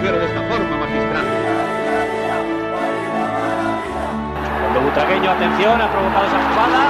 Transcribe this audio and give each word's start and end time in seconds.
proseguire 0.00 0.18
de 0.18 0.26
esta 0.26 0.48
forma 0.48 0.76
magistral. 0.78 1.26
Cuando 4.60 4.80
Butragueño, 4.80 5.30
atención, 5.30 5.80
ha 5.80 5.92
provocado 5.92 6.26
esa 6.26 6.48
jugada. 6.48 6.80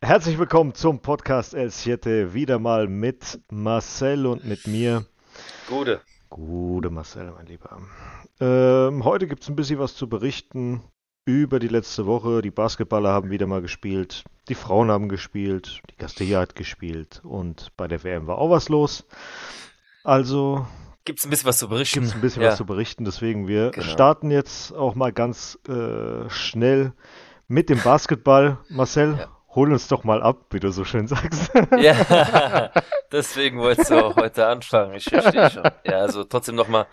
Herzlich 0.00 0.38
willkommen 0.38 0.74
zum 0.74 1.00
Podcast 1.00 1.54
El 1.54 1.70
Siete, 1.70 2.34
wieder 2.34 2.58
mal 2.58 2.88
mit 2.88 3.40
Marcel 3.50 4.26
und 4.26 4.44
mit 4.44 4.66
mir. 4.66 5.06
Gute. 5.68 6.02
Gute 6.28 6.90
Marcel, 6.90 7.32
mein 7.32 7.46
Lieber. 7.46 7.78
Ähm, 8.38 9.02
heute 9.04 9.26
gibt 9.26 9.42
es 9.42 9.48
ein 9.48 9.56
bisschen 9.56 9.78
was 9.78 9.94
zu 9.94 10.08
berichten 10.08 10.82
über 11.24 11.58
die 11.58 11.68
letzte 11.68 12.06
Woche. 12.06 12.42
Die 12.42 12.50
Basketballer 12.50 13.10
haben 13.12 13.30
wieder 13.30 13.46
mal 13.46 13.62
gespielt, 13.62 14.24
die 14.48 14.54
Frauen 14.54 14.90
haben 14.90 15.08
gespielt, 15.08 15.80
die 15.90 15.96
Castilla 15.96 16.40
hat 16.40 16.54
gespielt 16.54 17.20
und 17.24 17.68
bei 17.76 17.88
der 17.88 18.04
WM 18.04 18.26
war 18.26 18.38
auch 18.38 18.50
was 18.50 18.68
los. 18.68 19.06
Also 20.02 20.66
Gibt 21.04 21.18
es 21.18 21.26
ein 21.26 21.30
bisschen 21.30 21.46
was 21.48 21.58
zu 21.58 21.68
berichten? 21.68 22.00
gibt 22.00 22.06
es 22.08 22.14
ein 22.14 22.20
bisschen 22.20 22.42
ja. 22.42 22.48
was 22.48 22.56
zu 22.56 22.66
berichten, 22.66 23.04
deswegen 23.04 23.46
wir 23.48 23.70
Genau. 23.72 23.86
starten 23.86 24.30
jetzt 24.30 24.72
auch 24.74 24.94
mal 24.94 25.12
ganz 25.12 25.58
äh, 25.68 26.28
schnell 26.30 26.92
mit 27.48 27.68
dem 27.68 27.80
Basketball. 27.82 28.58
Marcel, 28.70 29.16
Ja. 29.18 29.28
hol 29.54 29.70
uns 29.72 29.88
doch 29.88 30.04
mal 30.04 30.22
ab, 30.22 30.46
wie 30.50 30.60
du 30.60 30.70
so 30.72 30.84
schön 30.84 31.06
sagst. 31.06 31.50
Ja, 31.78 32.70
deswegen 33.12 33.58
wolltest 33.58 33.90
du 33.90 34.02
auch 34.04 34.16
heute 34.16 34.46
anfangen. 34.46 34.94
Ich 34.94 35.04
verstehe 35.04 35.50
schon. 35.50 35.64
Ja, 35.84 35.98
also 36.00 36.24
trotzdem 36.24 36.54
nochmal 36.54 36.86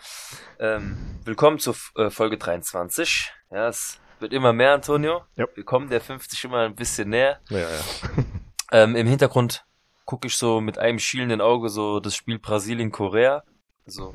ähm, 0.59 0.97
willkommen 1.23 1.59
zur 1.59 1.75
äh, 1.95 2.09
Folge 2.09 2.37
23. 2.37 3.31
Ja, 3.51 3.67
es 3.69 3.99
wird 4.21 4.33
immer 4.33 4.53
mehr, 4.53 4.73
Antonio. 4.73 5.23
Ja. 5.35 5.45
Wir 5.55 5.63
kommen 5.63 5.89
der 5.89 6.01
50 6.01 6.43
immer 6.45 6.59
ein 6.59 6.75
bisschen 6.75 7.09
näher. 7.09 7.39
ja, 7.49 7.59
ja. 7.59 7.67
Ähm, 8.73 8.95
Im 8.95 9.05
Hintergrund 9.05 9.65
gucke 10.05 10.27
ich 10.27 10.37
so 10.37 10.61
mit 10.61 10.77
einem 10.77 10.97
schielenden 10.97 11.41
Auge 11.41 11.67
so 11.67 11.99
das 11.99 12.15
Spiel 12.15 12.39
Brasilien-Korea. 12.39 13.43
Also, 13.85 14.13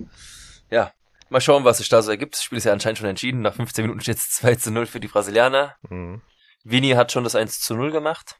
ja, 0.70 0.92
mal 1.28 1.42
schauen, 1.42 1.64
was 1.64 1.78
sich 1.78 1.90
da 1.90 2.00
so 2.00 2.10
ergibt. 2.10 2.34
Das 2.34 2.42
Spiel 2.42 2.56
ist 2.58 2.64
ja 2.64 2.72
anscheinend 2.72 2.98
schon 2.98 3.08
entschieden. 3.08 3.42
Nach 3.42 3.54
15 3.54 3.84
Minuten 3.84 4.00
steht 4.00 4.16
es 4.16 4.30
2 4.30 4.54
zu 4.54 4.70
0 4.70 4.86
für 4.86 4.98
die 4.98 5.08
Brasilianer. 5.08 5.76
Mhm. 5.90 6.22
Vini 6.64 6.90
hat 6.90 7.12
schon 7.12 7.24
das 7.24 7.34
1 7.34 7.60
zu 7.60 7.74
0 7.74 7.92
gemacht. 7.92 8.38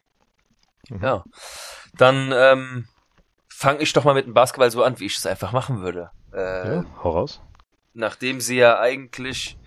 Mhm. 0.88 1.02
Ja. 1.02 1.24
Dann 1.94 2.32
ähm, 2.34 2.88
fange 3.48 3.80
ich 3.80 3.92
doch 3.92 4.04
mal 4.04 4.14
mit 4.14 4.26
dem 4.26 4.34
Basketball 4.34 4.70
so 4.70 4.82
an, 4.82 4.98
wie 4.98 5.06
ich 5.06 5.16
es 5.16 5.26
einfach 5.26 5.52
machen 5.52 5.80
würde. 5.80 6.10
Äh, 6.32 6.76
ja, 6.76 6.84
hau 7.02 7.10
raus. 7.10 7.40
Nachdem 7.94 8.40
sie 8.40 8.56
ja 8.56 8.78
eigentlich, 8.78 9.58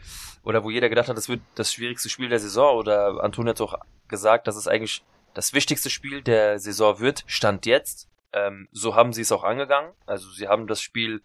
oder 0.43 0.63
wo 0.63 0.69
jeder 0.69 0.89
gedacht 0.89 1.09
hat, 1.09 1.17
das 1.17 1.29
wird 1.29 1.41
das 1.55 1.71
schwierigste 1.73 2.09
Spiel 2.09 2.29
der 2.29 2.39
Saison, 2.39 2.75
oder 2.77 3.23
Antonio 3.23 3.51
hat 3.51 3.61
auch 3.61 3.75
gesagt, 4.07 4.47
dass 4.47 4.55
es 4.55 4.67
eigentlich 4.67 5.03
das 5.33 5.53
wichtigste 5.53 5.89
Spiel 5.89 6.21
der 6.21 6.59
Saison 6.59 6.99
wird, 6.99 7.23
stand 7.27 7.65
jetzt. 7.65 8.07
Ähm, 8.33 8.67
so 8.71 8.95
haben 8.95 9.13
sie 9.13 9.21
es 9.21 9.31
auch 9.31 9.43
angegangen. 9.43 9.91
Also 10.05 10.29
sie 10.31 10.47
haben 10.47 10.67
das 10.67 10.81
Spiel 10.81 11.21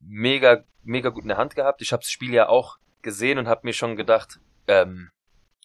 mega, 0.00 0.64
mega 0.82 1.08
gut 1.10 1.22
in 1.22 1.28
der 1.28 1.36
Hand 1.36 1.54
gehabt. 1.54 1.82
Ich 1.82 1.92
habe 1.92 2.02
das 2.02 2.10
Spiel 2.10 2.32
ja 2.32 2.48
auch 2.48 2.78
gesehen 3.02 3.38
und 3.38 3.48
habe 3.48 3.62
mir 3.64 3.72
schon 3.72 3.96
gedacht, 3.96 4.38
ähm, 4.68 5.10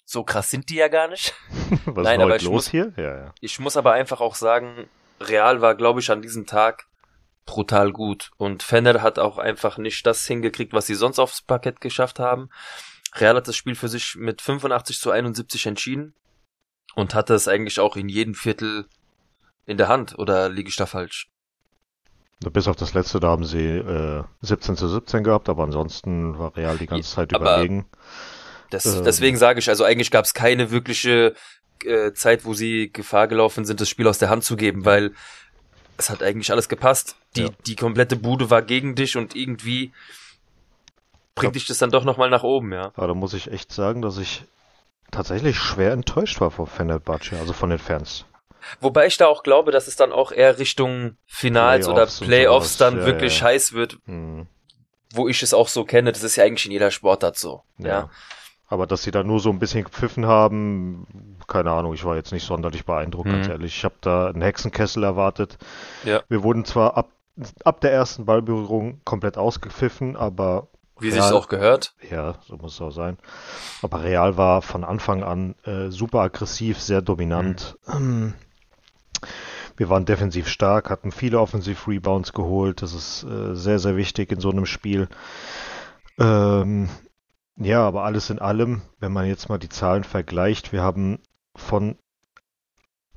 so 0.05 0.23
krass 0.23 0.49
sind 0.49 0.69
die 0.69 0.75
ja 0.75 0.87
gar 0.87 1.07
nicht. 1.07 1.33
Was 1.85 2.03
Nein, 2.05 2.19
ist 2.19 2.23
aber 2.25 2.35
ich 2.37 2.41
los 2.43 2.51
muss- 2.53 2.69
hier? 2.69 2.93
Ja, 2.97 3.17
ja. 3.17 3.33
Ich 3.41 3.59
muss 3.59 3.77
aber 3.77 3.93
einfach 3.93 4.21
auch 4.21 4.35
sagen, 4.35 4.89
Real 5.19 5.61
war, 5.61 5.75
glaube 5.75 5.99
ich, 5.99 6.09
an 6.11 6.21
diesem 6.21 6.45
Tag 6.45 6.87
brutal 7.47 7.91
gut. 7.91 8.29
Und 8.37 8.61
Fener 8.61 9.01
hat 9.01 9.17
auch 9.17 9.39
einfach 9.39 9.79
nicht 9.79 10.05
das 10.05 10.27
hingekriegt, 10.27 10.73
was 10.73 10.85
sie 10.85 10.93
sonst 10.93 11.17
aufs 11.17 11.41
Parkett 11.41 11.81
geschafft 11.81 12.19
haben. 12.19 12.49
Real 13.15 13.35
hat 13.35 13.47
das 13.47 13.55
Spiel 13.55 13.73
für 13.73 13.87
sich 13.87 14.15
mit 14.15 14.43
85 14.43 14.99
zu 14.99 15.09
71 15.09 15.65
entschieden 15.65 16.13
und 16.93 17.15
hatte 17.15 17.33
es 17.33 17.47
eigentlich 17.47 17.79
auch 17.79 17.95
in 17.95 18.09
jedem 18.09 18.35
Viertel 18.35 18.85
in 19.65 19.77
der 19.77 19.87
Hand. 19.87 20.19
Oder 20.19 20.49
liege 20.49 20.69
ich 20.69 20.75
da 20.75 20.85
falsch? 20.85 21.29
Bis 22.51 22.67
auf 22.67 22.75
das 22.75 22.93
letzte, 22.93 23.19
da 23.19 23.29
haben 23.29 23.45
sie 23.45 23.65
äh, 23.65 24.23
17 24.41 24.75
zu 24.77 24.87
17 24.87 25.23
gehabt, 25.23 25.49
aber 25.49 25.63
ansonsten 25.63 26.37
war 26.37 26.55
Real 26.55 26.77
die 26.77 26.85
ganze 26.85 27.09
Zeit 27.09 27.33
aber- 27.33 27.55
überlegen. 27.55 27.89
Das, 28.69 28.85
Ähm. 28.85 29.03
Deswegen 29.05 29.37
sage 29.37 29.59
ich, 29.59 29.69
also 29.69 29.85
eigentlich 29.85 30.11
gab 30.11 30.25
es 30.25 30.33
keine 30.33 30.69
wirkliche 30.69 31.33
äh, 31.85 32.11
Zeit, 32.11 32.43
wo 32.45 32.53
sie 32.53 32.91
Gefahr 32.91 33.27
gelaufen 33.27 33.65
sind, 33.65 33.79
das 33.81 33.87
Spiel 33.89 34.07
aus 34.07 34.17
der 34.19 34.29
Hand 34.29 34.43
zu 34.43 34.55
geben, 34.57 34.83
weil 34.85 35.13
es 35.97 36.09
hat 36.09 36.21
eigentlich 36.23 36.51
alles 36.51 36.69
gepasst. 36.69 37.15
Die, 37.35 37.43
Ja. 37.43 37.49
die 37.65 37.75
komplette 37.75 38.15
Bude 38.15 38.49
war 38.49 38.61
gegen 38.61 38.95
dich 38.95 39.17
und 39.17 39.35
irgendwie 39.35 39.91
bringt 41.35 41.55
dich 41.55 41.67
das 41.67 41.77
dann 41.77 41.91
doch 41.91 42.03
nochmal 42.03 42.29
nach 42.29 42.43
oben, 42.43 42.73
ja. 42.73 42.91
Aber 42.95 43.07
da 43.07 43.13
muss 43.13 43.33
ich 43.33 43.51
echt 43.51 43.71
sagen, 43.71 44.01
dass 44.01 44.17
ich 44.17 44.43
tatsächlich 45.11 45.57
schwer 45.57 45.91
enttäuscht 45.91 46.41
war 46.41 46.51
von 46.51 46.67
Fenerbahce, 46.67 47.37
also 47.39 47.53
von 47.53 47.69
den 47.69 47.79
Fans. 47.79 48.25
Wobei 48.81 49.05
ich 49.07 49.17
da 49.17 49.27
auch 49.27 49.43
glaube, 49.43 49.71
dass 49.71 49.87
es 49.87 49.95
dann 49.95 50.11
auch 50.11 50.31
eher 50.31 50.57
Richtung 50.59 51.15
Finals 51.25 51.85
Playoffs 51.87 52.21
oder 52.21 52.27
Playoffs 52.27 52.77
dann 52.77 52.97
ja, 52.97 53.05
wirklich 53.05 53.39
ja. 53.39 53.45
heiß 53.47 53.73
wird, 53.73 53.97
Hm, 54.05 54.47
wo 55.13 55.27
ich 55.29 55.41
es 55.43 55.53
auch 55.53 55.67
so 55.69 55.85
kenne. 55.85 56.11
Das 56.11 56.23
ist 56.23 56.35
ja 56.35 56.43
eigentlich 56.43 56.65
in 56.65 56.71
jeder 56.71 56.91
Sportart 56.91 57.37
so. 57.37 57.63
ja. 57.77 58.09
Aber 58.69 58.85
dass 58.85 59.03
sie 59.03 59.11
da 59.11 59.23
nur 59.23 59.39
so 59.39 59.49
ein 59.49 59.59
bisschen 59.59 59.85
gepfiffen 59.85 60.25
haben, 60.25 61.07
keine 61.47 61.71
Ahnung, 61.71 61.93
ich 61.93 62.03
war 62.03 62.15
jetzt 62.17 62.33
nicht 62.33 62.45
sonderlich 62.45 62.85
beeindruckt, 62.85 63.29
ganz 63.29 63.45
Mhm. 63.47 63.51
ehrlich. 63.53 63.77
Ich 63.77 63.83
habe 63.85 63.95
da 64.01 64.27
einen 64.27 64.41
Hexenkessel 64.41 65.03
erwartet. 65.03 65.57
Ja. 66.03 66.21
Wir 66.27 66.43
wurden 66.43 66.65
zwar 66.65 66.97
ab, 66.97 67.09
ab 67.63 67.79
der 67.81 67.93
ersten 67.93 68.25
Ballberührung 68.25 68.99
komplett 69.05 69.37
ausgepfiffen, 69.37 70.17
aber 70.17 70.67
Wie 70.99 71.11
sich's 71.11 71.31
auch 71.31 71.47
gehört. 71.47 71.93
Ja, 72.09 72.35
so 72.45 72.57
muss 72.57 72.73
es 72.73 72.81
auch 72.81 72.91
sein. 72.91 73.17
Aber 73.81 74.03
Real 74.03 74.35
war 74.35 74.61
von 74.61 74.83
Anfang 74.83 75.23
an 75.23 75.55
äh, 75.63 75.89
super 75.89 76.19
aggressiv, 76.21 76.81
sehr 76.81 77.01
dominant. 77.01 77.77
Ähm, 77.87 78.33
Wir 79.77 79.89
waren 79.89 80.05
defensiv 80.05 80.47
stark, 80.47 80.89
hatten 80.89 81.11
viele 81.11 81.39
Offensiv-Rebounds 81.39 82.33
geholt. 82.33 82.81
Das 82.81 82.93
ist 82.93 83.23
äh, 83.23 83.55
sehr, 83.55 83.77
sehr 83.77 83.95
wichtig 83.95 84.31
in 84.31 84.39
so 84.39 84.49
einem 84.49 84.65
Spiel. 84.65 85.07
Ähm, 86.19 86.89
ja, 87.57 87.85
aber 87.85 88.03
alles 88.03 88.29
in 88.29 88.39
allem, 88.39 88.81
wenn 88.99 89.11
man 89.13 89.25
jetzt 89.25 89.49
mal 89.49 89.57
die 89.57 89.69
Zahlen 89.69 90.03
vergleicht, 90.03 90.71
wir 90.71 90.81
haben 90.83 91.19
von 91.55 91.97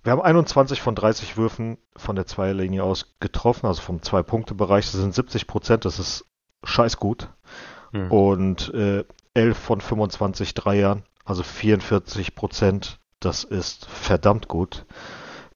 wir 0.03 0.13
haben 0.13 0.23
21 0.23 0.81
von 0.81 0.95
30 0.95 1.37
Würfen 1.37 1.77
von 1.95 2.17
der 2.17 2.27
Zweierlinie 2.27 2.83
aus 2.83 3.17
getroffen, 3.21 3.67
also 3.67 3.83
vom 3.83 4.01
Zwei-Punkte-Bereich. 4.01 4.87
Das 4.91 4.99
sind 4.99 5.15
70 5.15 5.47
Prozent, 5.47 5.85
das 5.85 5.99
ist 5.99 6.25
scheiß 6.65 6.97
gut 6.97 7.29
Hm. 7.93 8.11
und 8.11 8.73
äh, 8.73 9.05
11 9.35 9.59
von 9.59 9.81
25 9.83 10.55
Dreiern, 10.55 11.03
also 11.25 11.43
44 11.43 12.35
Prozent. 12.35 12.99
Das 13.21 13.45
ist 13.45 13.85
verdammt 13.87 14.49
gut. 14.49 14.87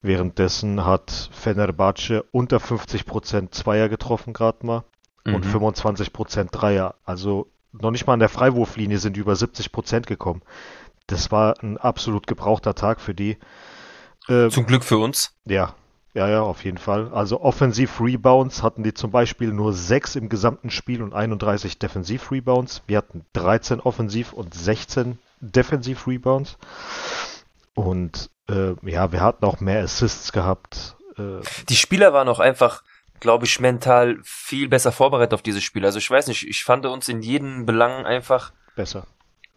Währenddessen 0.02 0.84
hat 0.84 1.30
Fenerbahce 1.32 2.24
unter 2.30 2.60
50 2.60 3.06
Prozent 3.06 3.54
Zweier 3.54 3.88
getroffen 3.88 4.34
gerade 4.34 4.66
mal 4.66 4.84
und 5.24 5.46
Mhm. 5.46 5.50
25 5.50 6.12
Prozent 6.12 6.50
Dreier. 6.52 6.96
Also 7.06 7.50
noch 7.80 7.90
nicht 7.90 8.06
mal 8.06 8.14
an 8.14 8.20
der 8.20 8.28
Freiwurflinie 8.28 8.98
sind 8.98 9.16
die 9.16 9.20
über 9.20 9.36
70 9.36 9.72
Prozent 9.72 10.06
gekommen. 10.06 10.42
Das 11.06 11.30
war 11.32 11.62
ein 11.62 11.76
absolut 11.76 12.26
gebrauchter 12.26 12.74
Tag 12.74 13.00
für 13.00 13.14
die. 13.14 13.36
Äh, 14.28 14.48
Zum 14.48 14.66
Glück 14.66 14.84
für 14.84 14.98
uns. 14.98 15.34
ja, 15.44 15.74
ja, 16.14 16.28
ja, 16.28 16.42
auf 16.42 16.64
jeden 16.64 16.78
Fall. 16.78 17.10
Also 17.12 17.40
Offensiv-Rebounds 17.40 18.62
hatten 18.62 18.84
die 18.84 18.94
zum 18.94 19.10
Beispiel 19.10 19.52
nur 19.52 19.72
6 19.72 20.14
im 20.14 20.28
gesamten 20.28 20.70
Spiel 20.70 21.02
und 21.02 21.12
31 21.12 21.80
Defensiv-Rebounds. 21.80 22.82
Wir 22.86 22.98
hatten 22.98 23.26
13 23.32 23.80
Offensiv- 23.80 24.32
und 24.32 24.54
16 24.54 25.18
Defensiv-Rebounds. 25.40 26.56
Und 27.74 28.30
äh, 28.48 28.74
ja, 28.88 29.10
wir 29.10 29.20
hatten 29.20 29.44
auch 29.44 29.58
mehr 29.60 29.82
Assists 29.82 30.30
gehabt. 30.32 30.94
Äh, 31.18 31.40
Die 31.68 31.74
Spieler 31.76 32.12
waren 32.12 32.28
auch 32.28 32.38
einfach, 32.40 32.84
glaube 33.20 33.46
ich, 33.46 33.60
mental 33.60 34.18
viel 34.22 34.68
besser 34.68 34.92
vorbereitet 34.92 35.34
auf 35.34 35.42
dieses 35.42 35.62
Spiel. 35.62 35.84
Also 35.84 35.98
ich 35.98 36.10
weiß 36.10 36.26
nicht, 36.28 36.46
ich 36.46 36.64
fand 36.64 36.84
uns 36.86 37.08
in 37.08 37.22
jedem 37.22 37.64
Belang 37.66 38.04
einfach 38.04 38.52
besser. 38.76 39.06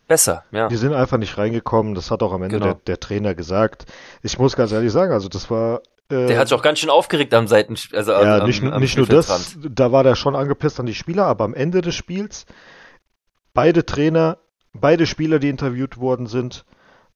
besser, 0.07 0.43
ja. 0.51 0.67
Die 0.69 0.75
sind 0.77 0.93
einfach 0.93 1.17
nicht 1.17 1.37
reingekommen. 1.37 1.95
Das 1.95 2.11
hat 2.11 2.23
auch 2.23 2.31
am 2.33 2.43
Ende 2.43 2.59
Genau. 2.59 2.73
der, 2.73 2.81
der 2.85 2.99
Trainer 2.99 3.35
gesagt. 3.35 3.85
Ich 4.21 4.39
muss 4.39 4.55
ganz 4.55 4.71
ehrlich 4.71 4.91
sagen, 4.91 5.11
also 5.11 5.27
das 5.27 5.49
war. 5.51 5.81
Äh, 6.09 6.27
Der 6.27 6.37
hat 6.39 6.47
sich 6.47 6.57
auch 6.57 6.61
ganz 6.63 6.79
schön 6.79 6.89
aufgeregt 6.89 7.33
am 7.33 7.47
Seiten, 7.47 7.75
also 7.93 8.11
Ja, 8.13 8.39
am, 8.39 8.47
nicht, 8.47 8.63
am, 8.63 8.79
nicht 8.81 8.95
nur 8.97 9.07
das, 9.07 9.57
da 9.61 9.91
war 9.91 10.03
der 10.05 10.15
schon 10.15 10.35
angepisst 10.37 10.79
an 10.79 10.85
die 10.85 10.95
Spieler, 10.95 11.25
aber 11.25 11.43
am 11.43 11.53
Ende 11.53 11.81
des 11.81 11.95
Spiels, 11.95 12.45
beide 13.53 13.85
Trainer, 13.85 14.37
beide 14.73 15.05
Spieler, 15.05 15.39
die 15.39 15.49
interviewt 15.49 15.97
worden 15.97 16.27
sind, 16.27 16.63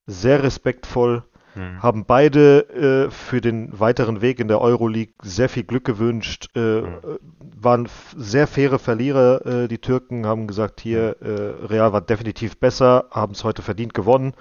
sehr 0.07 0.43
respektvoll, 0.43 1.23
Hm. 1.53 1.83
haben 1.83 2.05
beide 2.05 3.07
äh, 3.07 3.11
für 3.11 3.41
den 3.41 3.77
weiteren 3.77 4.21
Weg 4.21 4.39
in 4.39 4.47
der 4.47 4.61
Euroleague 4.61 5.13
sehr 5.21 5.49
viel 5.49 5.63
Glück 5.63 5.83
gewünscht, 5.83 6.47
äh, 6.55 6.81
Mhm. 6.81 6.87
äh, 6.87 7.17
waren 7.63 7.89
sehr 8.15 8.47
faire 8.47 8.79
Verlierer, 8.79 9.45
äh, 9.45 9.67
die 9.67 9.79
Türken 9.79 10.25
haben 10.25 10.47
gesagt, 10.47 10.79
hier, 10.81 11.17
äh, 11.21 11.65
Real 11.67 11.91
war 11.91 12.01
definitiv 12.01 12.57
besser, 12.57 13.05
haben 13.11 13.33
es 13.33 13.43
heute 13.43 13.61
verdient 13.61 13.93
gewonnen. 13.93 14.33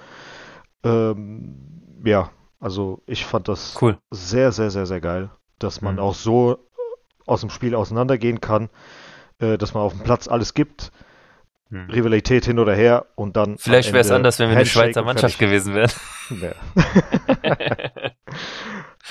Ähm, 0.85 1.57
ja, 2.05 2.31
also 2.61 3.03
ich 3.07 3.25
fand 3.27 3.49
das 3.49 3.77
Cool. 3.81 3.99
sehr, 4.11 4.53
sehr, 4.53 4.71
sehr, 4.71 4.87
sehr 4.87 5.01
geil, 5.01 5.31
dass 5.59 5.81
man 5.83 5.95
Mhm. 5.95 6.01
auch 6.01 6.15
so 6.15 6.59
aus 7.27 7.41
dem 7.41 7.51
Spiel 7.51 7.75
auseinandergehen 7.75 8.41
kann, 8.41 8.71
äh, 9.41 9.59
dass 9.59 9.75
man 9.75 9.83
auf 9.83 9.95
dem 9.95 10.03
Platz 10.03 10.29
alles 10.29 10.55
gibt. 10.55 10.93
Hm. 11.71 11.89
Rivalität 11.91 12.45
hin 12.45 12.59
oder 12.59 12.75
her 12.75 13.07
und 13.15 13.37
dann. 13.37 13.59
Vielleicht 13.59 13.93
wäre 13.93 14.01
es 14.01 14.11
anders, 14.11 14.39
wenn 14.39 14.51
wir 14.51 14.57
eine 14.57 14.67
Schweizer 14.67 15.03
Mannschaft 15.03 15.39
gewesen 15.39 15.75
wären. 15.75 15.91
Ja. 16.41 16.53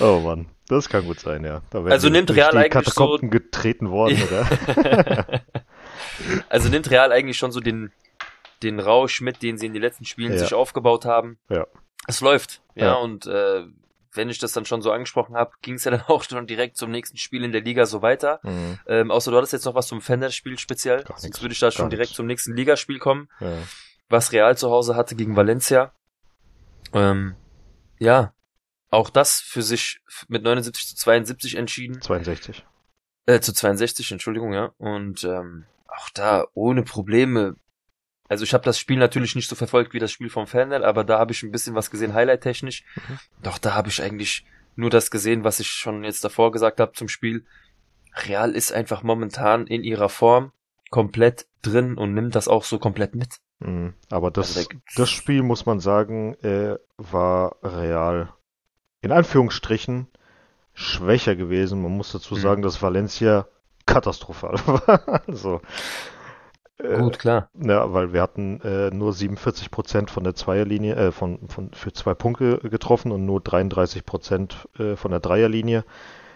oh 0.00 0.20
Mann, 0.20 0.46
das 0.68 0.88
kann 0.88 1.04
gut 1.04 1.20
sein, 1.20 1.44
ja. 1.44 1.62
also 1.72 2.08
nimmt 2.08 2.30
Real 2.34 2.56
eigentlich 2.56 2.72
Katakomben 2.72 3.28
so 3.28 3.30
getreten 3.30 3.90
worden, 3.90 4.18
oder? 4.22 5.26
also 6.48 6.68
nimmt 6.68 6.90
Real 6.90 7.12
eigentlich 7.12 7.36
schon 7.36 7.52
so 7.52 7.60
den 7.60 7.90
den 8.62 8.78
Rausch 8.78 9.20
mit, 9.20 9.42
den 9.42 9.58
sie 9.58 9.66
in 9.66 9.72
den 9.72 9.82
letzten 9.82 10.04
Spielen 10.04 10.32
ja. 10.32 10.38
sich 10.38 10.54
aufgebaut 10.54 11.04
haben. 11.04 11.38
Ja. 11.48 11.66
Es 12.06 12.20
läuft, 12.20 12.62
ja, 12.74 12.86
ja. 12.86 12.94
und 12.94 13.26
äh, 13.26 13.64
wenn 14.12 14.28
ich 14.28 14.38
das 14.38 14.52
dann 14.52 14.64
schon 14.64 14.82
so 14.82 14.90
angesprochen 14.90 15.36
habe, 15.36 15.52
ging 15.62 15.74
es 15.74 15.84
ja 15.84 15.90
dann 15.90 16.02
auch 16.08 16.22
schon 16.24 16.46
direkt 16.46 16.76
zum 16.76 16.90
nächsten 16.90 17.16
Spiel 17.16 17.44
in 17.44 17.52
der 17.52 17.60
Liga 17.60 17.86
so 17.86 18.02
weiter. 18.02 18.40
Mhm. 18.42 18.78
Ähm, 18.86 19.10
außer 19.10 19.30
du 19.30 19.36
hattest 19.36 19.52
jetzt 19.52 19.64
noch 19.64 19.74
was 19.74 19.86
zum 19.86 20.00
Fender-Spiel 20.00 20.58
speziell. 20.58 21.04
Gar 21.04 21.18
Sonst 21.18 21.42
würde 21.42 21.52
ich 21.52 21.60
da 21.60 21.70
schon 21.70 21.90
direkt 21.90 22.14
zum 22.14 22.26
nächsten 22.26 22.54
Ligaspiel 22.54 22.98
kommen. 22.98 23.28
Ja. 23.40 23.58
Was 24.08 24.32
Real 24.32 24.56
zu 24.56 24.70
Hause 24.70 24.96
hatte 24.96 25.14
gegen 25.14 25.36
Valencia. 25.36 25.92
Ähm, 26.92 27.36
ja, 27.98 28.34
auch 28.90 29.10
das 29.10 29.40
für 29.40 29.62
sich 29.62 30.00
mit 30.28 30.42
79 30.42 30.88
zu 30.88 30.96
72 30.96 31.54
entschieden. 31.54 32.00
62. 32.00 32.64
Äh, 33.26 33.40
zu 33.40 33.52
62, 33.52 34.10
Entschuldigung, 34.10 34.52
ja. 34.52 34.72
Und 34.78 35.22
ähm, 35.24 35.66
auch 35.86 36.10
da 36.10 36.46
ohne 36.54 36.82
Probleme 36.82 37.54
also 38.30 38.44
ich 38.44 38.54
habe 38.54 38.64
das 38.64 38.78
Spiel 38.78 38.96
natürlich 38.96 39.34
nicht 39.34 39.48
so 39.48 39.56
verfolgt 39.56 39.92
wie 39.92 39.98
das 39.98 40.12
Spiel 40.12 40.30
vom 40.30 40.46
Fernel, 40.46 40.84
aber 40.84 41.02
da 41.02 41.18
habe 41.18 41.32
ich 41.32 41.42
ein 41.42 41.50
bisschen 41.50 41.74
was 41.74 41.90
gesehen, 41.90 42.14
highlight-technisch. 42.14 42.84
Mhm. 42.94 43.18
Doch 43.42 43.58
da 43.58 43.74
habe 43.74 43.88
ich 43.88 44.00
eigentlich 44.00 44.46
nur 44.76 44.88
das 44.88 45.10
gesehen, 45.10 45.42
was 45.42 45.58
ich 45.58 45.66
schon 45.66 46.04
jetzt 46.04 46.22
davor 46.22 46.52
gesagt 46.52 46.78
habe 46.78 46.92
zum 46.92 47.08
Spiel. 47.08 47.44
Real 48.14 48.52
ist 48.52 48.72
einfach 48.72 49.02
momentan 49.02 49.66
in 49.66 49.82
ihrer 49.82 50.08
Form 50.08 50.52
komplett 50.90 51.48
drin 51.62 51.98
und 51.98 52.14
nimmt 52.14 52.36
das 52.36 52.46
auch 52.46 52.62
so 52.62 52.78
komplett 52.78 53.16
mit. 53.16 53.38
Mhm. 53.58 53.94
Aber 54.10 54.30
das, 54.30 54.56
also 54.56 54.68
da 54.70 54.78
das 54.94 55.10
Spiel, 55.10 55.42
muss 55.42 55.66
man 55.66 55.80
sagen, 55.80 56.34
äh, 56.34 56.76
war 56.98 57.56
Real 57.64 58.32
in 59.02 59.10
Anführungsstrichen 59.10 60.06
schwächer 60.72 61.34
gewesen. 61.34 61.82
Man 61.82 61.96
muss 61.96 62.12
dazu 62.12 62.36
mhm. 62.36 62.40
sagen, 62.40 62.62
dass 62.62 62.80
Valencia 62.80 63.48
katastrophal 63.86 64.54
war. 64.66 65.22
also 65.26 65.62
Gut, 66.82 67.18
klar. 67.18 67.50
Ja, 67.54 67.92
weil 67.92 68.12
wir 68.12 68.22
hatten 68.22 68.60
äh, 68.62 68.90
nur 68.90 69.12
47 69.12 69.70
Prozent 69.70 70.10
von 70.10 70.24
der 70.24 70.34
Zweierlinie, 70.34 70.94
äh, 70.94 71.12
von, 71.12 71.48
von, 71.48 71.72
für 71.72 71.92
zwei 71.92 72.14
Punkte 72.14 72.58
getroffen 72.58 73.12
und 73.12 73.26
nur 73.26 73.40
33 73.40 74.04
Prozent 74.04 74.68
äh, 74.78 74.96
von 74.96 75.10
der 75.10 75.20
Dreierlinie. 75.20 75.84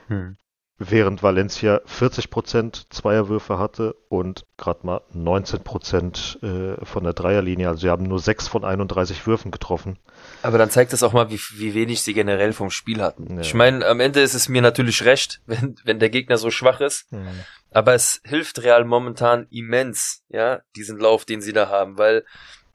Hm 0.09 0.37
während 0.79 1.23
Valencia 1.23 1.81
40% 1.87 2.91
Zweierwürfe 2.91 3.59
hatte 3.59 3.95
und 4.09 4.45
gerade 4.57 4.85
mal 4.85 5.01
19% 5.15 6.43
äh, 6.43 6.85
von 6.85 7.05
der 7.05 7.13
Dreierlinie. 7.13 7.69
Also 7.69 7.83
sie 7.83 7.91
haben 7.91 8.05
nur 8.05 8.19
6 8.19 8.49
von 8.49 8.65
31 8.65 9.27
Würfen 9.27 9.51
getroffen. 9.51 9.99
Aber 10.43 10.59
dann 10.59 10.71
zeigt 10.71 10.93
das 10.93 11.03
auch 11.03 11.13
mal, 11.13 11.31
wie, 11.31 11.39
wie 11.55 11.75
wenig 11.75 12.03
sie 12.03 12.13
generell 12.13 12.53
vom 12.53 12.71
Spiel 12.71 13.01
hatten. 13.03 13.37
Ja. 13.37 13.41
Ich 13.43 13.55
meine, 13.55 13.87
am 13.87 14.01
Ende 14.01 14.21
ist 14.21 14.35
es 14.35 14.49
mir 14.49 14.63
natürlich 14.63 15.05
recht, 15.05 15.41
wenn, 15.47 15.77
wenn 15.85 15.99
der 16.01 16.11
Gegner 16.11 16.39
so 16.39 16.51
schwach 16.51 16.81
ist. 16.81 17.11
Mhm. 17.13 17.29
Aber 17.75 17.93
es 17.93 18.21
hilft 18.25 18.63
Real 18.63 18.85
momentan 18.85 19.49
immens, 19.51 20.23
ja, 20.29 20.63
diesen 20.77 20.97
Lauf, 20.97 21.25
den 21.25 21.43
sie 21.43 21.53
da 21.53 21.69
haben, 21.69 21.99
weil 21.99 22.25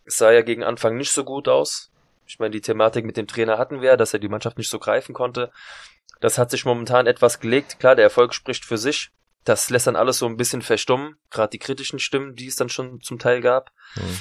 es 0.04 0.18
sah 0.18 0.30
ja 0.32 0.42
gegen 0.42 0.62
Anfang 0.62 0.98
nicht 0.98 1.14
so 1.14 1.24
gut 1.24 1.48
aus. 1.48 1.90
Ich 2.28 2.38
meine, 2.38 2.52
die 2.52 2.62
Thematik 2.62 3.06
mit 3.06 3.16
dem 3.16 3.26
Trainer 3.26 3.58
hatten 3.58 3.82
wir, 3.82 3.96
dass 3.96 4.14
er 4.14 4.20
die 4.20 4.28
Mannschaft 4.28 4.58
nicht 4.58 4.70
so 4.70 4.78
greifen 4.78 5.16
konnte. 5.16 5.52
Das 6.20 6.38
hat 6.38 6.52
sich 6.52 6.66
momentan 6.66 7.08
etwas 7.08 7.40
gelegt. 7.40 7.80
Klar, 7.80 7.96
der 7.96 8.04
Erfolg 8.04 8.34
spricht 8.34 8.66
für 8.66 8.78
sich. 8.78 9.12
Das 9.46 9.70
lässt 9.70 9.88
dann 9.88 9.96
alles 9.96 10.18
so 10.18 10.26
ein 10.26 10.36
bisschen 10.36 10.62
verstummen. 10.62 11.16
Gerade 11.30 11.52
die 11.52 11.60
kritischen 11.60 12.00
Stimmen, 12.00 12.36
die 12.36 12.48
es 12.48 12.58
dann 12.58 12.68
schon 12.68 13.00
zum 13.00 13.20
Teil 13.20 13.40
gab. 13.40 13.72
Mhm. 13.96 14.18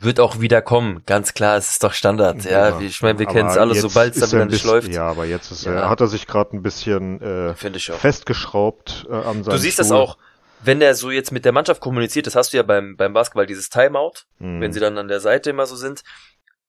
Wird 0.00 0.20
auch 0.20 0.40
wieder 0.40 0.62
kommen, 0.62 1.02
ganz 1.06 1.34
klar, 1.34 1.56
es 1.56 1.70
ist 1.70 1.82
doch 1.82 1.92
Standard. 1.92 2.44
Ja, 2.44 2.68
ja 2.68 2.80
ich 2.80 3.02
meine, 3.02 3.18
wir 3.18 3.26
kennen 3.26 3.48
es 3.48 3.56
alle, 3.56 3.74
sobald 3.74 4.14
es 4.14 4.20
dann 4.20 4.30
wieder 4.30 4.44
nicht 4.46 4.64
läuft. 4.64 4.92
Ja, 4.92 5.08
aber 5.08 5.24
jetzt 5.24 5.50
ist, 5.50 5.64
ja. 5.64 5.88
hat 5.88 6.00
er 6.00 6.06
sich 6.06 6.28
gerade 6.28 6.56
ein 6.56 6.62
bisschen 6.62 7.20
äh, 7.20 7.54
festgeschraubt 7.54 9.06
äh, 9.10 9.12
an 9.12 9.42
seinem 9.42 9.54
Du 9.54 9.58
siehst 9.58 9.74
Stuhl. 9.74 9.84
das 9.84 9.92
auch, 9.92 10.16
wenn 10.62 10.80
er 10.80 10.94
so 10.94 11.10
jetzt 11.10 11.32
mit 11.32 11.44
der 11.44 11.52
Mannschaft 11.52 11.80
kommuniziert, 11.80 12.28
das 12.28 12.36
hast 12.36 12.52
du 12.52 12.58
ja 12.58 12.62
beim, 12.62 12.96
beim 12.96 13.12
Basketball, 13.12 13.46
dieses 13.46 13.70
Timeout, 13.70 14.24
mhm. 14.38 14.60
wenn 14.60 14.72
sie 14.72 14.78
dann 14.78 14.96
an 14.98 15.08
der 15.08 15.18
Seite 15.18 15.50
immer 15.50 15.66
so 15.66 15.74
sind, 15.74 16.04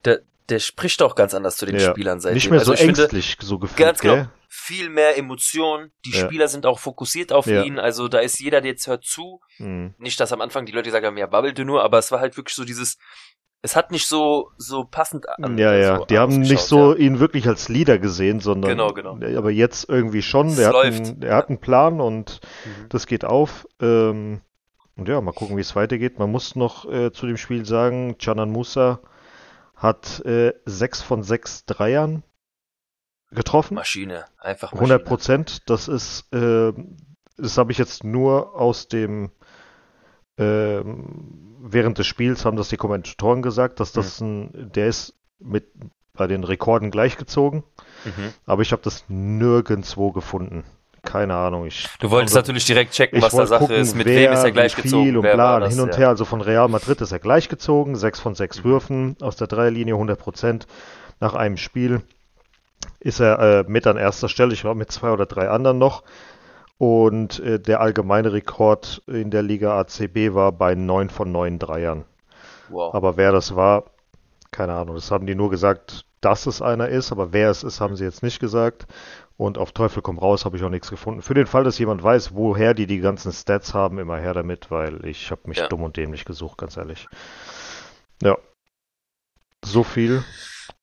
der, 0.06 0.22
der 0.50 0.60
spricht 0.60 1.02
auch 1.04 1.14
ganz 1.14 1.36
anders 1.36 1.58
zu 1.58 1.68
den 1.68 1.78
ja. 1.78 1.92
Spielern 1.92 2.20
seitdem. 2.20 2.36
Nicht 2.36 2.50
mehr 2.50 2.60
also 2.60 2.74
so 2.74 2.82
ängstlich 2.82 3.36
finde, 3.36 3.46
so 3.46 3.60
gefühlt, 3.60 3.78
Ganz 3.78 4.00
genau. 4.00 4.16
Gell? 4.16 4.30
Viel 4.51 4.90
mehr 4.90 5.16
Emotionen. 5.16 5.92
Die 6.06 6.12
ja. 6.12 6.25
Spieler 6.25 6.48
sind 6.48 6.66
auch 6.66 6.80
fokussiert 6.80 7.31
auf 7.31 7.46
ja. 7.46 7.63
ihn. 7.63 7.78
Also 7.78 8.07
da 8.07 8.18
ist 8.18 8.40
jeder, 8.40 8.62
der 8.62 8.72
jetzt 8.72 8.88
hört 8.88 9.06
zu. 9.06 9.42
Mhm. 9.60 9.94
Nicht, 10.00 10.19
dass 10.19 10.34
am 10.34 10.42
Anfang 10.42 10.66
die 10.66 10.72
Leute 10.72 10.86
gesagt 10.86 11.06
haben, 11.06 11.18
ja, 11.18 11.28
babbelte 11.28 11.66
nur, 11.66 11.84
aber 11.84 12.00
es 12.00 12.12
war 12.12 12.19
halt 12.19 12.36
wirklich 12.36 12.56
so 12.56 12.66
dieses, 12.66 12.98
es 13.62 13.75
hat 13.75 13.92
nicht 13.92 14.07
so, 14.07 14.50
so 14.57 14.86
passend 14.86 15.30
an. 15.30 15.57
Ja, 15.57 15.75
ja, 15.75 15.98
so 15.98 16.06
die 16.06 16.18
haben 16.18 16.40
nicht 16.40 16.62
so 16.62 16.94
ja. 16.94 17.00
ihn 17.00 17.19
wirklich 17.19 17.48
als 17.48 17.69
Leader 17.69 18.00
gesehen, 18.00 18.40
sondern. 18.40 18.72
Genau, 18.72 18.92
genau. 18.94 19.19
Aber 19.38 19.51
jetzt 19.51 19.88
irgendwie 19.88 20.24
schon. 20.24 20.56
Der, 20.56 20.69
hat, 20.69 20.75
einen, 20.75 21.19
der 21.19 21.36
hat 21.36 21.50
einen 21.50 21.60
Plan 21.60 22.01
und 22.01 22.40
mhm. 22.66 22.90
das 22.90 23.06
geht 23.06 23.25
auf. 23.25 23.68
Ähm, 23.80 24.42
und 24.96 25.07
ja, 25.07 25.22
mal 25.22 25.31
gucken, 25.31 25.57
wie 25.57 25.62
es 25.62 25.75
weitergeht. 25.75 26.19
Man 26.19 26.31
muss 26.31 26.56
noch 26.56 26.90
äh, 26.92 27.12
zu 27.12 27.28
dem 27.28 27.38
Spiel 27.38 27.66
sagen, 27.66 28.18
Canan 28.18 28.50
Musa 28.50 29.00
hat 29.75 30.25
äh, 30.25 30.54
sechs 30.66 31.01
von 31.01 31.24
sechs 31.24 31.66
Dreiern 31.66 32.24
getroffen. 33.31 33.76
Maschine, 33.76 34.26
einfach 34.40 34.72
Maschine. 34.72 34.94
100 34.94 35.08
Prozent. 35.08 35.70
Das 35.70 35.88
ist, 35.88 36.31
äh, 36.34 36.74
das 37.38 37.58
habe 37.58 37.72
ich 37.72 37.78
jetzt 37.78 38.04
nur 38.04 38.56
aus 38.56 38.88
dem, 38.88 39.31
äh, 40.38 40.81
während 41.62 41.98
des 41.98 42.08
Spiels 42.08 42.46
haben 42.46 42.58
das 42.58 42.70
die 42.70 42.78
Kommentatoren 42.78 43.42
gesagt, 43.42 43.80
dass 43.80 43.92
das 43.92 44.22
mhm. 44.22 44.28
ein, 44.28 44.72
der 44.74 44.88
ist 44.88 45.16
mit 45.40 45.72
bei 46.14 46.28
den 46.28 46.44
Rekorden 46.44 46.92
gleichgezogen. 46.92 47.64
Mhm. 48.04 48.34
Aber 48.46 48.62
ich 48.62 48.72
habe 48.72 48.81
das 48.81 49.06
nirgendwo 49.08 50.12
gefunden 50.12 50.66
keine 51.02 51.36
Ahnung. 51.36 51.66
Ich, 51.66 51.88
du 52.00 52.12
wolltest 52.12 52.36
also, 52.36 52.48
natürlich 52.48 52.66
direkt 52.66 52.94
checken, 52.94 53.22
was 53.22 53.34
da 53.34 53.46
Sache 53.46 53.62
gucken, 53.62 53.78
ist, 53.78 53.96
mit 53.96 54.06
wer, 54.06 54.30
wem 54.30 54.34
ist 54.34 54.44
er 54.44 54.52
gleichgezogen. 54.52 55.06
Viel 55.06 55.18
und 55.18 55.22
bla, 55.24 55.60
das, 55.60 55.74
hin 55.74 55.82
und 55.82 55.94
ja. 55.94 55.98
her. 55.98 56.10
Also 56.10 56.25
von 56.25 56.42
Real 56.42 56.68
Madrid 56.68 57.02
ist 57.02 57.12
er 57.12 57.20
gleichgezogen, 57.20 57.96
sechs 57.96 58.20
von 58.20 58.36
sechs 58.36 58.60
mhm. 58.60 58.64
Würfen 58.64 59.16
aus 59.22 59.36
der 59.36 59.48
Dreierlinie, 59.48 59.94
100 59.96 60.20
Prozent 60.20 60.68
nach 61.20 61.34
einem 61.34 61.58
Spiel. 61.58 62.02
Ist 63.00 63.20
er 63.20 63.40
äh, 63.40 63.64
mit 63.68 63.88
an 63.88 63.98
erster 63.98 64.30
Stelle, 64.30 64.54
ich 64.54 64.62
glaube 64.62 64.78
mit 64.78 64.92
zwei 64.92 65.12
oder 65.12 65.26
drei 65.26 65.50
anderen 65.50 65.78
noch. 65.78 66.04
Und 66.78 67.40
äh, 67.40 67.60
der 67.60 67.81
allgemeine 67.81 68.31
Rekord 68.31 69.01
in 69.08 69.32
der 69.32 69.42
Liga 69.42 69.80
ACB 69.80 70.34
war 70.34 70.51
bei 70.51 70.75
neun 70.75 71.10
von 71.10 71.32
neun 71.32 71.60
Dreiern. 71.60 72.06
Wow. 72.70 72.94
Aber 72.94 73.18
wer 73.18 73.32
das 73.32 73.56
war, 73.56 73.86
keine 74.51 74.74
Ahnung. 74.74 74.96
Das 74.96 75.12
haben 75.12 75.25
die 75.25 75.36
nur 75.36 75.50
gesagt, 75.50 76.06
dass 76.22 76.46
es 76.46 76.62
einer 76.62 76.89
ist, 76.89 77.12
aber 77.12 77.34
wer 77.34 77.50
es 77.50 77.63
ist, 77.63 77.82
haben 77.82 77.96
sie 77.96 78.03
jetzt 78.03 78.24
nicht 78.24 78.39
gesagt. 78.39 78.88
Und 79.38 79.58
auf 79.58 79.72
Teufel 79.72 80.01
komm 80.01 80.20
raus 80.20 80.44
habe 80.44 80.58
ich 80.58 80.63
auch 80.63 80.70
nichts 80.70 80.89
gefunden. 80.89 81.22
Für 81.22 81.34
den 81.34 81.48
Fall, 81.48 81.63
dass 81.63 81.80
jemand 81.80 82.03
weiß, 82.03 82.36
woher 82.36 82.74
die 82.74 82.88
die 82.88 83.00
ganzen 83.00 83.32
Stats 83.32 83.74
haben, 83.74 83.98
immer 83.98 84.18
her 84.18 84.34
damit, 84.34 84.70
weil 84.70 85.06
ich 85.06 85.32
habe 85.32 85.42
mich 85.46 85.60
ja. 85.60 85.68
dumm 85.68 85.84
und 85.84 85.96
dämlich 85.96 86.25
gesucht, 86.25 86.58
ganz 86.58 86.75
ehrlich. 86.75 87.08
Ja. 88.22 88.38
So 89.63 89.84
viel 89.84 90.24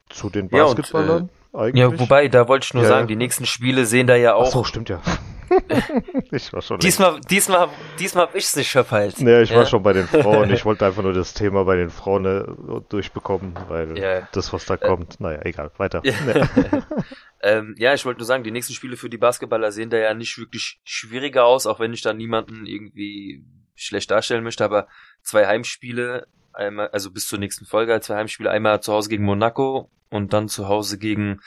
zu 0.09 0.31
den 0.31 0.49
Basketballern. 0.49 1.09
Ja, 1.09 1.15
und, 1.17 1.29
äh, 1.29 1.46
ja 1.75 1.99
wobei, 1.99 2.29
da 2.29 2.49
wollte 2.49 2.65
ich 2.65 2.75
nur 2.75 2.83
ja, 2.83 2.89
sagen, 2.89 3.09
die 3.09 3.17
nächsten 3.17 3.47
Spiele 3.47 3.87
sehen 3.87 4.07
da 4.07 4.17
ja 4.17 4.35
auch. 4.35 4.49
Ach 4.49 4.53
so, 4.53 4.65
stimmt 4.65 4.89
ja. 4.89 5.01
ich 6.33 6.53
war 6.53 6.63
schon 6.63 6.79
diesmal, 6.81 7.21
diesmal, 7.31 7.69
diesmal 7.99 8.27
hab 8.27 8.35
ich's 8.35 8.57
nicht 8.57 8.71
verpeilt. 8.71 9.19
Ja, 9.19 9.41
ich 9.41 9.55
war 9.55 9.67
schon 9.67 9.83
bei 9.83 9.93
den 9.93 10.07
Frauen. 10.07 10.51
Ich 10.51 10.65
wollte 10.65 10.87
einfach 10.87 11.03
nur 11.03 11.13
das 11.13 11.35
Thema 11.35 11.65
bei 11.65 11.77
den 11.77 11.91
Frauen 11.91 12.25
äh, 12.25 12.81
durchbekommen, 12.89 13.55
weil 13.69 13.99
ja. 13.99 14.29
das, 14.33 14.53
was 14.53 14.65
da 14.67 14.75
äh, 14.75 14.79
kommt, 14.79 15.21
naja, 15.21 15.41
egal, 15.45 15.71
weiter. 15.77 16.03
Ja. 16.05 16.15
ähm, 17.43 17.75
ja, 17.79 17.95
ich 17.95 18.05
wollte 18.05 18.19
nur 18.19 18.27
sagen, 18.27 18.45
die 18.45 18.51
nächsten 18.51 18.75
Spiele 18.75 18.97
für 18.97 19.09
die 19.09 19.19
Basketballer 19.19 19.73
sehen 19.73 19.91
da 19.91 19.99
ja 19.99 20.15
nicht 20.15 20.37
wirklich 20.39 20.81
schwieriger 20.85 21.45
aus, 21.45 21.67
auch 21.67 21.81
wenn 21.81 21.93
ich 21.93 22.03
da 22.03 22.13
niemanden 22.13 22.67
irgendwie 22.67 23.45
schlecht 23.75 24.11
darstellen 24.11 24.43
möchte, 24.43 24.65
aber 24.65 24.89
zwei 25.23 25.47
Heimspiele, 25.47 26.27
einmal, 26.57 26.89
also 26.89 27.11
bis 27.11 27.29
zur 27.29 27.39
nächsten 27.39 27.67
Folge, 27.67 28.01
zwei 28.01 28.17
Heimspiele, 28.17 28.51
einmal 28.51 28.81
zu 28.81 28.93
Hause 28.93 29.09
gegen 29.09 29.25
Monaco 29.25 29.91
und 30.11 30.33
dann 30.33 30.49
zu 30.49 30.69
Hause 30.69 30.99
gegen 30.99 31.41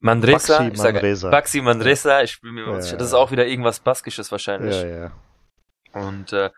Mandresa, 0.00 0.58
Baxi 0.58 0.82
Mandresa. 0.82 1.30
Baxi 1.30 1.60
Mandresa, 1.60 2.22
ich 2.22 2.40
bin 2.40 2.54
mir 2.54 2.66
ja, 2.66 2.76
das 2.76 2.92
ist 2.92 3.14
auch 3.14 3.30
wieder 3.30 3.46
irgendwas 3.46 3.80
Baskisches 3.80 4.32
wahrscheinlich. 4.32 4.76
Ja, 4.76 4.86
ja. 4.86 5.12
Und 5.92 6.32
äh, 6.32 6.50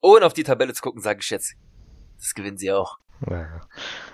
ohne 0.00 0.26
auf 0.26 0.32
die 0.32 0.42
Tabelle 0.42 0.72
zu 0.74 0.82
gucken, 0.82 1.00
sage 1.00 1.20
ich 1.22 1.30
jetzt, 1.30 1.54
das 2.18 2.34
gewinnen 2.34 2.58
sie 2.58 2.72
auch. 2.72 2.98
Ja. 3.28 3.46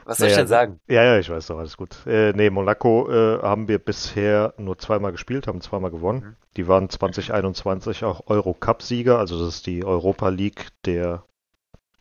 Was 0.05 0.19
soll 0.19 0.29
ja, 0.29 0.33
ich 0.33 0.39
denn 0.39 0.47
sagen? 0.47 0.81
Ja, 0.87 1.03
ja, 1.03 1.19
ich 1.19 1.29
weiß 1.29 1.47
doch, 1.47 1.59
alles 1.59 1.77
gut. 1.77 2.07
Äh, 2.07 2.33
nee, 2.33 2.51
Monaco 2.51 3.11
äh, 3.11 3.43
haben 3.43 3.69
wir 3.69 3.79
bisher 3.79 4.55
nur 4.59 4.79
zweimal 4.79 5.13
gespielt, 5.13 5.47
haben 5.47 5.61
zweimal 5.61 5.91
gewonnen. 5.91 6.21
Mhm. 6.21 6.37
Die 6.57 6.69
waren 6.69 6.89
2021 6.89 8.05
auch 8.05 8.27
Euro-Cup-Sieger, 8.27 9.19
also 9.19 9.39
das 9.39 9.57
ist 9.57 9.67
die 9.67 9.85
Europa 9.85 10.29
League 10.29 10.69
der 10.85 11.25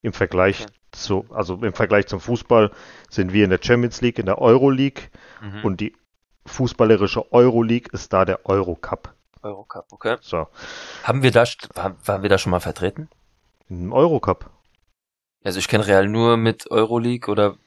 im 0.01 0.13
Vergleich 0.13 0.63
okay. 0.63 0.73
zu, 0.91 1.25
also 1.29 1.55
im 1.55 1.73
Vergleich 1.73 2.07
zum 2.07 2.19
Fußball 2.19 2.71
sind 3.09 3.31
wir 3.31 3.45
in 3.45 3.49
der 3.49 3.59
Champions 3.61 4.01
League, 4.01 4.19
in 4.19 4.25
der 4.25 4.39
Euro 4.39 4.69
League 4.69 5.11
mhm. 5.41 5.63
und 5.63 5.79
die 5.79 5.95
fußballerische 6.45 7.31
Euro 7.31 7.63
League 7.63 7.93
ist 7.93 8.11
da 8.11 8.25
der 8.25 8.45
Euro 8.45 8.75
Cup. 8.75 9.13
Eurocup, 9.41 9.91
okay. 9.91 10.17
So, 10.21 10.47
Haben 11.03 11.21
wir 11.21 11.31
da, 11.31 11.43
waren 11.75 12.21
wir 12.21 12.29
da 12.29 12.37
schon 12.37 12.51
mal 12.51 12.61
vertreten? 12.61 13.09
im 13.69 13.93
Eurocup. 13.93 14.49
Also 15.43 15.59
ich 15.59 15.67
kenne 15.67 15.85
Real 15.87 16.07
nur 16.07 16.37
mit 16.37 16.71
Euroleague 16.71 17.29
oder 17.31 17.57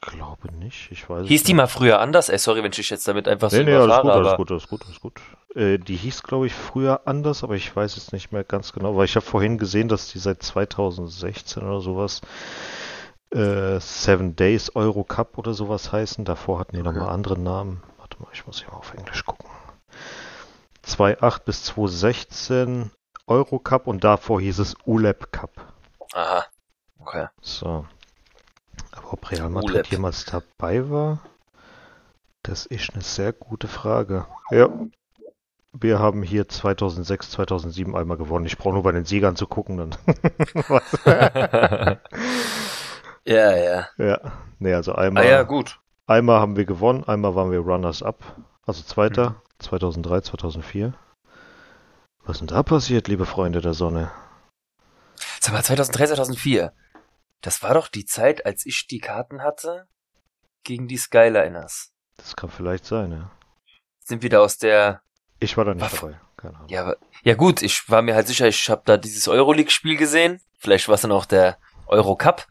Glaube 0.00 0.52
nicht, 0.52 0.90
ich 0.90 1.08
weiß 1.08 1.22
es 1.22 1.28
hieß 1.28 1.44
die 1.44 1.52
nicht. 1.52 1.56
mal 1.58 1.68
früher 1.68 2.00
anders? 2.00 2.28
Ey, 2.28 2.38
sorry, 2.38 2.62
wenn 2.64 2.72
ich 2.72 2.90
jetzt 2.90 3.06
damit 3.06 3.28
einfach 3.28 3.50
so 3.50 3.58
Nee, 3.58 3.64
nee, 3.64 3.74
alles 3.76 4.00
gut, 4.00 4.10
alles 4.10 4.36
gut, 4.36 4.50
alles 4.50 4.68
gut, 4.68 4.82
alles 4.86 5.00
gut. 5.00 5.20
Äh, 5.54 5.78
die 5.78 5.94
hieß, 5.96 6.22
glaube 6.24 6.46
ich, 6.46 6.54
früher 6.54 7.02
anders, 7.06 7.44
aber 7.44 7.54
ich 7.54 7.74
weiß 7.74 7.94
jetzt 7.96 8.12
nicht 8.12 8.32
mehr 8.32 8.42
ganz 8.42 8.72
genau, 8.72 8.96
weil 8.96 9.04
ich 9.04 9.14
habe 9.14 9.24
vorhin 9.24 9.58
gesehen, 9.58 9.88
dass 9.88 10.08
die 10.08 10.18
seit 10.18 10.42
2016 10.42 11.62
oder 11.62 11.80
sowas 11.80 12.20
äh, 13.30 13.78
Seven 13.78 14.34
Days 14.34 14.74
Euro 14.74 15.04
Cup 15.04 15.38
oder 15.38 15.54
sowas 15.54 15.92
heißen. 15.92 16.24
Davor 16.24 16.58
hatten 16.58 16.74
die 16.76 16.82
Okay. 16.82 16.88
nochmal 16.98 17.10
andere 17.10 17.38
Namen. 17.38 17.82
Warte 17.98 18.20
mal, 18.20 18.28
ich 18.32 18.44
muss 18.46 18.58
hier 18.60 18.70
mal 18.72 18.78
auf 18.78 18.94
Englisch 18.94 19.24
gucken. 19.24 19.48
2008 20.82 21.44
bis 21.44 21.64
2016 21.64 22.90
Euro 23.28 23.58
Cup 23.60 23.86
und 23.86 24.02
davor 24.02 24.40
hieß 24.40 24.58
es 24.58 24.74
ULEP 24.84 25.30
Cup. 25.30 25.50
aha. 26.14 26.51
Okay. 27.02 27.26
So. 27.40 27.84
Aber 28.92 29.12
ob 29.12 29.30
Real 29.30 29.50
Madrid 29.50 29.70
ULEP. 29.74 29.86
jemals 29.90 30.24
dabei 30.24 30.88
war, 30.88 31.18
das 32.42 32.64
ist 32.66 32.92
eine 32.94 33.02
sehr 33.02 33.32
gute 33.32 33.66
Frage. 33.68 34.26
Ja. 34.50 34.68
Wir 35.72 35.98
haben 35.98 36.22
hier 36.22 36.48
2006, 36.48 37.30
2007 37.30 37.96
einmal 37.96 38.18
gewonnen. 38.18 38.46
Ich 38.46 38.58
brauche 38.58 38.74
nur 38.74 38.82
bei 38.82 38.92
den 38.92 39.04
Siegern 39.06 39.36
zu 39.36 39.46
gucken, 39.46 39.78
dann. 39.78 39.96
ja, 43.24 43.56
ja. 43.56 43.88
ja. 43.96 44.20
Nee, 44.58 44.74
also 44.74 44.92
Ah 44.92 44.98
einmal, 44.98 45.26
ja, 45.26 45.42
gut. 45.42 45.80
einmal 46.06 46.40
haben 46.40 46.56
wir 46.56 46.66
gewonnen, 46.66 47.04
einmal 47.04 47.34
waren 47.34 47.50
wir 47.50 47.58
Runners-up. 47.60 48.22
Also 48.66 48.82
zweiter, 48.82 49.30
Mhm. 49.30 49.34
2003, 49.58 50.20
2004. 50.20 50.94
Was 52.24 52.36
ist 52.36 52.40
denn 52.40 52.46
da 52.48 52.62
passiert, 52.62 53.08
liebe 53.08 53.26
Freunde 53.26 53.60
der 53.60 53.74
Sonne? 53.74 54.10
Sag 55.40 55.54
mal, 55.54 55.62
2003, 55.64 56.06
2004. 56.08 56.72
Das 57.42 57.62
war 57.62 57.74
doch 57.74 57.88
die 57.88 58.06
Zeit, 58.06 58.46
als 58.46 58.64
ich 58.64 58.86
die 58.86 59.00
Karten 59.00 59.42
hatte 59.42 59.86
gegen 60.64 60.88
die 60.88 60.96
Skyliners. 60.96 61.92
Das 62.16 62.36
kann 62.36 62.50
vielleicht 62.50 62.84
sein, 62.86 63.10
ja. 63.12 63.30
Sind 63.98 64.22
wir 64.22 64.30
da 64.30 64.40
aus 64.40 64.58
der 64.58 65.02
Ich 65.40 65.56
war 65.56 65.64
da 65.64 65.74
nicht 65.74 65.82
War- 65.82 66.00
dabei. 66.10 66.20
Keine 66.36 66.56
Ahnung. 66.56 66.68
Ja, 66.70 66.94
ja 67.22 67.34
gut, 67.34 67.62
ich 67.62 67.88
war 67.88 68.02
mir 68.02 68.14
halt 68.14 68.26
sicher, 68.26 68.48
ich 68.48 68.68
habe 68.70 68.82
da 68.84 68.96
dieses 68.96 69.28
Euroleague-Spiel 69.28 69.96
gesehen. 69.96 70.40
Vielleicht 70.58 70.88
war 70.88 70.94
es 70.96 71.02
dann 71.02 71.12
auch 71.12 71.24
der 71.26 71.58
Eurocup, 71.86 72.46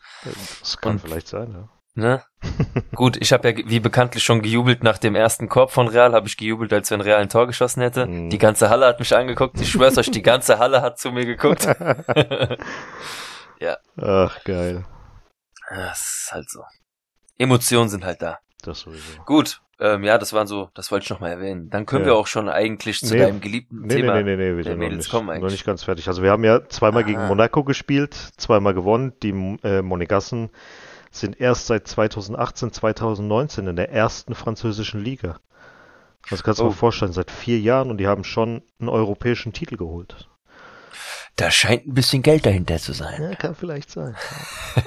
Das 0.59 0.77
kann 0.77 0.93
Und- 0.93 0.99
vielleicht 0.99 1.27
sein, 1.27 1.51
ja. 1.51 1.69
ne? 1.95 2.23
gut, 2.95 3.17
ich 3.17 3.33
habe 3.33 3.49
ja 3.51 3.57
wie 3.67 3.79
bekanntlich 3.79 4.23
schon 4.23 4.41
gejubelt 4.41 4.83
nach 4.83 4.97
dem 4.97 5.15
ersten 5.15 5.47
Korb 5.49 5.71
von 5.71 5.87
Real, 5.87 6.13
habe 6.13 6.27
ich 6.27 6.37
gejubelt, 6.37 6.71
als 6.73 6.89
wenn 6.91 7.01
Real 7.01 7.19
ein 7.21 7.29
Tor 7.29 7.47
geschossen 7.47 7.81
hätte. 7.81 8.05
Mhm. 8.07 8.29
Die 8.29 8.37
ganze 8.37 8.69
Halle 8.69 8.85
hat 8.87 8.99
mich 8.99 9.15
angeguckt. 9.15 9.59
Ich 9.59 9.71
schwör's 9.71 9.97
euch, 9.97 10.11
die 10.11 10.21
ganze 10.21 10.57
Halle 10.59 10.81
hat 10.81 10.99
zu 10.99 11.11
mir 11.11 11.25
geguckt. 11.25 11.65
Ach, 13.97 14.43
geil. 14.43 14.85
Das 15.69 15.99
ist 16.01 16.29
halt 16.31 16.49
so. 16.49 16.63
Emotionen 17.37 17.89
sind 17.89 18.03
halt 18.05 18.21
da. 18.21 18.39
Das 18.61 18.81
sowieso. 18.81 19.21
Gut, 19.25 19.61
ähm, 19.79 20.03
ja, 20.03 20.17
das 20.19 20.33
waren 20.33 20.45
so, 20.45 20.69
das 20.75 20.91
wollte 20.91 21.05
ich 21.05 21.09
noch 21.09 21.19
mal 21.19 21.29
erwähnen. 21.31 21.69
Dann 21.69 21.85
können 21.87 22.01
Ja. 22.05 22.11
wir 22.11 22.15
auch 22.15 22.27
schon 22.27 22.49
eigentlich 22.49 22.99
zu 22.99 23.13
Nee, 23.15 23.21
deinem 23.21 23.41
geliebten 23.41 23.81
Nee, 23.81 23.95
Thema. 23.95 24.15
nee, 24.15 24.23
nee, 24.23 24.35
nee, 24.35 24.51
nee, 24.51 24.57
wir 24.57 24.63
der 24.63 24.73
sind 24.73 24.79
noch 24.79 24.85
Mädels 24.87 25.05
nicht, 25.05 25.11
kommen 25.11 25.41
noch 25.41 25.49
nicht 25.49 25.65
ganz 25.65 25.83
fertig. 25.83 26.07
Also 26.07 26.21
wir 26.21 26.29
haben 26.31 26.43
ja 26.43 26.67
zweimal 26.67 27.03
gegen 27.03 27.19
Ah. 27.19 27.27
Monaco 27.27 27.63
gespielt, 27.63 28.13
zweimal 28.37 28.73
gewonnen. 28.75 29.13
Die 29.23 29.31
äh, 29.63 29.81
Monegassen 29.81 30.51
sind 31.09 31.39
erst 31.41 31.67
seit 31.67 31.87
2018, 31.87 32.71
2019 32.71 33.67
in 33.67 33.75
der 33.75 33.91
ersten 33.91 34.35
französischen 34.35 35.01
Liga. 35.03 35.39
Das 36.29 36.43
kannst 36.43 36.59
du 36.59 36.65
Oh. 36.65 36.69
dir 36.69 36.75
vorstellen, 36.75 37.13
seit 37.13 37.31
vier 37.31 37.59
Jahren 37.59 37.89
und 37.89 37.97
die 37.97 38.07
haben 38.07 38.23
schon 38.23 38.61
einen 38.79 38.89
europäischen 38.89 39.53
Titel 39.53 39.75
geholt. 39.77 40.29
Da 41.37 41.49
scheint 41.49 41.87
ein 41.87 41.93
bisschen 41.93 42.21
Geld 42.21 42.45
dahinter 42.45 42.77
zu 42.77 42.93
sein. 42.93 43.21
Ja, 43.21 43.35
kann 43.35 43.55
vielleicht 43.55 43.89
sein. 43.91 44.15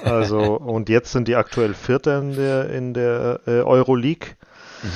Also, 0.03 0.55
und 0.55 0.89
jetzt 0.89 1.11
sind 1.11 1.27
die 1.27 1.35
aktuell 1.35 1.73
Vierter 1.73 2.19
in 2.19 2.35
der, 2.35 2.69
in 2.69 2.93
der 2.93 3.41
äh, 3.45 3.61
Euroleague. 3.61 4.29
Mhm. 4.83 4.89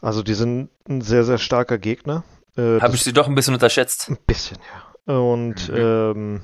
Also 0.00 0.22
die 0.22 0.34
sind 0.34 0.70
ein 0.88 1.00
sehr, 1.00 1.24
sehr 1.24 1.38
starker 1.38 1.78
Gegner. 1.78 2.22
Äh, 2.56 2.80
Habe 2.80 2.94
ich 2.94 3.02
sie 3.02 3.12
doch 3.12 3.26
ein 3.26 3.34
bisschen 3.34 3.54
unterschätzt. 3.54 4.08
Ein 4.08 4.18
bisschen, 4.26 4.58
ja. 5.06 5.14
Und 5.14 5.68
Mhm. 5.68 5.76
ähm, 5.76 6.40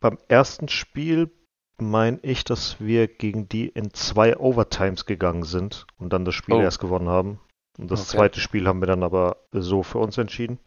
beim 0.00 0.18
ersten 0.28 0.68
Spiel 0.68 1.30
meine 1.78 2.18
ich, 2.22 2.44
dass 2.44 2.76
wir 2.80 3.06
gegen 3.08 3.48
die 3.48 3.68
in 3.68 3.92
zwei 3.94 4.36
Overtimes 4.36 5.06
gegangen 5.06 5.44
sind 5.44 5.86
und 5.98 6.12
dann 6.12 6.24
das 6.24 6.34
Spiel 6.34 6.56
Oh. 6.56 6.60
erst 6.62 6.80
gewonnen 6.80 7.08
haben. 7.08 7.40
Und 7.78 7.90
das 7.90 8.00
Okay. 8.00 8.16
zweite 8.18 8.40
Spiel 8.40 8.66
haben 8.66 8.80
wir 8.80 8.86
dann 8.86 9.02
aber 9.04 9.36
so 9.52 9.82
für 9.82 9.98
uns 9.98 10.18
entschieden. 10.18 10.58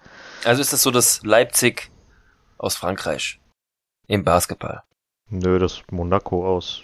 Also 0.46 0.62
ist 0.62 0.72
das 0.74 0.82
so 0.82 0.92
das 0.92 1.22
Leipzig 1.24 1.92
aus 2.62 2.76
Frankreich 2.76 3.40
im 4.08 4.24
Basketball. 4.24 4.84
Nö, 5.30 5.60
das 5.60 5.82
Monaco 5.92 6.48
aus. 6.48 6.84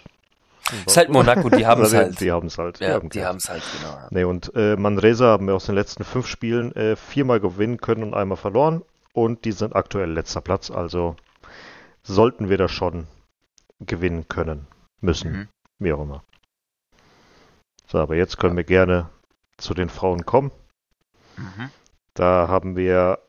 Ist 0.86 0.98
halt 0.98 1.10
Monaco, 1.10 1.50
die 1.50 1.66
haben 1.66 1.84
es 1.84 1.94
halt. 1.96 2.20
Die 2.20 2.32
haben 2.32 2.48
es 2.48 2.58
halt. 2.58 2.80
ja, 2.80 3.00
die 3.00 3.26
haben 3.26 3.38
es 3.38 3.50
halt, 3.50 3.64
genau. 3.78 3.98
Nee, 4.10 4.24
und 4.24 4.52
äh, 4.56 4.76
Manresa 4.76 5.28
haben 5.28 5.48
wir 5.48 5.56
aus 5.56 5.66
den 5.66 5.76
letzten 5.76 6.04
fünf 6.04 6.28
Spielen 6.28 6.76
äh, 6.76 6.96
viermal 6.96 7.40
gewinnen 7.40 7.78
können 7.78 8.04
und 8.04 8.14
einmal 8.14 8.38
verloren. 8.38 8.84
Und 9.14 9.46
die 9.46 9.52
sind 9.52 9.76
aktuell 9.76 10.12
letzter 10.12 10.42
Platz. 10.42 10.70
Also 10.70 11.16
sollten 12.04 12.50
wir 12.50 12.58
da 12.58 12.68
schon 12.68 13.08
gewinnen 13.80 14.28
können, 14.28 14.68
müssen. 15.02 15.32
Mhm. 15.32 15.48
Wie 15.80 15.94
auch 15.94 16.02
immer. 16.02 16.24
So, 17.88 18.00
aber 18.00 18.16
jetzt 18.16 18.38
können 18.38 18.58
wir 18.58 18.64
gerne 18.64 19.10
zu 19.58 19.74
den 19.74 19.90
Frauen 19.90 20.26
kommen. 20.26 20.52
Mhm. 21.38 21.70
Da 22.14 22.48
haben 22.48 22.76
wir 22.76 23.20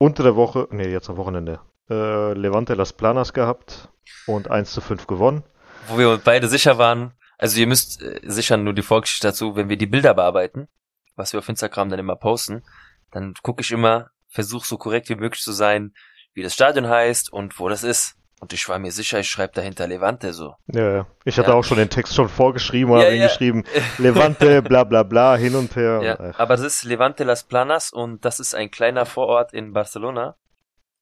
unter 0.00 0.22
der 0.22 0.34
Woche, 0.34 0.66
nee, 0.70 0.88
jetzt 0.88 1.10
am 1.10 1.18
Wochenende, 1.18 1.60
äh, 1.90 2.32
Levante 2.32 2.74
Las 2.74 2.92
Planas 2.94 3.34
gehabt 3.34 3.90
und 4.26 4.50
1 4.50 4.72
zu 4.72 4.80
5 4.80 5.06
gewonnen. 5.06 5.44
Wo 5.88 5.98
wir 5.98 6.18
beide 6.24 6.48
sicher 6.48 6.78
waren, 6.78 7.12
also 7.36 7.60
ihr 7.60 7.66
müsst 7.66 8.02
äh, 8.02 8.18
sicher 8.22 8.56
nur 8.56 8.72
die 8.72 8.82
Vorgeschichte 8.82 9.28
dazu, 9.28 9.56
wenn 9.56 9.68
wir 9.68 9.76
die 9.76 9.86
Bilder 9.86 10.14
bearbeiten, 10.14 10.68
was 11.16 11.34
wir 11.34 11.38
auf 11.38 11.48
Instagram 11.48 11.90
dann 11.90 11.98
immer 11.98 12.16
posten, 12.16 12.62
dann 13.10 13.34
gucke 13.42 13.60
ich 13.60 13.70
immer, 13.72 14.10
versuche 14.28 14.66
so 14.66 14.78
korrekt 14.78 15.10
wie 15.10 15.16
möglich 15.16 15.42
zu 15.42 15.52
sein, 15.52 15.92
wie 16.32 16.42
das 16.42 16.54
Stadion 16.54 16.88
heißt 16.88 17.30
und 17.30 17.58
wo 17.60 17.68
das 17.68 17.84
ist. 17.84 18.16
Und 18.40 18.54
ich 18.54 18.68
war 18.70 18.78
mir 18.78 18.90
sicher, 18.90 19.20
ich 19.20 19.28
schreibe 19.28 19.52
dahinter 19.52 19.86
Levante 19.86 20.32
so. 20.32 20.54
Ja, 20.66 20.90
ja. 20.96 21.06
ich 21.24 21.38
hatte 21.38 21.50
Ja. 21.50 21.54
auch 21.56 21.62
schon 21.62 21.76
den 21.76 21.90
Text 21.90 22.14
schon 22.14 22.28
vorgeschrieben 22.28 22.90
und 22.90 22.98
Ja, 23.00 23.04
habe 23.04 23.16
ja. 23.16 23.26
geschrieben, 23.26 23.64
Levante, 23.98 24.62
bla 24.62 24.84
bla 24.84 25.02
bla, 25.02 25.36
hin 25.36 25.54
und 25.54 25.76
her. 25.76 26.00
Ja, 26.02 26.18
aber 26.38 26.56
das 26.56 26.62
ist 26.62 26.84
Levante 26.84 27.24
Las 27.24 27.44
Planas 27.44 27.92
und 27.92 28.24
das 28.24 28.40
ist 28.40 28.54
ein 28.54 28.70
kleiner 28.70 29.04
Vorort 29.04 29.52
in 29.52 29.74
Barcelona, 29.74 30.36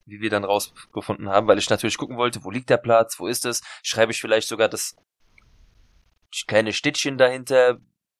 wie 0.05 0.19
wir 0.19 0.29
dann 0.29 0.43
rausgefunden 0.43 1.29
haben, 1.29 1.47
weil 1.47 1.57
ich 1.57 1.69
natürlich 1.69 1.97
gucken 1.97 2.17
wollte, 2.17 2.43
wo 2.43 2.51
liegt 2.51 2.69
der 2.69 2.77
Platz, 2.77 3.19
wo 3.19 3.27
ist 3.27 3.45
es, 3.45 3.61
schreibe 3.83 4.11
ich 4.11 4.19
vielleicht 4.19 4.49
sogar 4.49 4.67
das 4.67 4.95
kleine 6.45 6.73
Städtchen 6.73 7.17
dahinter, 7.17 7.77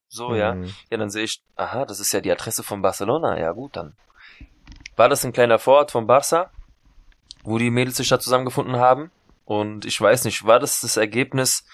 so, 0.08 0.34
ja. 0.34 0.56
mhm. 0.56 0.74
Ja, 0.90 0.98
dann 0.98 1.10
sehe 1.10 1.26
ich, 1.26 1.44
aha, 1.56 1.86
das 1.86 2.00
ist 2.00 2.12
ja 2.14 2.22
die 2.22 2.32
Adresse 2.32 2.64
von 2.64 2.82
Barcelona, 2.82 3.38
ja 3.38 3.52
gut, 3.52 3.76
dann 3.76 3.96
war 4.96 5.10
das 5.10 5.24
ein 5.26 5.34
kleiner 5.34 5.60
Vorort 5.60 5.92
von 5.92 6.08
Barca, 6.08 6.52
wo 7.44 7.58
die 7.58 7.70
Mädels 7.70 7.98
sich 7.98 8.10
da 8.10 8.20
zusammengefunden 8.20 8.78
haben 8.78 9.12
und 9.46 9.86
ich 9.86 10.00
weiß 10.00 10.26
nicht, 10.26 10.46
war 10.46 10.60
das 10.60 10.82
das 10.82 10.98
Ergebnis, 10.98 11.66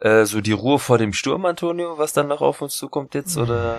äh, 0.00 0.24
so 0.24 0.40
die 0.40 0.52
Ruhe 0.52 0.78
vor 0.78 0.98
dem 0.98 1.12
Sturm, 1.12 1.44
Antonio, 1.46 1.98
was 1.98 2.12
dann 2.12 2.28
noch 2.28 2.40
auf 2.40 2.60
uns 2.60 2.76
zukommt 2.76 3.14
jetzt, 3.14 3.36
oder... 3.36 3.78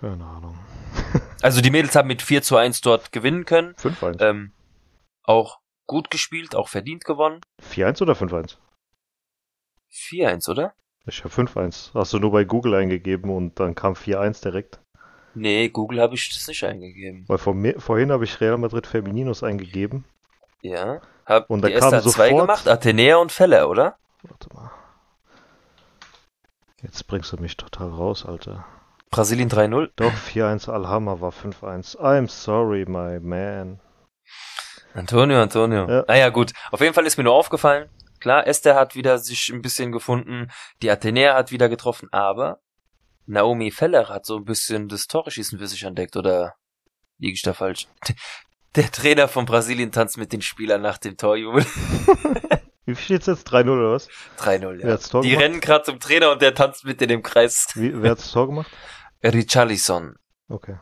Keine 0.00 0.24
Ahnung. 0.24 0.58
Also 1.42 1.60
die 1.60 1.70
Mädels 1.70 1.94
haben 1.94 2.08
mit 2.08 2.22
4 2.22 2.42
zu 2.42 2.56
1 2.56 2.80
dort 2.80 3.12
gewinnen 3.12 3.44
können. 3.44 3.74
5-1. 3.74 4.20
Ähm, 4.20 4.52
auch 5.22 5.60
gut 5.86 6.10
gespielt, 6.10 6.56
auch 6.56 6.68
verdient 6.68 7.04
gewonnen. 7.04 7.40
4-1 7.62 8.02
oder 8.02 8.14
5-1? 8.14 8.56
4-1, 9.92 10.50
oder? 10.50 10.74
Ich 11.06 11.22
habe 11.22 11.32
5-1. 11.32 11.92
Hast 11.94 12.12
du 12.12 12.18
nur 12.18 12.32
bei 12.32 12.44
Google 12.44 12.74
eingegeben 12.74 13.30
und 13.30 13.60
dann 13.60 13.74
kam 13.74 13.92
4-1 13.92 14.42
direkt. 14.42 14.80
Nee, 15.34 15.68
Google 15.68 16.00
habe 16.00 16.14
ich 16.14 16.30
das 16.30 16.48
nicht 16.48 16.64
eingegeben. 16.64 17.24
Weil 17.28 17.38
vor 17.38 17.54
mir, 17.54 17.78
vorhin 17.78 18.10
habe 18.10 18.24
ich 18.24 18.40
Real 18.40 18.58
Madrid 18.58 18.86
Femininos 18.86 19.42
eingegeben. 19.42 20.04
Ja. 20.62 21.00
Hab 21.24 21.50
Und 21.50 21.62
da 21.62 21.68
die 21.68 21.74
Esther 21.74 22.00
sofort- 22.02 22.28
gemacht, 22.30 22.68
Athenea 22.68 23.16
und 23.16 23.32
Feller, 23.32 23.68
oder? 23.68 23.96
Warte 24.22 24.48
mal. 24.54 24.70
Jetzt 26.82 27.06
bringst 27.06 27.32
du 27.32 27.36
mich 27.38 27.56
total 27.56 27.88
raus, 27.90 28.24
Alter. 28.24 28.64
Brasilien 29.10 29.48
3-0. 29.48 29.90
Doch, 29.96 30.12
4-1 30.12 30.68
Alhama 30.68 31.20
war 31.20 31.32
5-1. 31.32 31.96
I'm 31.98 32.28
sorry, 32.28 32.84
my 32.86 33.18
man. 33.20 33.80
Antonio, 34.94 35.40
Antonio. 35.40 35.88
Ja. 35.88 36.04
Naja, 36.06 36.28
gut. 36.30 36.52
Auf 36.70 36.80
jeden 36.80 36.94
Fall 36.94 37.06
ist 37.06 37.16
mir 37.16 37.24
nur 37.24 37.34
aufgefallen. 37.34 37.88
Klar, 38.20 38.46
Esther 38.46 38.74
hat 38.74 38.94
wieder 38.94 39.18
sich 39.18 39.48
ein 39.50 39.62
bisschen 39.62 39.92
gefunden. 39.92 40.50
Die 40.82 40.90
Athenea 40.90 41.34
hat 41.34 41.50
wieder 41.50 41.68
getroffen, 41.68 42.08
aber 42.12 42.60
Naomi 43.26 43.70
Feller 43.70 44.08
hat 44.08 44.24
so 44.26 44.36
ein 44.36 44.44
bisschen 44.44 44.88
das 44.88 45.06
Tore-Schießen 45.06 45.58
für 45.58 45.66
sich 45.66 45.82
entdeckt, 45.82 46.16
oder 46.16 46.54
liege 47.18 47.34
ich 47.34 47.42
da 47.42 47.52
falsch? 47.52 47.88
Der 48.76 48.90
Trainer 48.92 49.28
von 49.28 49.46
Brasilien 49.46 49.90
tanzt 49.92 50.18
mit 50.18 50.32
den 50.32 50.42
Spielern 50.42 50.82
nach 50.82 50.98
dem 50.98 51.16
Torjubel. 51.16 51.64
Wie 52.84 52.94
viel 52.94 53.04
steht's 53.04 53.26
jetzt? 53.26 53.48
3-0 53.50 53.68
oder 53.70 53.92
was? 53.92 54.08
3-0, 54.38 54.78
Wer 54.78 54.86
ja. 54.86 54.92
hat's 54.94 55.08
Tor 55.08 55.22
Die 55.22 55.30
gemacht? 55.30 55.44
rennen 55.44 55.60
gerade 55.60 55.84
zum 55.84 55.98
Trainer 55.98 56.30
und 56.30 56.40
der 56.42 56.54
tanzt 56.54 56.84
mit 56.84 57.00
in 57.02 57.08
dem 57.08 57.22
Kreis. 57.22 57.68
Wie, 57.74 58.00
wer 58.02 58.12
hat 58.12 58.18
das 58.18 58.30
Tor 58.30 58.46
gemacht? 58.46 58.70
Richarlison. 59.24 60.16
Okay. 60.48 60.78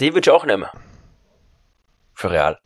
Den 0.00 0.14
würde 0.14 0.30
ich 0.30 0.34
auch 0.34 0.46
nehmen. 0.46 0.66
Für 2.14 2.30
Real. 2.30 2.58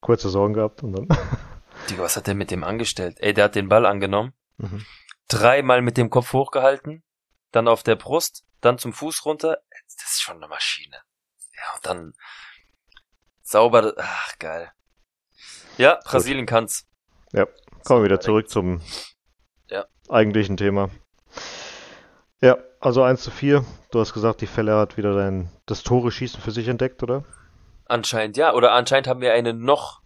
Kurze 0.00 0.28
Sorgen 0.28 0.54
gehabt 0.54 0.82
und 0.84 0.92
dann. 0.92 1.08
Digga, 1.90 2.02
was 2.02 2.16
hat 2.16 2.26
der 2.28 2.34
mit 2.34 2.50
dem 2.52 2.62
angestellt? 2.64 3.16
Ey, 3.18 3.34
der 3.34 3.44
hat 3.44 3.54
den 3.56 3.68
Ball 3.68 3.86
angenommen, 3.86 4.32
Mhm. 4.58 4.84
dreimal 5.28 5.82
mit 5.82 5.96
dem 5.96 6.10
Kopf 6.10 6.32
hochgehalten, 6.32 7.02
dann 7.50 7.66
auf 7.66 7.82
der 7.82 7.96
Brust, 7.96 8.44
dann 8.60 8.78
zum 8.78 8.92
Fuß 8.92 9.24
runter. 9.24 9.58
Das 9.98 10.12
ist 10.12 10.22
schon 10.22 10.36
eine 10.36 10.48
Maschine. 10.48 10.96
Ja, 11.56 11.74
und 11.76 11.86
dann 11.86 12.12
sauber, 13.46 13.94
ach, 13.96 14.38
geil. 14.38 14.70
Ja, 15.78 16.00
Brasilien 16.04 16.46
kann's. 16.46 16.86
Kommen 17.84 18.00
wir 18.02 18.06
wieder 18.06 18.20
zurück 18.20 18.48
zum 18.50 18.80
Ja. 19.68 19.84
eigentlichen 20.08 20.56
Thema. 20.56 20.90
Ja, 22.40 22.58
also 22.80 23.02
1 23.02 23.22
zu 23.22 23.30
4. 23.30 23.64
Du 23.92 24.00
hast 24.00 24.12
gesagt, 24.12 24.40
die 24.40 24.46
Fälle 24.46 24.76
hat 24.76 24.96
wieder 24.96 25.14
dein, 25.14 25.50
das 25.66 25.82
Tore 25.82 26.10
schießen 26.10 26.40
für 26.40 26.50
sich 26.50 26.66
entdeckt, 26.68 27.02
oder? 27.02 27.24
Anscheinend, 27.84 28.36
ja. 28.36 28.52
Oder 28.52 28.72
anscheinend 28.72 29.06
haben 29.06 29.20
wir 29.20 29.32
eine 29.32 29.54
noch, 29.54 30.02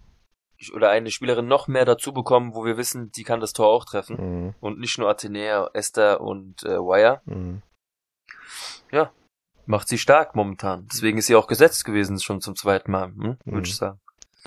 oder 0.75 0.91
eine 0.91 1.11
Spielerin 1.11 1.49
noch 1.49 1.67
mehr 1.69 1.87
dazu 1.87 2.13
bekommen, 2.13 2.55
wo 2.55 2.65
wir 2.65 2.77
wissen, 2.77 3.11
die 3.13 3.25
kann 3.25 3.41
das 3.41 3.55
Tor 3.55 3.69
auch 3.69 3.87
treffen. 3.87 4.17
Mhm. 4.49 4.55
Und 4.61 4.79
nicht 4.79 4.99
nur 4.99 5.09
Athenea, 5.09 5.71
Esther 5.73 6.21
und 6.21 6.63
äh, 6.65 6.79
Wire. 6.79 7.23
Mhm. 7.25 7.63
Macht 9.71 9.89
sie 9.89 9.99
stark 9.99 10.35
momentan. 10.35 10.89
Deswegen 10.93 11.19
ist 11.19 11.27
sie 11.27 11.37
auch 11.37 11.47
gesetzt 11.47 11.85
gewesen, 11.85 12.19
schon 12.21 12.41
zum 12.41 12.57
zweiten 12.57 12.91
Mal, 12.91 13.07
hm? 13.07 13.15
Mhm. 13.45 13.53
würde 13.53 13.69
ich 13.69 13.77
sagen. 13.77 14.01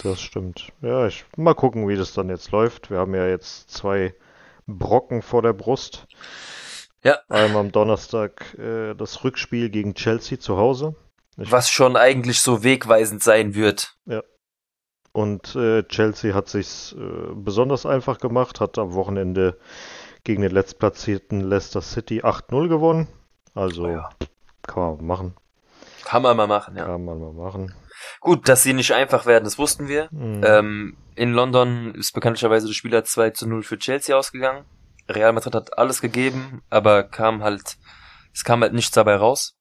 Das 0.04 0.20
stimmt. 0.22 0.72
Ja, 0.82 1.08
ich 1.08 1.24
mal 1.38 1.54
gucken, 1.54 1.88
wie 1.88 1.96
das 1.96 2.14
dann 2.14 2.30
jetzt 2.30 2.52
läuft. 2.52 2.90
Wir 2.92 2.98
haben 2.98 3.14
ja 3.16 3.28
jetzt 3.28 3.70
zwei 3.72 4.14
Brocken 4.68 5.22
vor 5.22 5.42
der 5.42 5.54
Brust. 5.54 6.08
Ja. 7.04 7.20
Einmal 7.30 7.62
am 7.62 7.72
Donnerstag 7.72 8.54
äh, 8.58 8.96
das 8.96 9.24
Rückspiel 9.24 9.70
gegen 9.70 9.94
Chelsea 9.94 10.40
zu 10.40 10.58
Hause. 10.58 10.96
Ich- 11.38 11.52
Was 11.52 11.70
schon 11.70 11.96
eigentlich 11.96 12.42
so 12.42 12.64
wegweisend 12.64 13.24
sein 13.24 13.56
wird. 13.56 13.96
Und 15.16 15.56
äh, 15.56 15.84
Chelsea 15.84 16.34
hat 16.34 16.50
sich's 16.50 16.94
äh, 16.98 17.34
besonders 17.36 17.86
einfach 17.86 18.18
gemacht, 18.18 18.60
hat 18.60 18.80
am 18.80 18.94
Wochenende 18.94 19.60
gegen 20.24 20.42
den 20.42 20.52
letztplatzierten 20.52 21.40
Leicester 21.42 21.82
City 21.82 22.22
8-0 22.24 22.68
gewonnen. 22.68 23.08
Also 23.54 23.84
Oh 23.86 23.90
ja. 23.92 24.10
Kann 24.68 24.84
man 24.84 25.06
machen. 25.06 25.36
Kann 26.04 26.22
man 26.22 26.36
mal 26.36 26.48
machen, 26.48 26.76
ja. 26.76 26.86
Kann 26.86 27.06
man 27.06 27.20
mal 27.20 27.34
machen. 27.34 27.74
Gut, 28.20 28.48
dass 28.50 28.64
sie 28.64 28.74
nicht 28.74 28.94
einfach 28.94 29.26
werden, 29.26 29.44
das 29.44 29.58
wussten 29.58 29.88
wir. 29.88 30.10
Mhm. 30.12 30.44
Ähm, 30.46 30.98
in 31.16 31.32
London 31.32 31.94
ist 31.96 32.14
bekanntlicherweise 32.14 32.68
das 32.68 32.76
Spiel 32.76 33.04
2 33.04 33.32
zu 33.32 33.48
0 33.48 33.64
für 33.64 33.78
Chelsea 33.78 34.16
ausgegangen. 34.16 34.66
Real 35.10 35.34
Madrid 35.34 35.56
hat 35.56 35.78
alles 35.78 36.02
gegeben, 36.02 36.62
aber 36.70 37.04
kam 37.04 37.44
halt, 37.44 37.78
es 38.34 38.44
kam 38.44 38.62
halt 38.62 38.74
nichts 38.74 38.92
dabei 38.92 39.16
raus. 39.16 39.58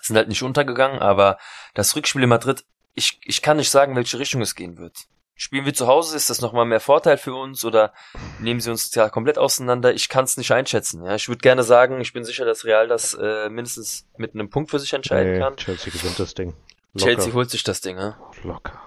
Sind 0.00 0.16
halt 0.16 0.28
nicht 0.28 0.42
untergegangen, 0.42 1.00
aber 1.00 1.38
das 1.74 1.94
Rückspiel 1.94 2.22
in 2.22 2.28
Madrid, 2.28 2.64
ich, 2.94 3.20
ich 3.24 3.42
kann 3.42 3.58
nicht 3.58 3.70
sagen, 3.70 3.96
welche 3.96 4.18
Richtung 4.18 4.40
es 4.40 4.54
gehen 4.54 4.78
wird. 4.78 5.06
Spielen 5.42 5.64
wir 5.64 5.72
zu 5.72 5.86
Hause, 5.86 6.16
ist 6.18 6.28
das 6.28 6.42
nochmal 6.42 6.66
mehr 6.66 6.80
Vorteil 6.80 7.16
für 7.16 7.32
uns 7.34 7.64
oder 7.64 7.94
nehmen 8.40 8.60
sie 8.60 8.70
uns 8.70 8.94
ja 8.94 9.08
komplett 9.08 9.38
auseinander? 9.38 9.94
Ich 9.94 10.10
kann 10.10 10.24
es 10.26 10.36
nicht 10.36 10.50
einschätzen. 10.52 11.02
Ja, 11.02 11.14
ich 11.14 11.28
würde 11.30 11.38
gerne 11.38 11.62
sagen, 11.62 11.98
ich 12.02 12.12
bin 12.12 12.24
sicher, 12.24 12.44
dass 12.44 12.66
Real 12.66 12.88
das 12.88 13.14
äh, 13.14 13.48
mindestens 13.48 14.06
mit 14.18 14.34
einem 14.34 14.50
Punkt 14.50 14.70
für 14.70 14.78
sich 14.78 14.92
entscheiden 14.92 15.32
Nee, 15.32 15.38
kann. 15.38 15.56
Chelsea 15.56 15.90
gewinnt 15.90 16.18
das 16.18 16.34
Ding. 16.34 16.52
Locker. 16.92 17.06
Chelsea 17.06 17.32
holt 17.32 17.48
sich 17.48 17.64
das 17.64 17.80
Ding, 17.80 17.96
ja. 17.96 18.18
Locker. 18.42 18.82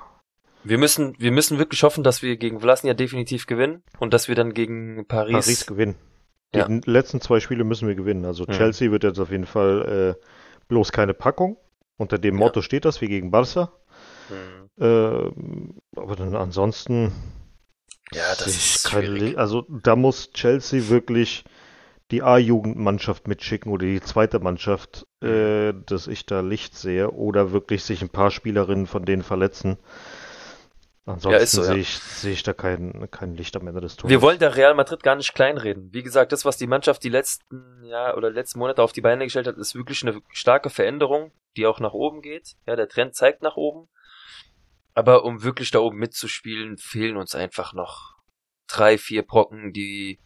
Wir 0.63 0.77
müssen, 0.77 1.15
wir 1.17 1.31
müssen 1.31 1.57
wirklich 1.57 1.81
hoffen, 1.81 2.03
dass 2.03 2.21
wir 2.21 2.37
gegen 2.37 2.59
Vlasnia 2.59 2.93
definitiv 2.93 3.47
gewinnen 3.47 3.81
und 3.97 4.13
dass 4.13 4.27
wir 4.27 4.35
dann 4.35 4.53
gegen 4.53 5.07
Paris. 5.07 5.33
Paris 5.33 5.65
gewinnen. 5.65 5.95
Die 6.53 6.59
Ja. 6.59 6.67
letzten 6.85 7.19
zwei 7.19 7.39
Spiele 7.39 7.63
müssen 7.63 7.87
wir 7.87 7.95
gewinnen. 7.95 8.25
Also 8.25 8.43
Mhm. 8.47 8.51
Chelsea 8.51 8.91
wird 8.91 9.03
jetzt 9.03 9.17
auf 9.19 9.31
jeden 9.31 9.47
Fall 9.47 10.15
äh, 10.21 10.25
bloß 10.67 10.91
keine 10.91 11.15
Packung. 11.15 11.57
Unter 11.97 12.19
dem 12.19 12.35
Ja. 12.35 12.39
Motto 12.41 12.61
steht 12.61 12.85
das, 12.85 13.01
wie 13.01 13.07
gegen 13.07 13.31
Barca. 13.31 13.71
Hm. 14.29 14.69
Ähm, 14.79 15.79
aber 15.95 16.15
dann 16.15 16.35
ansonsten 16.35 17.11
Ja, 18.11 18.21
das 18.37 18.47
ist 18.47 18.89
schwierig. 18.89 19.37
Also 19.37 19.65
da 19.69 19.95
muss 19.95 20.31
Chelsea 20.31 20.89
wirklich 20.89 21.43
die 22.11 22.21
A-Jugendmannschaft 22.21 23.27
mitschicken 23.27 23.71
oder 23.71 23.85
die 23.85 24.01
zweite 24.01 24.39
Mannschaft, 24.39 25.07
Mhm. 25.21 25.29
äh, 25.29 25.73
dass 25.85 26.07
ich 26.07 26.25
da 26.25 26.41
Licht 26.41 26.75
sehe 26.75 27.09
oder 27.11 27.51
wirklich 27.53 27.83
sich 27.83 28.01
ein 28.01 28.09
paar 28.09 28.29
Spielerinnen 28.29 28.87
von 28.87 29.05
denen 29.05 29.23
verletzen. 29.23 29.77
Ansonsten 31.05 31.39
Ja, 31.41 31.45
so, 31.45 31.61
ja. 31.61 31.67
sehe 31.67 31.77
ich, 31.79 31.89
sehe 31.99 32.31
ich 32.31 32.43
da 32.43 32.53
kein, 32.53 33.09
kein 33.11 33.35
Licht 33.35 33.55
am 33.57 33.67
Ende 33.67 33.81
des 33.81 33.97
Tunnels. 33.97 34.11
Wir 34.11 34.21
wollen 34.21 34.39
der 34.39 34.55
Real 34.55 34.73
Madrid 34.73 35.03
gar 35.03 35.15
nicht 35.15 35.33
kleinreden. 35.33 35.89
Wie 35.91 36.03
gesagt, 36.03 36.31
das, 36.31 36.45
was 36.45 36.57
die 36.57 36.67
Mannschaft 36.67 37.03
die 37.03 37.09
letzten 37.09 37.83
ja 37.83 38.15
oder 38.15 38.29
letzten 38.29 38.59
Monate 38.59 38.81
auf 38.81 38.93
die 38.93 39.01
Beine 39.01 39.25
gestellt 39.25 39.47
hat, 39.47 39.57
ist 39.57 39.75
wirklich 39.75 40.01
eine 40.03 40.21
starke 40.31 40.69
Veränderung, 40.69 41.31
die 41.57 41.65
auch 41.65 41.81
nach 41.81 41.93
oben 41.93 42.21
geht. 42.21 42.55
Ja, 42.65 42.77
der 42.77 42.87
Trend 42.87 43.15
zeigt 43.15 43.41
nach 43.41 43.57
oben. 43.57 43.89
Aber 44.93 45.25
um 45.25 45.43
wirklich 45.43 45.71
da 45.71 45.79
oben 45.79 45.97
mitzuspielen, 45.97 46.77
fehlen 46.77 47.17
uns 47.17 47.35
einfach 47.35 47.73
noch 47.73 48.15
drei, 48.67 48.97
vier 48.97 49.23
Brocken, 49.23 49.73
die 49.73 50.19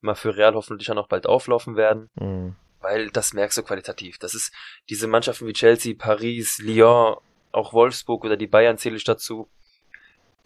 mal 0.00 0.14
für 0.14 0.36
Real 0.36 0.54
hoffentlich 0.54 0.90
auch 0.90 0.94
noch 0.94 1.08
bald 1.08 1.26
auflaufen 1.26 1.76
werden. 1.76 2.10
Mhm. 2.14 2.56
weil 2.80 3.10
das 3.10 3.32
merkst 3.32 3.58
du 3.58 3.62
qualitativ. 3.64 4.18
Das 4.18 4.34
ist 4.34 4.52
diese 4.88 5.08
Mannschaften 5.08 5.46
wie 5.48 5.52
Chelsea, 5.52 5.94
Paris, 5.98 6.58
Lyon, 6.58 7.16
auch 7.50 7.72
Wolfsburg 7.72 8.24
oder 8.24 8.36
die 8.36 8.46
Bayern 8.46 8.78
zähle 8.78 8.96
ich 8.96 9.04
dazu. 9.04 9.48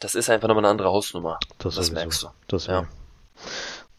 Das 0.00 0.14
ist 0.14 0.30
einfach 0.30 0.48
nochmal 0.48 0.64
eine 0.64 0.70
andere 0.70 0.88
Hausnummer. 0.88 1.38
Das, 1.58 1.76
Das 1.76 1.90
merkst 1.92 2.22
du. 2.22 2.28
Das 2.48 2.66
Ja. 2.66 2.72
ja. 2.72 2.88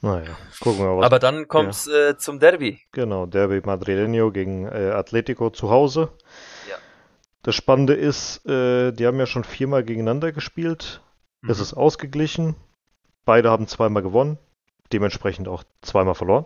Naja, 0.02 0.36
gucken 0.60 0.84
wir 0.84 0.96
mal, 0.96 1.06
Aber 1.06 1.18
dann 1.18 1.48
kommt's 1.48 1.88
äh, 1.88 2.18
zum 2.18 2.40
Derby. 2.40 2.82
Genau, 2.92 3.26
Derby 3.26 3.60
Madrileño 3.60 4.32
gegen 4.32 4.68
äh, 4.68 4.92
Atletico 4.92 5.50
zu 5.50 5.70
Hause. 5.70 6.12
Das 7.43 7.56
Spannende 7.56 7.93
ist, 7.93 8.45
äh, 8.45 8.91
die 8.93 9.06
haben 9.06 9.19
ja 9.19 9.25
schon 9.25 9.43
viermal 9.43 9.84
gegeneinander 9.84 10.32
gespielt. 10.32 11.01
Es 11.47 11.58
Mhm. 11.58 11.63
ist 11.63 11.73
ausgeglichen. 11.73 12.56
Beide 13.25 13.49
haben 13.51 13.67
zweimal 13.67 14.01
gewonnen, 14.01 14.38
dementsprechend 14.91 15.47
auch 15.47 15.63
zweimal 15.82 16.15
verloren. 16.15 16.45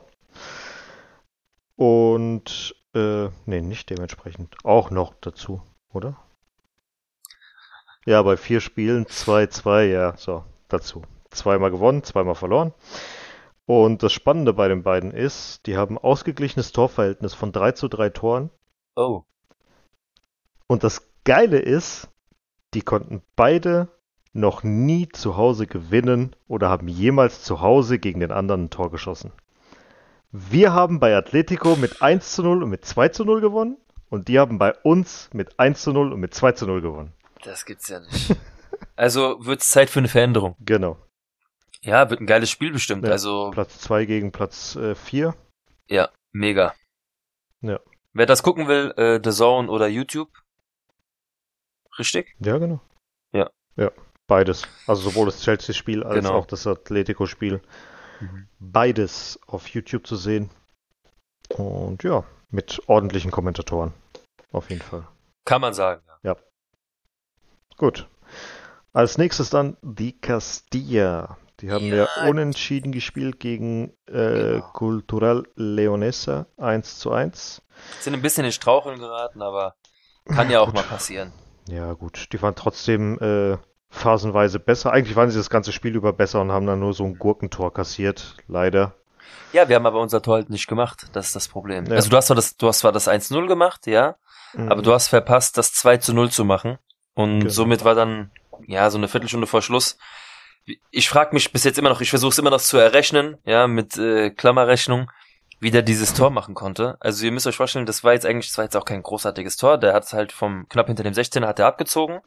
Und, 1.75 2.75
äh, 2.95 3.29
nee, 3.45 3.61
nicht 3.61 3.89
dementsprechend. 3.89 4.55
Auch 4.63 4.89
noch 4.89 5.13
dazu, 5.21 5.61
oder? 5.93 6.17
Ja, 8.05 8.21
bei 8.23 8.37
vier 8.37 8.61
Spielen 8.61 9.05
2-2, 9.05 9.85
ja, 9.85 10.15
so, 10.17 10.43
dazu. 10.67 11.03
Zweimal 11.29 11.71
gewonnen, 11.71 12.03
zweimal 12.03 12.35
verloren. 12.35 12.73
Und 13.65 14.01
das 14.01 14.13
Spannende 14.13 14.53
bei 14.53 14.67
den 14.69 14.81
beiden 14.81 15.11
ist, 15.11 15.67
die 15.67 15.77
haben 15.77 15.97
ausgeglichenes 15.97 16.71
Torverhältnis 16.71 17.33
von 17.33 17.51
3 17.51 17.73
zu 17.73 17.87
3 17.89 18.09
Toren. 18.09 18.49
Oh. 18.95 19.23
Und 20.67 20.83
das 20.83 21.09
Geile 21.23 21.59
ist, 21.59 22.09
die 22.73 22.81
konnten 22.81 23.21
beide 23.35 23.87
noch 24.33 24.63
nie 24.63 25.09
zu 25.09 25.37
Hause 25.37 25.65
gewinnen 25.65 26.35
oder 26.47 26.69
haben 26.69 26.87
jemals 26.87 27.43
zu 27.43 27.61
Hause 27.61 27.99
gegen 27.99 28.19
den 28.19 28.31
anderen 28.31 28.65
ein 28.65 28.69
Tor 28.69 28.91
geschossen. 28.91 29.31
Wir 30.31 30.73
haben 30.73 30.99
bei 30.99 31.15
Atletico 31.15 31.75
mit 31.75 32.01
1 32.01 32.33
zu 32.33 32.43
0 32.43 32.63
und 32.63 32.69
mit 32.69 32.85
2 32.85 33.09
zu 33.09 33.25
0 33.25 33.41
gewonnen 33.41 33.77
und 34.09 34.27
die 34.27 34.39
haben 34.39 34.59
bei 34.59 34.73
uns 34.83 35.29
mit 35.33 35.59
1 35.59 35.81
zu 35.81 35.93
0 35.93 36.13
und 36.13 36.19
mit 36.19 36.33
2 36.33 36.51
zu 36.51 36.67
0 36.67 36.81
gewonnen. 36.81 37.13
Das 37.43 37.65
gibt's 37.65 37.87
ja 37.87 37.99
nicht. 37.99 38.35
Also 38.95 39.37
wird's 39.45 39.69
Zeit 39.69 39.89
für 39.89 39.99
eine 39.99 40.07
Veränderung. 40.07 40.55
Genau. 40.59 40.97
Ja, 41.81 42.09
wird 42.09 42.19
ein 42.19 42.27
geiles 42.27 42.49
Spiel 42.49 42.71
bestimmt. 42.71 43.05
Ja. 43.05 43.11
Also 43.11 43.51
Platz 43.51 43.79
2 43.79 44.05
gegen 44.05 44.31
Platz 44.31 44.75
äh, 44.75 44.95
4. 44.95 45.35
ja, 45.87 46.09
mega. 46.31 46.73
Ja. 47.61 47.79
Wer 48.13 48.25
das 48.25 48.41
gucken 48.43 48.67
will, 48.67 48.93
äh, 48.97 49.19
The 49.23 49.31
Zone 49.31 49.69
oder 49.69 49.87
YouTube. 49.87 50.29
Richtig? 51.99 52.35
Ja, 52.39 52.57
genau. 52.57 52.79
Ja. 53.33 53.49
Ja, 53.75 53.91
beides. 54.27 54.63
Also 54.87 55.09
sowohl 55.09 55.25
das 55.27 55.41
Chelsea-Spiel 55.41 56.03
als 56.03 56.15
Genau. 56.25 56.35
auch 56.37 56.45
das 56.45 56.65
Atletico-Spiel. 56.67 57.61
Beides 58.59 59.39
auf 59.47 59.67
YouTube 59.69 60.07
zu 60.07 60.15
sehen. 60.15 60.49
Und 61.49 62.03
ja, 62.03 62.23
mit 62.49 62.81
ordentlichen 62.87 63.31
Kommentatoren. 63.31 63.93
Auf 64.51 64.69
jeden 64.69 64.81
Fall. 64.81 65.07
Kann 65.45 65.61
man 65.61 65.73
sagen. 65.73 66.01
Ja. 66.23 66.35
Gut. 67.77 68.07
Als 68.93 69.17
nächstes 69.17 69.49
dann 69.49 69.77
die 69.81 70.19
Castilla. 70.19 71.37
Die 71.59 71.71
haben 71.71 71.85
ja, 71.85 72.07
Ja. 72.17 72.27
unentschieden 72.29 72.91
gespielt 72.91 73.39
gegen 73.39 73.91
äh, 74.07 74.13
Genau. 74.55 74.71
Cultural 74.73 75.43
Leonesa 75.55 76.47
1 76.57 76.99
zu 76.99 77.11
1. 77.11 77.61
Sind 77.99 78.13
ein 78.13 78.21
bisschen 78.21 78.45
in 78.45 78.51
Straucheln 78.51 78.99
geraten, 78.99 79.41
aber 79.41 79.75
kann 80.25 80.49
ja 80.49 80.59
auch 80.59 80.67
Gut. 80.67 80.75
mal 80.75 80.83
passieren. 80.83 81.31
Ja, 81.67 81.93
gut. 81.93 82.29
Die 82.31 82.41
waren 82.41 82.55
trotzdem 82.55 83.19
äh, 83.19 83.57
phasenweise 83.89 84.59
besser. 84.59 84.91
Eigentlich 84.91 85.15
waren 85.15 85.29
sie 85.29 85.37
das 85.37 85.49
ganze 85.49 85.71
Spiel 85.71 85.95
über 85.95 86.13
besser 86.13 86.41
und 86.41 86.51
haben 86.51 86.65
dann 86.65 86.79
nur 86.79 86.93
so 86.93 87.03
ein 87.03 87.17
Gurkentor 87.17 87.73
kassiert. 87.73 88.35
Leider. 88.47 88.93
Ja, 89.53 89.67
wir 89.69 89.75
haben 89.75 89.85
aber 89.85 89.99
unser 90.01 90.21
Tor 90.21 90.35
halt 90.35 90.49
nicht 90.49 90.67
gemacht. 90.67 91.07
Das 91.13 91.27
ist 91.27 91.35
das 91.35 91.47
Problem. 91.47 91.85
Ja. 91.85 91.95
Also 91.95 92.09
du 92.09 92.17
hast 92.17 92.27
zwar 92.27 92.35
das, 92.35 92.57
du 92.57 92.67
hast 92.67 92.79
zwar 92.79 92.91
das 92.91 93.07
1-0 93.07 93.47
gemacht, 93.47 93.87
ja, 93.87 94.15
aber 94.55 94.81
du 94.81 94.93
hast 94.93 95.07
verpasst, 95.09 95.57
das 95.57 95.73
2 95.73 95.97
zu 95.97 96.13
0 96.13 96.31
zu 96.31 96.45
machen. 96.45 96.77
Und 97.13 97.39
Genau. 97.41 97.51
somit 97.51 97.83
war 97.83 97.95
dann, 97.95 98.31
ja, 98.65 98.89
so 98.89 98.97
eine 98.97 99.07
Viertelstunde 99.07 99.47
vor 99.47 99.61
Schluss. 99.61 99.97
Ich 100.91 101.09
frage 101.09 101.33
mich 101.33 101.51
bis 101.51 101.63
jetzt 101.63 101.77
immer 101.79 101.89
noch, 101.89 102.01
ich 102.01 102.09
versuche 102.09 102.31
es 102.31 102.39
immer 102.39 102.49
noch 102.49 102.59
zu 102.61 102.77
errechnen, 102.77 103.37
ja, 103.45 103.67
mit 103.67 103.97
äh, 103.97 104.29
Klammerrechnung, 104.31 105.09
wie 105.59 105.71
der 105.71 105.81
dieses 105.81 106.13
Tor 106.13 106.29
machen 106.29 106.53
konnte. 106.53 106.97
Also 106.99 107.25
ihr 107.25 107.31
müsst 107.31 107.47
euch 107.47 107.55
vorstellen, 107.55 107.85
das 107.85 108.03
war 108.03 108.13
jetzt 108.13 108.25
eigentlich, 108.25 108.47
das 108.47 108.57
war 108.57 108.65
jetzt 108.65 108.77
auch 108.77 108.85
kein 108.85 109.01
großartiges 109.01 109.57
Tor. 109.57 109.77
Der 109.77 109.93
hat 109.93 110.11
halt 110.13 110.31
vom 110.31 110.67
knapp 110.69 110.87
hinter 110.87 111.03
dem 111.03 111.13
16er 111.13 111.47
hat 111.47 111.59
er 111.59 111.67
abgezogen. 111.67 112.19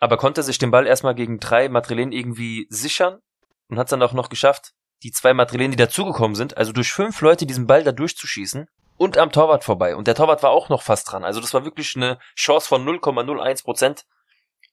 aber 0.00 0.16
konnte 0.16 0.42
sich 0.42 0.58
den 0.58 0.70
Ball 0.70 0.86
erstmal 0.86 1.14
gegen 1.14 1.38
drei 1.38 1.68
Madrilen 1.68 2.12
irgendwie 2.12 2.66
sichern 2.68 3.20
und 3.68 3.78
hat 3.78 3.86
es 3.86 3.90
dann 3.90 4.02
auch 4.02 4.12
noch 4.12 4.28
geschafft, 4.28 4.72
die 5.02 5.12
zwei 5.12 5.34
Madrilen, 5.34 5.70
die 5.70 5.76
dazugekommen 5.76 6.34
sind, 6.34 6.56
also 6.56 6.72
durch 6.72 6.92
fünf 6.92 7.20
Leute 7.20 7.46
diesen 7.46 7.66
Ball 7.66 7.84
da 7.84 7.92
durchzuschießen 7.92 8.66
und 8.96 9.18
am 9.18 9.32
Torwart 9.32 9.64
vorbei. 9.64 9.96
Und 9.96 10.06
der 10.06 10.14
Torwart 10.14 10.42
war 10.42 10.50
auch 10.50 10.68
noch 10.68 10.82
fast 10.82 11.10
dran. 11.10 11.24
Also 11.24 11.40
das 11.40 11.54
war 11.54 11.64
wirklich 11.64 11.94
eine 11.96 12.18
Chance 12.36 12.68
von 12.68 12.86
0,01 12.86 13.64
Prozent, 13.64 14.04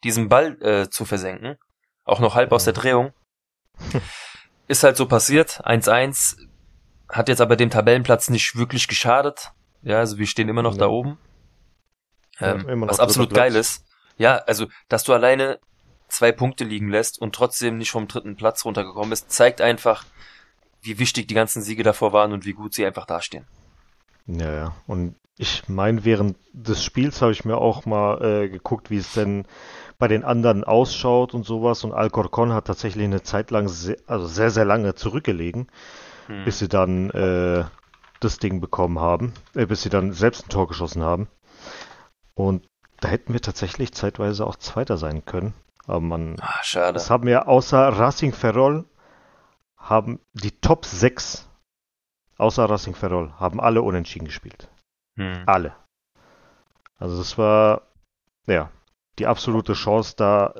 diesen 0.03 0.29
Ball 0.29 0.61
äh, 0.61 0.89
zu 0.89 1.05
versenken. 1.05 1.57
Auch 2.03 2.19
noch 2.19 2.35
halb 2.35 2.51
aus 2.51 2.63
der 2.63 2.73
Drehung. 2.73 3.13
Ist 4.67 4.83
halt 4.83 4.97
so 4.97 5.05
passiert. 5.05 5.61
1-1 5.65 6.37
hat 7.11 7.29
jetzt 7.29 7.41
aber 7.41 7.55
dem 7.55 7.69
Tabellenplatz 7.69 8.29
nicht 8.29 8.55
wirklich 8.55 8.87
geschadet. 8.87 9.51
Ja, 9.83 9.99
also 9.99 10.17
wir 10.17 10.27
stehen 10.27 10.49
immer 10.49 10.63
noch 10.63 10.73
ja. 10.73 10.79
da 10.79 10.87
oben. 10.87 11.17
Ähm, 12.39 12.65
ja, 12.67 12.87
was 12.87 12.99
absolut 12.99 13.33
geil 13.33 13.55
ist. 13.55 13.83
Ja, 14.17 14.37
also, 14.47 14.67
dass 14.89 15.03
du 15.03 15.13
alleine 15.13 15.59
zwei 16.07 16.31
Punkte 16.31 16.63
liegen 16.63 16.89
lässt 16.89 17.19
und 17.19 17.33
trotzdem 17.33 17.77
nicht 17.77 17.91
vom 17.91 18.07
dritten 18.07 18.35
Platz 18.35 18.65
runtergekommen 18.65 19.09
bist, 19.09 19.31
zeigt 19.31 19.61
einfach, 19.61 20.05
wie 20.81 20.99
wichtig 20.99 21.27
die 21.27 21.33
ganzen 21.33 21.61
Siege 21.61 21.83
davor 21.83 22.13
waren 22.13 22.33
und 22.33 22.45
wie 22.45 22.53
gut 22.53 22.73
sie 22.73 22.85
einfach 22.85 23.05
dastehen. 23.05 23.45
Ja, 24.27 24.51
ja. 24.53 24.75
Und 24.87 25.15
ich 25.37 25.67
meine, 25.67 26.03
während 26.05 26.37
des 26.53 26.83
Spiels 26.83 27.21
habe 27.21 27.31
ich 27.31 27.45
mir 27.45 27.57
auch 27.57 27.85
mal 27.85 28.21
äh, 28.23 28.49
geguckt, 28.49 28.89
wie 28.89 28.97
es 28.97 29.13
denn 29.13 29.45
bei 29.97 30.07
den 30.07 30.23
anderen 30.23 30.63
ausschaut 30.63 31.33
und 31.33 31.45
sowas. 31.45 31.83
Und 31.83 31.93
Alcorcon 31.93 32.53
hat 32.53 32.65
tatsächlich 32.65 33.05
eine 33.05 33.23
Zeit 33.23 33.51
lang, 33.51 33.67
sehr, 33.67 33.97
also 34.07 34.27
sehr, 34.27 34.51
sehr 34.51 34.65
lange 34.65 34.95
zurückgelegen, 34.95 35.67
hm. 36.31 36.45
bis 36.45 36.59
sie 36.59 36.69
dann 36.69 37.09
äh, 37.11 37.65
das 38.19 38.39
Ding 38.39 38.61
bekommen 38.61 38.99
haben, 38.99 39.33
äh, 39.53 39.65
bis 39.65 39.81
sie 39.83 39.89
dann 39.89 40.13
selbst 40.13 40.45
ein 40.45 40.49
Tor 40.49 40.67
geschossen 40.67 41.03
haben. 41.03 41.27
Und 42.33 42.65
da 43.01 43.09
hätten 43.09 43.33
wir 43.33 43.41
tatsächlich 43.41 43.93
zeitweise 43.93 44.45
auch 44.45 44.55
Zweiter 44.55 44.97
sein 44.97 45.25
können. 45.25 45.53
Aber 45.87 45.99
man, 45.99 46.37
Ach, 46.39 46.63
schade. 46.63 46.93
Das 46.93 47.09
haben 47.09 47.27
wir 47.27 47.47
außer 47.47 47.89
Racing 47.89 48.33
Ferrol, 48.33 48.85
haben 49.77 50.19
die 50.33 50.51
Top 50.51 50.85
6 50.85 51.49
außer 52.37 52.69
Racing 52.69 52.95
Ferrol, 52.95 53.33
haben 53.39 53.59
alle 53.59 53.81
unentschieden 53.81 54.25
gespielt. 54.25 54.69
Hm. 55.17 55.43
Alle. 55.45 55.75
Also 56.97 57.17
das 57.17 57.37
war, 57.37 57.81
ja, 58.47 58.69
die 59.19 59.27
absolute 59.27 59.73
Chance, 59.73 60.13
da 60.15 60.53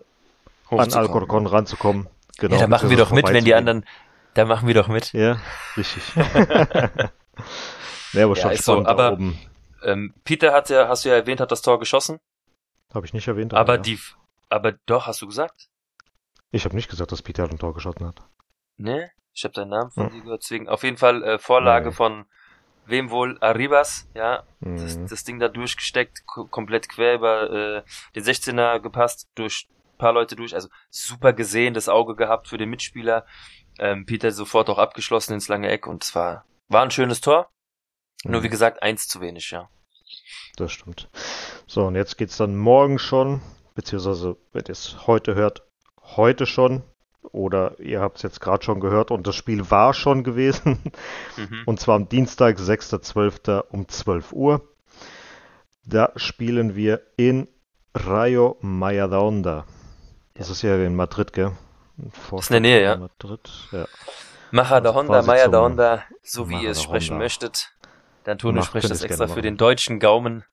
an 0.70 0.94
Alcorcon 0.94 1.46
ranzukommen. 1.48 2.08
Genau, 2.38 2.56
ja, 2.56 2.62
da 2.62 2.68
machen 2.68 2.90
wir 2.90 2.98
doch 2.98 3.12
mit, 3.12 3.28
wenn 3.30 3.46
die 3.46 3.54
anderen, 3.54 3.86
da 4.34 4.46
machen 4.46 4.68
wir 4.68 4.74
doch 4.74 4.88
mit. 4.88 5.14
Ja, 5.14 5.40
richtig. 5.78 6.04
ja, 8.14 8.26
aber 8.26 8.36
schon 8.36 8.52
ja, 8.52 8.58
so, 8.58 8.86
aber, 8.86 9.14
oben. 9.14 9.40
Ähm, 9.84 10.14
Peter 10.24 10.54
hat 10.54 10.70
ja, 10.70 10.88
hast 10.88 11.06
du 11.06 11.10
ja 11.10 11.16
erwähnt, 11.16 11.40
hat 11.40 11.52
das 11.52 11.62
Tor 11.62 11.80
geschossen. 11.80 12.20
Habe 12.94 13.06
ich 13.06 13.14
nicht 13.14 13.28
erwähnt. 13.28 13.54
Aber, 13.54 13.62
aber 13.62 13.76
ja. 13.76 13.82
die, 13.82 14.00
aber 14.50 14.74
doch, 14.86 15.08
hast 15.08 15.22
du 15.22 15.28
gesagt? 15.28 15.70
Ich 16.52 16.66
habe 16.66 16.76
nicht 16.76 16.90
gesagt, 16.90 17.12
dass 17.12 17.22
Peter 17.22 17.44
ein 17.44 17.58
Tor 17.58 17.74
geschossen 17.74 18.06
hat. 18.06 18.22
Ne? 18.78 19.10
Ich 19.34 19.44
habe 19.44 19.54
deinen 19.54 19.70
Namen 19.70 19.92
von 19.92 20.08
hm. 20.08 20.12
dir 20.14 20.22
gehört, 20.24 20.44
deswegen 20.44 20.68
auf 20.68 20.84
jeden 20.84 20.98
Fall 20.98 21.24
äh, 21.24 21.40
Vorlage 21.40 21.86
Nein. 21.86 21.94
von 21.94 22.26
wem 22.86 23.10
wohl? 23.10 23.38
Arribas, 23.40 24.10
ja. 24.14 24.44
Mhm. 24.60 24.78
Das, 24.78 25.00
das, 25.06 25.24
Ding 25.24 25.40
da 25.40 25.48
durchgesteckt, 25.48 26.26
komplett 26.26 26.90
quer 26.90 27.16
über 27.16 27.50
äh, 27.50 27.84
den 28.16 28.24
16er 28.24 28.80
gepasst, 28.80 29.30
durch 29.36 29.68
paar 30.02 30.14
Leute 30.14 30.36
durch. 30.36 30.54
Also 30.54 30.68
super 30.90 31.32
gesehen, 31.32 31.74
das 31.74 31.88
Auge 31.88 32.16
gehabt 32.16 32.48
für 32.48 32.58
den 32.58 32.70
Mitspieler. 32.70 33.26
Ähm, 33.82 34.06
Peter 34.06 34.32
sofort 34.32 34.70
auch 34.70 34.78
abgeschlossen 34.78 35.34
ins 35.34 35.48
lange 35.48 35.68
Eck 35.68 35.88
und 35.88 36.04
es 36.04 36.14
war, 36.14 36.46
ein 36.70 36.92
schönes 36.92 37.20
Tor. 37.20 37.50
Mhm. 38.24 38.32
Nur 38.32 38.44
wie 38.44 38.50
gesagt, 38.50 38.84
eins 38.84 39.08
zu 39.08 39.20
wenig, 39.20 39.50
ja. 39.50 39.70
Das 40.56 40.72
stimmt. 40.72 41.10
So, 41.66 41.86
und 41.88 41.96
jetzt 41.96 42.18
geht's 42.18 42.38
dann 42.38 42.56
morgen 42.56 43.00
schon, 43.00 43.42
beziehungsweise, 43.74 44.38
wenn 44.54 44.66
ihr 44.66 44.70
es 44.72 45.08
heute 45.08 45.34
hört, 45.34 45.64
heute 46.16 46.46
schon 46.46 46.84
oder 47.32 47.80
ihr 47.80 48.02
habt 48.02 48.18
es 48.18 48.24
jetzt 48.24 48.40
gerade 48.40 48.64
schon 48.64 48.80
gehört 48.80 49.10
und 49.10 49.26
das 49.26 49.36
Spiel 49.36 49.72
war 49.72 49.94
schon 49.94 50.24
gewesen. 50.24 50.80
Mhm. 51.38 51.64
Und 51.66 51.80
zwar 51.80 51.96
am 51.96 52.08
Dienstag, 52.08 52.58
6.12. 52.60 53.62
um 53.70 53.88
12 53.88 54.34
Uhr. 54.34 54.62
Da 55.86 56.12
spielen 56.16 56.76
wir 56.76 57.02
in 57.18 57.48
Rayo 57.96 58.58
Majadahonda. 58.62 59.66
Das 60.36 60.50
ist 60.50 60.62
ja 60.62 60.76
in 60.76 60.96
Madrid, 60.96 61.34
gell? 61.34 61.54
Ist 61.98 62.50
in 62.50 62.54
der 62.54 62.60
Nähe, 62.62 62.84
ja. 62.84 62.96
Madrid, 62.98 63.50
ja. 63.72 63.88
Majadahonda, 64.52 65.14
also 65.14 65.28
Majadahonda, 65.28 66.04
so 66.24 66.50
wie 66.50 66.62
ihr 66.64 66.72
es 66.72 66.82
sprechen 66.82 67.18
möchtet. 67.18 67.72
Dann 68.24 68.34
Antonio 68.34 68.64
spricht 68.64 68.90
das 68.90 69.02
extra 69.02 69.28
für 69.28 69.42
den 69.42 69.58
deutschen 69.58 70.00
Gaumen. 70.00 70.44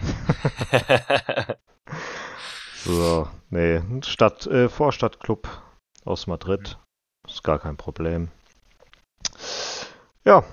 so, 2.84 3.28
nee, 3.50 3.82
Stadt, 4.02 4.46
äh, 4.46 4.68
Vorstadtclub 4.68 5.48
aus 6.04 6.26
Madrid. 6.26 6.78
Ist 7.26 7.44
gar 7.44 7.58
kein 7.58 7.76
Problem. 7.76 8.30
Ja, 10.24 10.44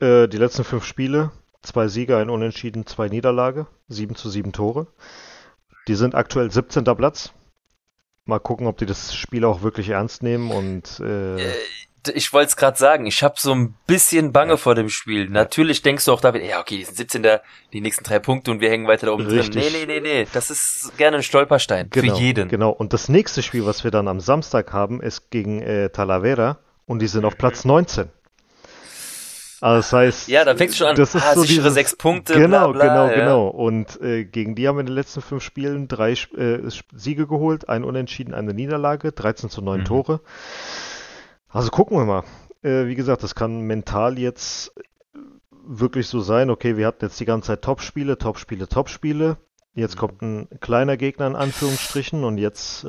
äh, 0.00 0.28
die 0.28 0.36
letzten 0.36 0.64
fünf 0.64 0.84
Spiele, 0.84 1.30
zwei 1.62 1.88
Sieger, 1.88 2.18
ein 2.18 2.30
Unentschieden, 2.30 2.86
zwei 2.86 3.08
Niederlage, 3.08 3.66
sieben 3.88 4.14
zu 4.16 4.30
sieben 4.30 4.52
Tore. 4.52 4.86
Die 5.88 5.94
sind 5.94 6.14
aktuell 6.14 6.50
17. 6.50 6.84
Platz. 6.84 7.32
Mal 8.30 8.38
gucken, 8.38 8.68
ob 8.68 8.78
die 8.78 8.86
das 8.86 9.12
Spiel 9.12 9.44
auch 9.44 9.62
wirklich 9.62 9.88
ernst 9.88 10.22
nehmen 10.22 10.52
und 10.52 11.00
äh, 11.00 11.42
äh 11.42 11.52
ich 12.14 12.32
wollte 12.32 12.48
es 12.48 12.56
gerade 12.56 12.78
sagen, 12.78 13.06
ich 13.06 13.22
habe 13.22 13.34
so 13.36 13.52
ein 13.52 13.74
bisschen 13.86 14.32
Bange 14.32 14.52
ja. 14.52 14.56
vor 14.56 14.74
dem 14.74 14.88
Spiel. 14.88 15.28
Natürlich 15.28 15.82
denkst 15.82 16.04
du 16.04 16.12
auch 16.12 16.20
David, 16.20 16.44
ja, 16.44 16.60
okay, 16.60 16.78
die 16.78 16.84
sind 16.84 16.96
17. 16.96 17.26
die 17.72 17.80
nächsten 17.80 18.04
drei 18.04 18.18
Punkte 18.20 18.52
und 18.52 18.60
wir 18.60 18.70
hängen 18.70 18.86
weiter 18.86 19.06
da 19.06 19.12
oben 19.12 19.26
Richtig. 19.26 19.62
drin. 19.62 19.72
Nee, 19.72 19.86
nee, 19.86 20.00
nee, 20.00 20.22
nee, 20.22 20.26
das 20.32 20.48
ist 20.50 20.92
gerne 20.96 21.18
ein 21.18 21.22
Stolperstein 21.22 21.88
genau, 21.90 22.14
für 22.14 22.20
jeden. 22.22 22.48
Genau, 22.48 22.70
und 22.70 22.92
das 22.92 23.08
nächste 23.08 23.42
Spiel, 23.42 23.66
was 23.66 23.84
wir 23.84 23.90
dann 23.90 24.08
am 24.08 24.20
Samstag 24.20 24.72
haben, 24.72 25.02
ist 25.02 25.30
gegen 25.30 25.60
äh, 25.60 25.90
Talavera 25.90 26.58
und 26.86 27.00
die 27.00 27.08
sind 27.08 27.24
auf 27.24 27.36
Platz 27.36 27.64
19. 27.64 28.08
Also 29.60 29.78
das 29.78 29.92
heißt, 29.92 30.28
ja, 30.28 30.44
da 30.44 30.54
fängst 30.54 30.74
du 30.74 30.78
schon 30.78 30.86
an, 30.88 30.96
das 30.96 31.14
ist 31.14 31.22
ah, 31.22 31.34
so 31.34 31.44
diese 31.44 31.70
sechs 31.70 31.94
Punkte. 31.94 32.34
Genau, 32.34 32.72
bla, 32.72 32.84
bla, 32.84 32.88
genau, 32.88 33.06
ja. 33.08 33.14
genau. 33.14 33.48
Und 33.48 34.00
äh, 34.00 34.24
gegen 34.24 34.54
die 34.54 34.66
haben 34.66 34.76
wir 34.76 34.80
in 34.80 34.86
den 34.86 34.94
letzten 34.94 35.20
fünf 35.20 35.42
Spielen 35.42 35.86
drei 35.86 36.12
äh, 36.12 36.60
Siege 36.94 37.26
geholt, 37.26 37.68
ein 37.68 37.84
Unentschieden, 37.84 38.32
eine 38.32 38.54
Niederlage, 38.54 39.12
13 39.12 39.50
zu 39.50 39.60
9 39.60 39.80
mhm. 39.80 39.84
Tore. 39.84 40.20
Also 41.48 41.70
gucken 41.70 41.98
wir 41.98 42.04
mal 42.04 42.24
äh, 42.62 42.86
wie 42.86 42.94
gesagt, 42.94 43.22
das 43.22 43.34
kann 43.34 43.62
mental 43.62 44.18
jetzt 44.18 44.72
wirklich 45.66 46.08
so 46.08 46.20
sein, 46.20 46.50
okay, 46.50 46.76
wir 46.76 46.86
hatten 46.86 47.04
jetzt 47.04 47.20
die 47.20 47.24
ganze 47.24 47.48
Zeit 47.48 47.62
Top-Spiele, 47.62 48.18
Top-Spiele, 48.18 48.68
Top-Spiele. 48.68 49.36
Jetzt 49.72 49.96
kommt 49.96 50.20
ein 50.20 50.48
kleiner 50.60 50.96
Gegner 50.96 51.28
in 51.28 51.36
Anführungsstrichen 51.36 52.24
und 52.24 52.38
jetzt. 52.38 52.82
Äh 52.82 52.88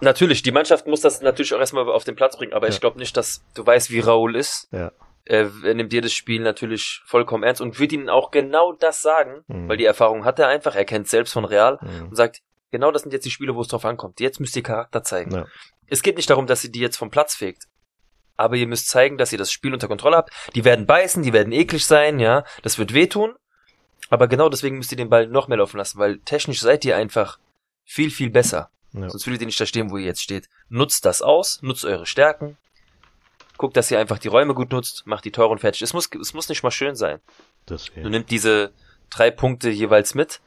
natürlich, 0.00 0.42
die 0.42 0.52
Mannschaft 0.52 0.86
muss 0.86 1.02
das 1.02 1.20
natürlich 1.20 1.52
auch 1.52 1.58
erstmal 1.58 1.86
auf 1.88 2.04
den 2.04 2.16
Platz 2.16 2.38
bringen, 2.38 2.54
aber 2.54 2.66
ja. 2.66 2.72
ich 2.72 2.80
glaube 2.80 2.98
nicht, 2.98 3.16
dass 3.16 3.44
du 3.54 3.66
weißt, 3.66 3.90
wie 3.90 4.00
Raoul 4.00 4.34
ist. 4.34 4.68
Ja. 4.72 4.90
Er, 5.26 5.50
er 5.64 5.74
nimmt 5.74 5.92
jedes 5.92 6.12
Spiel 6.12 6.42
natürlich 6.42 7.02
vollkommen 7.06 7.44
ernst 7.44 7.60
und 7.60 7.78
wird 7.78 7.92
ihnen 7.92 8.10
auch 8.10 8.30
genau 8.30 8.72
das 8.72 9.00
sagen, 9.00 9.44
mhm. 9.46 9.68
weil 9.68 9.76
die 9.76 9.86
Erfahrung 9.86 10.24
hat 10.24 10.38
er 10.38 10.48
einfach, 10.48 10.74
er 10.74 10.84
kennt 10.84 11.08
selbst 11.08 11.32
von 11.32 11.44
Real 11.44 11.78
mhm. 11.80 12.08
und 12.08 12.16
sagt, 12.16 12.42
genau 12.70 12.90
das 12.90 13.02
sind 13.02 13.12
jetzt 13.12 13.24
die 13.24 13.30
Spiele, 13.30 13.54
wo 13.54 13.62
es 13.62 13.68
drauf 13.68 13.84
ankommt. 13.84 14.20
Jetzt 14.20 14.40
müsst 14.40 14.56
ihr 14.56 14.62
Charakter 14.62 15.02
zeigen. 15.02 15.34
Ja. 15.34 15.46
Es 15.86 16.02
geht 16.02 16.16
nicht 16.16 16.28
darum, 16.28 16.46
dass 16.46 16.60
sie 16.60 16.70
die 16.70 16.80
jetzt 16.80 16.96
vom 16.96 17.10
Platz 17.10 17.34
fegt 17.34 17.64
aber 18.36 18.56
ihr 18.56 18.66
müsst 18.66 18.88
zeigen, 18.88 19.18
dass 19.18 19.32
ihr 19.32 19.38
das 19.38 19.52
Spiel 19.52 19.72
unter 19.72 19.88
Kontrolle 19.88 20.16
habt. 20.16 20.32
Die 20.54 20.64
werden 20.64 20.86
beißen, 20.86 21.22
die 21.22 21.32
werden 21.32 21.52
eklig 21.52 21.86
sein, 21.86 22.18
ja, 22.18 22.44
das 22.62 22.78
wird 22.78 22.94
wehtun. 22.94 23.34
Aber 24.10 24.28
genau 24.28 24.48
deswegen 24.48 24.76
müsst 24.76 24.92
ihr 24.92 24.98
den 24.98 25.08
Ball 25.08 25.26
noch 25.26 25.48
mehr 25.48 25.58
laufen 25.58 25.78
lassen, 25.78 25.98
weil 25.98 26.18
technisch 26.20 26.60
seid 26.60 26.84
ihr 26.84 26.96
einfach 26.96 27.38
viel, 27.84 28.10
viel 28.10 28.30
besser. 28.30 28.70
Ja. 28.92 29.08
Sonst 29.08 29.26
würdet 29.26 29.42
ihr 29.42 29.46
nicht 29.46 29.60
da 29.60 29.66
stehen, 29.66 29.90
wo 29.90 29.96
ihr 29.96 30.04
jetzt 30.04 30.22
steht. 30.22 30.48
Nutzt 30.68 31.04
das 31.04 31.22
aus, 31.22 31.62
nutzt 31.62 31.84
eure 31.84 32.06
Stärken. 32.06 32.56
Guckt, 33.56 33.76
dass 33.76 33.90
ihr 33.90 33.98
einfach 33.98 34.18
die 34.18 34.28
Räume 34.28 34.54
gut 34.54 34.72
nutzt, 34.72 35.06
macht 35.06 35.24
die 35.24 35.32
Tore 35.32 35.50
und 35.50 35.60
fertig. 35.60 35.82
Es 35.82 35.92
muss, 35.92 36.08
es 36.20 36.34
muss 36.34 36.48
nicht 36.48 36.62
mal 36.62 36.70
schön 36.70 36.96
sein. 36.96 37.20
Das, 37.66 37.90
Du 37.94 38.08
nimmst 38.08 38.30
diese 38.30 38.72
drei 39.10 39.30
Punkte 39.30 39.70
jeweils 39.70 40.14
mit 40.14 40.40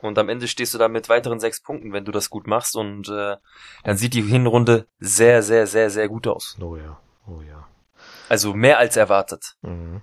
und 0.00 0.18
am 0.18 0.28
Ende 0.28 0.48
stehst 0.48 0.74
du 0.74 0.78
da 0.78 0.88
mit 0.88 1.08
weiteren 1.08 1.40
sechs 1.40 1.60
Punkten, 1.60 1.92
wenn 1.92 2.04
du 2.04 2.12
das 2.12 2.30
gut 2.30 2.46
machst 2.46 2.76
und 2.76 3.08
äh, 3.08 3.36
dann 3.84 3.96
sieht 3.96 4.14
die 4.14 4.22
Hinrunde 4.22 4.86
sehr, 4.98 5.42
sehr, 5.42 5.66
sehr, 5.66 5.90
sehr 5.90 6.08
gut 6.08 6.26
aus. 6.26 6.56
Oh 6.60 6.76
ja. 6.76 6.98
Oh 7.26 7.42
ja. 7.42 7.66
Also 8.28 8.54
mehr 8.54 8.78
als 8.78 8.96
erwartet. 8.96 9.56
Mhm. 9.62 10.02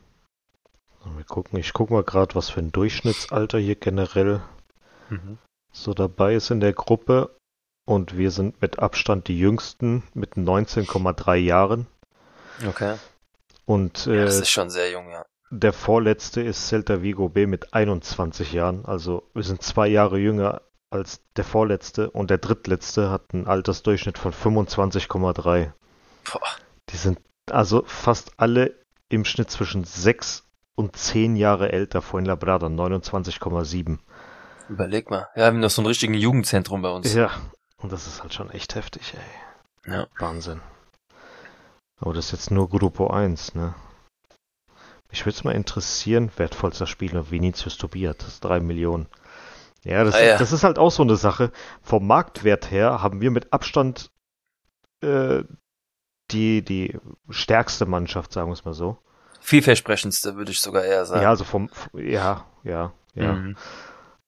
Wir 1.16 1.24
gucken, 1.24 1.58
ich 1.60 1.74
gucke 1.74 1.94
mal 1.94 2.04
gerade, 2.04 2.36
was 2.36 2.50
für 2.50 2.60
ein 2.60 2.72
Durchschnittsalter 2.72 3.58
hier 3.60 3.76
generell 3.76 4.42
mhm. 5.10 5.38
so 5.72 5.94
dabei 5.94 6.36
ist 6.36 6.52
in 6.52 6.60
der 6.60 6.74
Gruppe. 6.74 7.36
Und 7.86 8.18
wir 8.18 8.32
sind 8.32 8.62
mit 8.62 8.80
Abstand 8.80 9.30
die 9.30 9.40
jüngsten 9.40 10.04
mit 10.14 10.34
19,3 10.34 11.36
Jahren. 11.36 11.88
Okay. 12.66 12.96
Und 13.66 14.08
äh, 14.08 14.20
ja, 14.20 14.26
das 14.26 14.40
ist 14.40 14.50
schon 14.50 14.70
sehr 14.70 14.90
jung, 14.92 15.10
ja. 15.10 15.26
Der 15.50 15.74
vorletzte 15.74 16.42
ist 16.42 16.68
Celta 16.68 17.02
Vigo 17.02 17.30
B 17.30 17.46
mit 17.46 17.74
21 17.74 18.54
Jahren. 18.54 18.86
Also 18.86 19.24
wir 19.34 19.44
sind 19.44 19.62
zwei 19.62 19.88
Jahre 19.88 20.18
jünger 20.18 20.62
als 20.90 21.22
der 21.36 21.44
vorletzte 21.44 22.10
und 22.12 22.30
der 22.30 22.38
drittletzte 22.38 23.10
hat 23.10 23.34
einen 23.34 23.48
Altersdurchschnitt 23.48 24.18
von 24.18 24.34
25,3. 24.34 25.72
Boah. 26.32 26.42
Die 26.90 26.98
sind 26.98 27.20
also 27.50 27.84
fast 27.86 28.32
alle 28.38 28.76
im 29.10 29.26
Schnitt 29.26 29.50
zwischen 29.50 29.84
6 29.84 30.44
und 30.76 30.96
10 30.96 31.36
Jahre 31.36 31.72
älter. 31.72 32.02
Fuenlabrada 32.02 32.68
29,7. 32.68 34.00
Überleg 34.70 35.10
mal. 35.10 35.28
Ja, 35.36 35.44
wir 35.44 35.46
haben 35.46 35.60
noch 35.60 35.70
so 35.70 35.82
ein 35.82 35.86
richtiges 35.86 36.22
Jugendzentrum 36.22 36.82
bei 36.82 36.90
uns. 36.90 37.14
Ja, 37.14 37.32
Und 37.78 37.92
das 37.92 38.08
ist 38.08 38.22
halt 38.22 38.34
schon 38.34 38.50
echt 38.50 38.76
heftig, 38.76 39.14
ey. 39.14 39.92
Ja. 39.94 40.08
Wahnsinn. 40.20 40.62
Aber 42.00 42.14
das 42.14 42.26
ist 42.28 42.32
jetzt 42.32 42.52
nur 42.52 42.70
Grupo 42.70 43.08
1, 43.08 43.56
ne? 43.56 43.74
Mich 45.10 45.26
würde 45.26 45.36
es 45.36 45.44
mal 45.44 45.56
interessieren, 45.56 46.32
wertvollster 46.36 46.86
Spieler, 46.86 47.32
Vinicius 47.32 47.78
Tobias, 47.78 48.18
das 48.18 48.28
ist 48.28 48.44
3 48.44 48.60
Millionen. 48.60 49.08
Ja 49.84 50.04
das, 50.04 50.16
Ah, 50.16 50.24
ja. 50.24 50.38
das 50.38 50.52
ist 50.52 50.64
halt 50.64 50.78
auch 50.80 50.92
so 50.92 51.04
eine 51.04 51.16
Sache. 51.16 51.52
Vom 51.82 52.06
Marktwert 52.08 52.72
her 52.72 53.02
haben 53.02 53.22
wir 53.22 53.32
mit 53.32 53.54
Abstand 53.54 54.12
äh, 55.02 55.44
die, 56.32 56.62
die 56.62 57.00
stärkste 57.30 57.86
Mannschaft, 57.86 58.34
sagen 58.34 58.50
wir 58.50 58.54
es 58.54 58.66
mal 58.66 58.74
so. 58.74 58.98
Vielversprechendste, 59.40 60.36
würde 60.36 60.52
ich 60.52 60.60
sogar 60.60 60.84
eher 60.84 61.06
sagen. 61.06 61.22
Ja, 61.22 61.30
also 61.30 61.46
vom, 61.46 61.70
ja, 61.94 62.46
ja, 62.64 62.92
ja. 63.16 63.34
Mhm. 63.34 63.56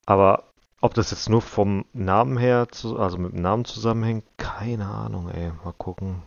Aber 0.05 0.45
ob 0.79 0.93
das 0.93 1.11
jetzt 1.11 1.29
nur 1.29 1.41
vom 1.41 1.85
Namen 1.91 2.37
her, 2.37 2.67
zu, 2.71 2.97
also 2.97 3.17
mit 3.17 3.33
dem 3.33 3.41
Namen 3.41 3.65
zusammenhängt, 3.65 4.23
keine 4.37 4.87
Ahnung, 4.87 5.29
ey. 5.29 5.51
Mal 5.65 5.73
gucken, 5.73 6.23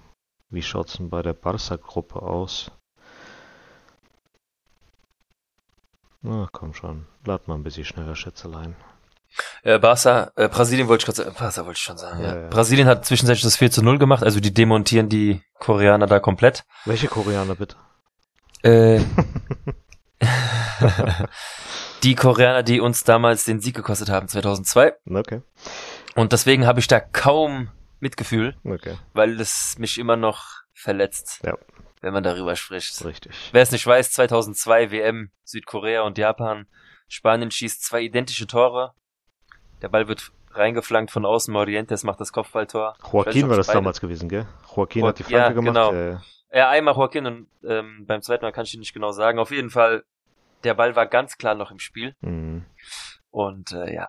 wie 0.52 0.62
schaut's 0.62 0.94
denn 0.98 1.10
bei 1.10 1.22
der 1.22 1.32
Barca-Gruppe 1.32 2.22
aus? 2.22 2.70
Na, 6.20 6.48
komm 6.52 6.72
schon. 6.74 7.06
Lad 7.24 7.48
mal 7.48 7.54
ein 7.54 7.64
bisschen 7.64 7.84
schneller, 7.84 8.14
Schätzelein. 8.14 8.76
Äh, 9.62 9.78
Barca, 9.78 10.30
äh, 10.36 10.48
Brasilien 10.48 10.88
wollte 10.88 11.02
ich 11.02 11.06
gerade 11.06 11.24
sagen, 11.24 11.36
Barca 11.36 11.64
wollte 11.64 11.78
ich 11.78 11.82
schon 11.82 11.96
sagen, 11.98 12.22
ja. 12.22 12.34
Ja, 12.34 12.40
ja. 12.42 12.48
Brasilien 12.48 12.86
hat 12.86 13.06
zwischenzeitlich 13.06 13.42
das 13.42 13.56
4 13.56 13.70
zu 13.70 13.82
0 13.82 13.98
gemacht, 13.98 14.22
also 14.22 14.40
die 14.40 14.52
demontieren 14.52 15.08
die 15.08 15.42
Koreaner 15.58 16.06
da 16.06 16.20
komplett. 16.20 16.64
Welche 16.84 17.08
Koreaner 17.08 17.54
bitte? 17.54 17.76
Äh, 18.62 19.00
die 22.02 22.14
Koreaner, 22.14 22.62
die 22.62 22.80
uns 22.80 23.04
damals 23.04 23.44
den 23.44 23.60
Sieg 23.60 23.74
gekostet 23.74 24.10
haben, 24.10 24.28
2002. 24.28 24.92
Okay, 25.10 25.42
Und 26.14 26.32
deswegen 26.32 26.66
habe 26.66 26.80
ich 26.80 26.88
da 26.88 27.00
kaum 27.00 27.70
Mitgefühl, 28.02 28.56
okay, 28.64 28.98
weil 29.14 29.40
es 29.40 29.78
mich 29.78 29.96
immer 29.98 30.16
noch 30.16 30.44
verletzt, 30.74 31.40
Ja. 31.44 31.56
wenn 32.00 32.12
man 32.12 32.22
darüber 32.24 32.56
spricht. 32.56 33.04
richtig. 33.04 33.32
Wer 33.52 33.62
es 33.62 33.70
nicht 33.70 33.86
weiß, 33.86 34.10
2002 34.10 34.90
WM, 34.90 35.30
Südkorea 35.44 36.02
und 36.02 36.18
Japan. 36.18 36.66
Spanien 37.08 37.50
schießt 37.50 37.84
zwei 37.84 38.00
identische 38.02 38.46
Tore. 38.46 38.92
Der 39.82 39.88
Ball 39.88 40.08
wird 40.08 40.32
reingeflankt 40.50 41.10
von 41.12 41.24
außen. 41.24 41.52
Morientes 41.52 42.02
macht 42.04 42.20
das 42.20 42.32
Kopfballtor. 42.32 42.96
Joaquin 43.12 43.32
nicht, 43.34 43.48
war 43.48 43.56
das 43.56 43.66
beide- 43.68 43.78
damals 43.78 44.00
gewesen, 44.00 44.28
gell? 44.28 44.46
Joaquin 44.74 45.02
Jo- 45.02 45.08
hat 45.08 45.18
die 45.18 45.22
Flanke 45.24 45.48
ja, 45.48 45.52
gemacht. 45.52 45.74
genau. 45.74 45.92
Äh, 45.92 46.18
Ja, 46.54 46.68
einmal 46.70 46.94
Joaquin 46.94 47.26
und 47.26 47.46
ähm, 47.64 48.04
beim 48.06 48.20
zweiten 48.22 48.44
Mal 48.44 48.52
kann 48.52 48.64
ich 48.64 48.72
dir 48.72 48.78
nicht 48.80 48.92
genau 48.94 49.12
sagen. 49.12 49.38
Auf 49.38 49.50
jeden 49.52 49.70
Fall, 49.70 50.04
der 50.64 50.74
Ball 50.74 50.96
war 50.96 51.06
ganz 51.06 51.38
klar 51.38 51.54
noch 51.54 51.70
im 51.70 51.78
Spiel. 51.78 52.14
mh. 52.20 52.62
Und 53.30 53.72
äh, 53.72 53.94
ja, 53.94 54.08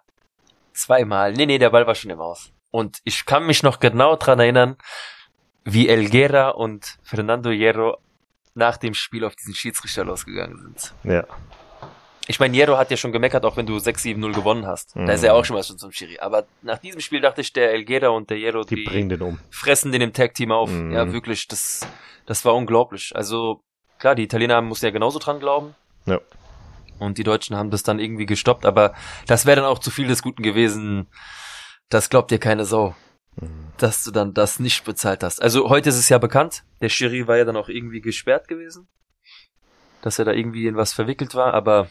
zweimal. 0.73 1.34
Nee, 1.34 1.45
nee, 1.45 1.58
der 1.58 1.69
Ball 1.69 1.86
war 1.88 1.95
schon 1.95 2.12
im 2.12 2.19
Aus. 2.19 2.51
Und 2.73 3.01
ich 3.03 3.27
kann 3.27 3.45
mich 3.45 3.62
noch 3.62 3.79
genau 3.79 4.15
dran 4.15 4.39
erinnern, 4.39 4.77
wie 5.63 5.88
Elguera 5.88 6.49
und 6.49 6.97
Fernando 7.03 7.51
Hierro 7.51 7.99
nach 8.55 8.77
dem 8.77 8.95
Spiel 8.95 9.25
auf 9.25 9.36
diesen 9.36 9.53
Schiedsrichter 9.53 10.03
losgegangen 10.03 10.57
sind. 10.57 10.93
ja, 11.03 11.23
Ich 12.25 12.39
meine, 12.39 12.55
Hierro 12.55 12.75
hat 12.75 12.89
ja 12.89 12.97
schon 12.97 13.12
gemeckert, 13.12 13.45
auch 13.45 13.57
wenn 13.57 13.67
du 13.67 13.77
6-7-0 13.77 14.33
gewonnen 14.33 14.65
hast. 14.65 14.95
Mhm. 14.95 15.05
Da 15.05 15.13
ist 15.13 15.23
er 15.23 15.36
auch 15.36 15.45
schon 15.45 15.55
mal 15.55 15.62
schon 15.62 15.77
zum 15.77 15.91
Schiri. 15.91 16.17
Aber 16.17 16.47
nach 16.63 16.79
diesem 16.79 16.99
Spiel 16.99 17.21
dachte 17.21 17.41
ich, 17.41 17.53
der 17.53 17.73
Elguera 17.73 18.07
und 18.07 18.31
der 18.31 18.38
Hierro, 18.38 18.63
die, 18.63 18.73
die, 18.73 18.83
bringen 18.86 19.09
den 19.09 19.21
um. 19.21 19.39
fressen 19.51 19.91
den 19.91 20.01
im 20.01 20.12
Tag-Team 20.12 20.51
auf. 20.51 20.71
Mhm. 20.71 20.93
Ja, 20.93 21.13
wirklich, 21.13 21.47
das, 21.47 21.81
das 22.25 22.43
war 22.43 22.55
unglaublich. 22.55 23.15
Also, 23.15 23.62
klar, 23.99 24.15
die 24.15 24.23
Italiener 24.23 24.59
mussten 24.62 24.88
ja 24.88 24.91
genauso 24.91 25.19
dran 25.19 25.39
glauben. 25.39 25.75
Ja. 26.07 26.19
Und 26.97 27.19
die 27.19 27.23
Deutschen 27.23 27.55
haben 27.55 27.69
das 27.69 27.83
dann 27.83 27.99
irgendwie 27.99 28.25
gestoppt, 28.25 28.65
aber 28.65 28.95
das 29.27 29.45
wäre 29.45 29.57
dann 29.62 29.69
auch 29.69 29.77
zu 29.77 29.91
viel 29.91 30.07
des 30.07 30.23
Guten 30.23 30.41
gewesen. 30.41 31.07
Das 31.93 32.10
glaubt 32.10 32.32
dir 32.32 32.39
keine 32.39 32.65
Sau, 32.65 32.95
Mhm. 33.39 33.71
dass 33.77 34.03
du 34.03 34.12
dann 34.12 34.34
das 34.34 34.60
nicht 34.60 34.84
bezahlt 34.84 35.23
hast. 35.23 35.41
Also 35.41 35.69
heute 35.69 35.89
ist 35.89 35.97
es 35.97 36.10
ja 36.10 36.17
bekannt, 36.17 36.63
der 36.82 36.89
Schiri 36.89 37.27
war 37.27 37.38
ja 37.38 37.45
dann 37.45 37.56
auch 37.58 37.67
irgendwie 37.69 38.01
gesperrt 38.01 38.47
gewesen, 38.47 38.88
dass 40.01 40.19
er 40.19 40.25
da 40.25 40.32
irgendwie 40.32 40.67
in 40.67 40.75
was 40.75 40.93
verwickelt 40.93 41.34
war, 41.36 41.53
aber 41.53 41.88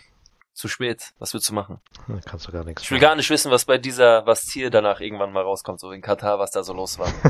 zu 0.54 0.68
spät. 0.68 1.12
Was 1.18 1.32
willst 1.34 1.48
du 1.48 1.54
machen? 1.54 1.80
Da 2.08 2.18
kannst 2.24 2.46
du 2.46 2.52
gar 2.52 2.62
nichts 2.64 2.82
Ich 2.82 2.90
will 2.90 2.98
machen. 2.98 3.02
gar 3.08 3.16
nicht 3.16 3.30
wissen, 3.30 3.50
was 3.50 3.64
bei 3.64 3.78
dieser, 3.78 4.26
was 4.26 4.42
hier 4.52 4.70
danach 4.70 5.00
irgendwann 5.00 5.32
mal 5.32 5.42
rauskommt, 5.42 5.80
so 5.80 5.90
in 5.92 6.00
Katar, 6.02 6.38
was 6.38 6.50
da 6.50 6.62
so 6.62 6.74
los 6.74 6.98
war. 6.98 7.12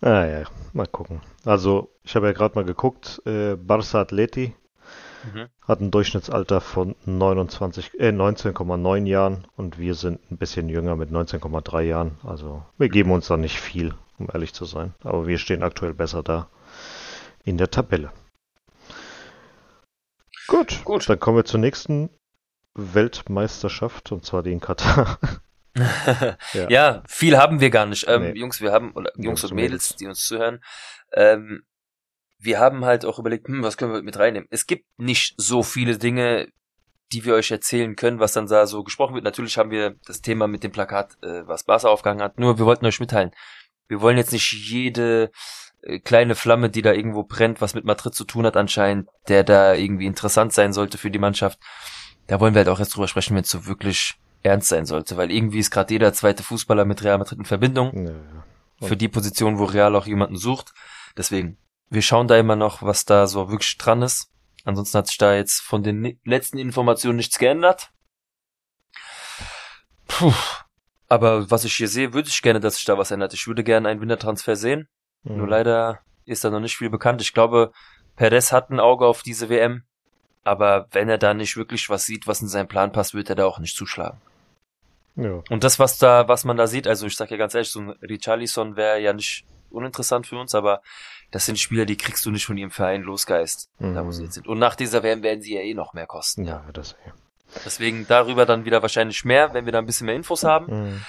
Ah 0.00 0.26
ja, 0.26 0.44
mal 0.74 0.86
gucken. 0.86 1.22
Also, 1.46 1.90
ich 2.02 2.14
habe 2.14 2.26
ja 2.26 2.32
gerade 2.32 2.54
mal 2.56 2.64
geguckt, 2.64 3.22
äh, 3.24 3.54
Barca 3.56 4.00
Atleti 4.00 4.54
Mhm. 5.32 5.46
hat 5.62 5.80
ein 5.80 5.90
Durchschnittsalter 5.90 6.60
von 6.60 6.94
29, 7.06 7.98
äh, 7.98 8.10
19,9 8.10 9.06
Jahren 9.06 9.46
und 9.56 9.78
wir 9.78 9.94
sind 9.94 10.20
ein 10.30 10.36
bisschen 10.36 10.68
jünger 10.68 10.96
mit 10.96 11.10
19,3 11.10 11.82
Jahren. 11.82 12.18
Also, 12.24 12.64
wir 12.78 12.88
geben 12.88 13.10
uns 13.12 13.28
da 13.28 13.36
nicht 13.36 13.60
viel, 13.60 13.94
um 14.18 14.28
ehrlich 14.32 14.52
zu 14.52 14.64
sein. 14.64 14.94
Aber 15.02 15.26
wir 15.26 15.38
stehen 15.38 15.62
aktuell 15.62 15.94
besser 15.94 16.22
da 16.22 16.48
in 17.44 17.58
der 17.58 17.70
Tabelle. 17.70 18.10
Gut, 20.46 20.82
Gut. 20.84 21.08
dann 21.08 21.18
kommen 21.18 21.38
wir 21.38 21.44
zur 21.44 21.60
nächsten 21.60 22.10
Weltmeisterschaft 22.74 24.12
und 24.12 24.24
zwar 24.24 24.42
die 24.42 24.52
in 24.52 24.60
Katar. 24.60 25.18
Ja. 26.52 26.68
ja. 26.70 27.02
viel 27.08 27.36
haben 27.36 27.58
wir 27.58 27.68
gar 27.70 27.84
nicht. 27.86 28.06
Ähm, 28.06 28.22
Nee. 28.22 28.38
Jungs, 28.38 28.60
wir 28.60 28.70
haben, 28.70 28.92
oder 28.92 29.10
Jungs, 29.16 29.24
Jungs 29.24 29.44
und 29.44 29.50
und 29.50 29.56
Mädels, 29.56 29.72
Mädels. 29.90 29.96
die 29.96 30.06
uns 30.06 30.24
zuhören, 30.24 30.62
ähm, 31.14 31.64
wir 32.38 32.58
haben 32.58 32.84
halt 32.84 33.04
auch 33.04 33.18
überlegt, 33.18 33.48
hm, 33.48 33.62
was 33.62 33.76
können 33.76 33.92
wir 33.92 34.02
mit 34.02 34.18
reinnehmen? 34.18 34.48
Es 34.50 34.66
gibt 34.66 34.84
nicht 34.98 35.34
so 35.36 35.62
viele 35.62 35.98
Dinge, 35.98 36.48
die 37.12 37.24
wir 37.24 37.34
euch 37.34 37.50
erzählen 37.50 37.96
können, 37.96 38.18
was 38.18 38.32
dann 38.32 38.46
da 38.46 38.66
so 38.66 38.82
gesprochen 38.82 39.14
wird. 39.14 39.24
Natürlich 39.24 39.56
haben 39.56 39.70
wir 39.70 39.94
das 40.06 40.20
Thema 40.20 40.46
mit 40.48 40.64
dem 40.64 40.72
Plakat, 40.72 41.16
äh, 41.22 41.46
was 41.46 41.64
Barca 41.64 41.88
aufgehangen 41.88 42.22
hat. 42.22 42.38
Nur 42.38 42.58
wir 42.58 42.66
wollten 42.66 42.86
euch 42.86 43.00
mitteilen. 43.00 43.30
Wir 43.88 44.00
wollen 44.00 44.16
jetzt 44.16 44.32
nicht 44.32 44.52
jede 44.52 45.30
äh, 45.82 45.98
kleine 46.00 46.34
Flamme, 46.34 46.70
die 46.70 46.82
da 46.82 46.92
irgendwo 46.92 47.22
brennt, 47.22 47.60
was 47.60 47.74
mit 47.74 47.84
Madrid 47.84 48.14
zu 48.14 48.24
tun 48.24 48.46
hat 48.46 48.56
anscheinend, 48.56 49.08
der 49.28 49.44
da 49.44 49.74
irgendwie 49.74 50.06
interessant 50.06 50.52
sein 50.52 50.72
sollte 50.72 50.98
für 50.98 51.10
die 51.10 51.18
Mannschaft. 51.18 51.58
Da 52.26 52.40
wollen 52.40 52.54
wir 52.54 52.60
halt 52.60 52.68
auch 52.68 52.80
erst 52.80 52.96
drüber 52.96 53.08
sprechen, 53.08 53.36
wenn 53.36 53.44
es 53.44 53.50
so 53.50 53.66
wirklich 53.66 54.14
ernst 54.42 54.68
sein 54.68 54.86
sollte, 54.86 55.16
weil 55.16 55.30
irgendwie 55.30 55.58
ist 55.58 55.70
gerade 55.70 55.92
jeder 55.92 56.12
zweite 56.12 56.42
Fußballer 56.42 56.84
mit 56.84 57.02
Real 57.02 57.18
Madrid 57.18 57.38
in 57.38 57.44
Verbindung 57.44 58.06
Ja, 58.06 58.12
ja. 58.12 58.86
für 58.88 58.96
die 58.96 59.08
Position, 59.08 59.58
wo 59.58 59.64
Real 59.64 59.94
auch 59.96 60.06
jemanden 60.06 60.36
sucht. 60.36 60.72
Deswegen, 61.16 61.58
wir 61.90 62.02
schauen 62.02 62.28
da 62.28 62.38
immer 62.38 62.56
noch, 62.56 62.82
was 62.82 63.04
da 63.04 63.26
so 63.26 63.50
wirklich 63.50 63.76
dran 63.78 64.02
ist. 64.02 64.30
Ansonsten 64.64 64.98
hat 64.98 65.06
sich 65.08 65.18
da 65.18 65.34
jetzt 65.34 65.60
von 65.60 65.82
den 65.82 66.18
letzten 66.24 66.58
Informationen 66.58 67.16
nichts 67.16 67.38
geändert. 67.38 67.90
Puh. 70.08 70.32
Aber 71.08 71.50
was 71.50 71.64
ich 71.64 71.74
hier 71.74 71.88
sehe, 71.88 72.14
würde 72.14 72.28
ich 72.28 72.42
gerne, 72.42 72.60
dass 72.60 72.76
sich 72.76 72.84
da 72.84 72.96
was 72.98 73.10
ändert. 73.10 73.34
Ich 73.34 73.46
würde 73.46 73.62
gerne 73.62 73.88
einen 73.88 74.00
Wintertransfer 74.00 74.56
sehen. 74.56 74.88
Nur 75.22 75.46
Mhm. 75.46 75.48
leider 75.48 76.00
ist 76.24 76.44
da 76.44 76.50
noch 76.50 76.60
nicht 76.60 76.76
viel 76.76 76.90
bekannt. 76.90 77.20
Ich 77.20 77.32
glaube, 77.34 77.72
Perez 78.16 78.52
hat 78.52 78.70
ein 78.70 78.80
Auge 78.80 79.06
auf 79.06 79.22
diese 79.22 79.48
WM. 79.48 79.84
Aber 80.44 80.88
wenn 80.90 81.08
er 81.08 81.18
da 81.18 81.32
nicht 81.34 81.56
wirklich 81.56 81.88
was 81.88 82.04
sieht, 82.04 82.26
was 82.26 82.42
in 82.42 82.48
seinen 82.48 82.68
Plan 82.68 82.92
passt, 82.92 83.14
wird 83.14 83.30
er 83.30 83.34
da 83.36 83.46
auch 83.46 83.58
nicht 83.58 83.76
zuschlagen. 83.76 84.20
Ja. 85.16 85.42
Und 85.48 85.64
das, 85.64 85.78
was 85.78 85.98
da, 85.98 86.28
was 86.28 86.44
man 86.44 86.56
da 86.56 86.66
sieht, 86.66 86.86
also 86.86 87.06
ich 87.06 87.16
sag 87.16 87.30
ja 87.30 87.36
ganz 87.36 87.54
ehrlich, 87.54 87.70
so 87.70 87.80
ein 87.80 87.90
Richarlison 87.90 88.76
wäre 88.76 89.00
ja 89.00 89.12
nicht 89.12 89.46
uninteressant 89.70 90.26
für 90.26 90.38
uns, 90.38 90.54
aber 90.54 90.82
das 91.34 91.46
sind 91.46 91.58
Spieler, 91.58 91.84
die 91.84 91.96
kriegst 91.96 92.24
du 92.24 92.30
nicht 92.30 92.46
von 92.46 92.56
ihrem 92.56 92.70
Verein 92.70 93.02
losgeist, 93.02 93.68
da 93.80 93.86
wo 94.02 94.04
Mhm. 94.04 94.12
sie 94.12 94.22
jetzt 94.22 94.34
sind. 94.34 94.46
Und 94.46 94.60
nach 94.60 94.76
dieser 94.76 95.02
WM 95.02 95.24
werden 95.24 95.42
sie 95.42 95.54
ja 95.54 95.62
eh 95.62 95.74
noch 95.74 95.92
mehr 95.92 96.06
kosten. 96.06 96.44
Ja, 96.44 96.64
das 96.72 96.92
eh. 96.92 97.12
Deswegen 97.64 98.06
darüber 98.06 98.46
dann 98.46 98.64
wieder 98.64 98.82
wahrscheinlich 98.82 99.24
mehr, 99.24 99.52
wenn 99.52 99.64
wir 99.64 99.72
da 99.72 99.80
ein 99.80 99.86
bisschen 99.86 100.06
mehr 100.06 100.14
Infos 100.14 100.44
haben. 100.44 100.66
Mhm. 100.92 101.04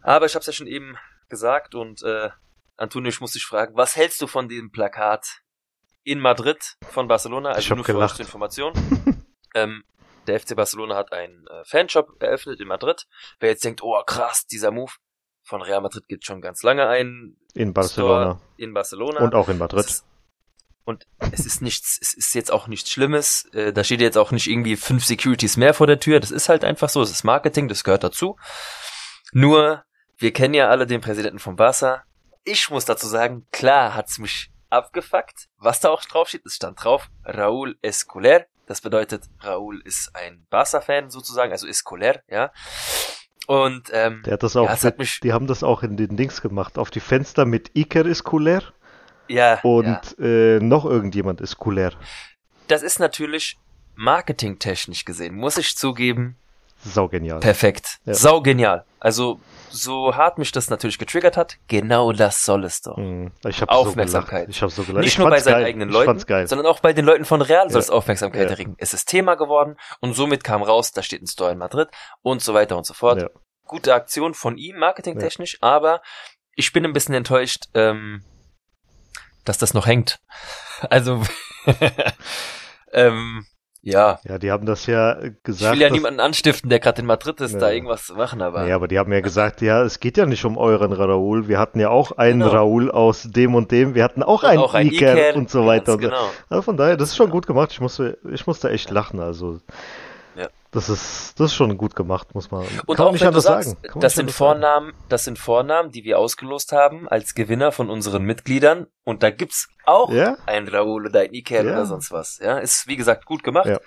Aber 0.00 0.24
ich 0.24 0.34
habe 0.34 0.40
es 0.40 0.46
ja 0.46 0.54
schon 0.54 0.66
eben 0.68 0.96
gesagt 1.28 1.74
und 1.74 2.02
äh, 2.02 2.30
Antonio, 2.78 3.10
ich 3.10 3.20
muss 3.20 3.32
dich 3.32 3.44
fragen, 3.44 3.76
was 3.76 3.94
hältst 3.94 4.22
du 4.22 4.26
von 4.26 4.48
dem 4.48 4.70
Plakat 4.72 5.42
in 6.02 6.18
Madrid 6.18 6.76
von 6.90 7.06
Barcelona? 7.06 7.50
Also 7.50 7.60
Ich 7.60 7.68
nur 7.76 7.84
für 7.84 7.98
euch 7.98 8.14
zur 8.14 8.24
Information. 8.24 8.72
ähm, 9.54 9.84
der 10.26 10.40
FC 10.40 10.56
Barcelona 10.56 10.96
hat 10.96 11.12
einen 11.12 11.46
äh, 11.46 11.64
Fanshop 11.66 12.22
eröffnet 12.22 12.58
in 12.60 12.68
Madrid. 12.68 13.06
Wer 13.38 13.50
jetzt 13.50 13.64
denkt, 13.66 13.82
oh 13.82 14.02
krass, 14.06 14.46
dieser 14.46 14.70
Move 14.70 14.92
von 15.48 15.62
Real 15.62 15.80
Madrid 15.80 16.06
gibt 16.08 16.24
schon 16.26 16.40
ganz 16.40 16.62
lange 16.62 16.86
einen 16.88 17.36
In 17.54 17.72
Barcelona 17.72 18.20
Store 18.34 18.40
in 18.58 18.74
Barcelona. 18.74 19.20
und 19.20 19.34
auch 19.34 19.48
in 19.48 19.54
Es 19.54 19.58
Madrid. 19.60 19.84
ist- 19.86 20.04
Und 20.84 21.06
es 21.32 21.44
ist 21.44 21.60
nichts, 21.60 21.98
es 22.00 22.14
ist 22.14 22.34
jetzt 22.34 22.50
auch 22.50 22.66
nichts 22.66 22.90
Schlimmes. 22.90 23.46
Äh, 23.52 23.72
Da 23.72 23.84
steht 23.84 24.00
jetzt 24.00 24.16
auch 24.16 24.30
nicht 24.30 24.46
irgendwie 24.46 24.76
fünf 24.76 25.04
Securities 25.04 25.56
mehr 25.58 25.74
vor 25.74 25.86
der 25.86 26.00
Tür. 26.00 26.18
Das 26.20 26.30
ist 26.30 26.48
halt 26.48 26.64
einfach 26.64 26.88
so. 26.88 27.02
Es 27.02 27.10
ist 27.10 27.24
Marketing, 27.24 27.68
das 27.68 27.84
gehört 27.84 28.04
dazu. 28.04 28.36
Nur, 29.32 29.84
wir 30.16 30.32
kennen 30.32 30.54
ja 30.54 30.68
alle 30.68 30.86
den 30.86 31.00
Präsidenten 31.00 31.38
von 31.38 31.56
Barca. 31.56 32.04
Ich 32.44 32.70
muss 32.70 32.84
dazu 32.86 33.06
sagen, 33.06 33.46
klar 33.52 33.94
hat's 33.94 34.18
mich 34.18 34.50
abgefuckt. 34.70 35.48
Was 35.58 35.80
da 35.80 35.90
auch 35.90 36.02
drauf 36.04 36.28
steht, 36.28 36.46
es 36.46 36.54
stand 36.54 36.82
drauf, 36.82 37.08
Raúl 37.24 37.76
Escolar. 37.82 38.44
Das 38.66 38.80
bedeutet, 38.80 39.24
Raúl 39.42 39.80
ist 39.84 40.10
ein 40.14 40.46
Barca-Fan 40.50 41.10
sozusagen, 41.10 41.52
also 41.52 41.66
Escolar, 41.66 42.20
ja. 42.28 42.50
Und 43.48 43.88
ähm, 43.94 44.20
Der 44.26 44.34
hat 44.34 44.42
das 44.42 44.56
auch, 44.56 44.68
ja, 44.68 44.76
mit, 44.82 44.98
mich, 44.98 45.20
die 45.20 45.32
haben 45.32 45.46
das 45.46 45.62
auch 45.62 45.82
in 45.82 45.96
den 45.96 46.18
Dings 46.18 46.42
gemacht. 46.42 46.76
Auf 46.76 46.90
die 46.90 47.00
Fenster 47.00 47.46
mit 47.46 47.70
Iker 47.74 48.04
ist 48.04 48.22
kulär 48.22 48.62
ja, 49.26 49.58
und 49.62 50.16
ja. 50.18 50.24
äh, 50.26 50.60
noch 50.60 50.84
irgendjemand 50.84 51.40
ist 51.40 51.56
kulär. 51.56 51.92
das 52.66 52.82
ist 52.82 53.00
natürlich 53.00 53.56
marketingtechnisch 53.94 55.06
gesehen, 55.06 55.34
muss 55.34 55.56
ich 55.56 55.78
zugeben, 55.78 56.36
Saugenial. 56.84 57.40
perfekt. 57.40 57.98
Ja. 58.04 58.14
Sau 58.14 58.40
genial. 58.40 58.84
Also, 59.00 59.40
so 59.70 60.14
hart 60.16 60.38
mich 60.38 60.50
das 60.52 60.70
natürlich 60.70 60.98
getriggert 60.98 61.36
hat, 61.36 61.56
genau 61.68 62.12
das 62.12 62.42
soll 62.44 62.64
es 62.64 62.80
doch. 62.80 62.96
Hm, 62.96 63.32
Ich 63.46 63.60
hab 63.60 63.68
Aufmerksamkeit. 63.68 64.46
So 64.46 64.50
ich 64.50 64.62
habe 64.62 64.72
so 64.72 64.82
gelacht. 64.84 65.02
Nicht 65.04 65.12
ich 65.14 65.18
nur 65.18 65.28
bei 65.28 65.40
seinen 65.40 65.54
geil. 65.54 65.64
eigenen 65.64 65.88
Leuten, 65.90 66.18
sondern 66.46 66.66
auch 66.66 66.80
bei 66.80 66.92
den 66.92 67.04
Leuten 67.04 67.24
von 67.24 67.42
Real 67.42 67.68
soll 67.70 67.80
es 67.80 67.88
Ja. 67.88 67.94
Aufmerksamkeit 67.94 68.44
Ja. 68.44 68.50
erregen. 68.50 68.74
Es 68.78 68.94
ist 68.94 69.06
Thema 69.06 69.34
geworden 69.34 69.76
und 70.00 70.14
somit 70.14 70.42
kam 70.44 70.62
raus, 70.62 70.92
da 70.92 71.02
steht 71.02 71.22
ein 71.22 71.26
Store 71.26 71.52
in 71.52 71.58
Madrid 71.58 71.88
und 72.22 72.42
so 72.42 72.54
weiter 72.54 72.76
und 72.76 72.86
so 72.86 72.94
fort. 72.94 73.20
Ja. 73.22 73.28
Gute 73.66 73.92
Aktion 73.94 74.32
von 74.34 74.56
ihm, 74.56 74.78
marketingtechnisch, 74.78 75.58
aber 75.60 76.00
ich 76.54 76.72
bin 76.72 76.84
ein 76.86 76.92
bisschen 76.94 77.14
enttäuscht, 77.14 77.64
ähm, 77.74 78.24
dass 79.44 79.58
das 79.58 79.74
noch 79.74 79.86
hängt. 79.86 80.18
Also, 80.90 81.22
ähm, 82.92 83.46
ja. 83.82 84.18
Ja, 84.28 84.38
die 84.38 84.50
haben 84.50 84.66
das 84.66 84.86
ja 84.86 85.18
Ich 85.22 85.32
gesagt. 85.42 85.74
will 85.74 85.80
ja 85.82 85.90
niemanden 85.90 86.20
anstiften, 86.20 86.68
der 86.68 86.78
gerade 86.80 87.00
in 87.00 87.06
Madrid 87.06 87.40
ist, 87.40 87.52
Ja. 87.54 87.58
da 87.60 87.70
irgendwas 87.70 88.06
zu 88.06 88.14
machen, 88.14 88.42
aber 88.42 88.66
Ja, 88.66 88.74
aber 88.74 88.88
die 88.88 88.98
haben 88.98 89.12
ja 89.12 89.20
gesagt, 89.20 89.60
ja, 89.62 89.82
es 89.82 90.00
geht 90.00 90.16
ja 90.16 90.26
nicht 90.26 90.44
um 90.44 90.58
euren 90.58 90.92
Raoul. 90.92 91.48
Wir 91.48 91.58
hatten 91.58 91.80
ja 91.80 91.88
auch 91.90 92.12
einen 92.12 92.40
Genau. 92.40 92.52
Raoul 92.52 92.90
aus 92.90 93.22
dem 93.22 93.54
und 93.54 93.70
dem. 93.70 93.94
Wir 93.94 94.04
hatten 94.04 94.22
auch 94.22 94.42
einen 94.44 94.58
auch 94.60 94.74
ein 94.74 94.88
Iker 94.88 95.16
Iker, 95.16 95.36
und 95.38 95.48
so 95.50 95.64
weiter. 95.66 95.92
ganz 95.92 95.96
Und 95.96 96.02
so. 96.02 96.08
genau. 96.08 96.30
Also 96.48 96.62
von 96.62 96.76
daher, 96.76 96.96
das 96.96 97.10
ist 97.10 97.16
schon 97.16 97.30
gut 97.30 97.46
gemacht. 97.46 97.70
Ich 97.72 97.80
musste, 97.80 98.18
ich 98.32 98.46
musste 98.46 98.70
echt 98.70 98.90
lachen. 98.90 99.20
Also. 99.20 99.60
Das 100.70 100.88
ist, 100.88 101.34
das 101.40 101.46
ist 101.50 101.54
schon 101.54 101.76
gut 101.78 101.96
gemacht, 101.96 102.34
muss 102.34 102.50
man. 102.50 102.60
Und 102.86 102.96
kann 102.96 102.98
man 102.98 103.00
auch 103.08 103.12
nicht 103.12 103.20
wenn 103.22 103.26
du 103.26 103.28
anders 103.28 103.44
sagst, 103.44 103.68
sagen. 103.70 103.80
Man 103.94 104.00
das 104.00 104.16
nicht 104.16 104.16
sind 104.16 104.20
anders 104.24 104.36
sagen. 104.36 104.60
Vornamen, 104.60 104.92
das 105.08 105.24
sind 105.24 105.38
Vornamen, 105.38 105.90
die 105.92 106.04
wir 106.04 106.18
ausgelost 106.18 106.72
haben 106.72 107.08
als 107.08 107.34
Gewinner 107.34 107.72
von 107.72 107.88
unseren 107.90 108.22
Mitgliedern. 108.24 108.86
Und 109.04 109.22
da 109.22 109.30
gibt's 109.30 109.68
auch 109.84 110.10
Ja? 110.12 110.36
ein 110.46 110.68
Raoul 110.68 111.06
oder 111.06 111.20
ein 111.20 111.32
Iker 111.32 111.64
Ja. 111.64 111.72
oder 111.72 111.86
sonst 111.86 112.12
was. 112.12 112.38
Ja, 112.38 112.58
ist 112.58 112.86
wie 112.86 112.96
gesagt 112.96 113.24
gut 113.24 113.42
gemacht. 113.42 113.66
Ja. 113.68 113.80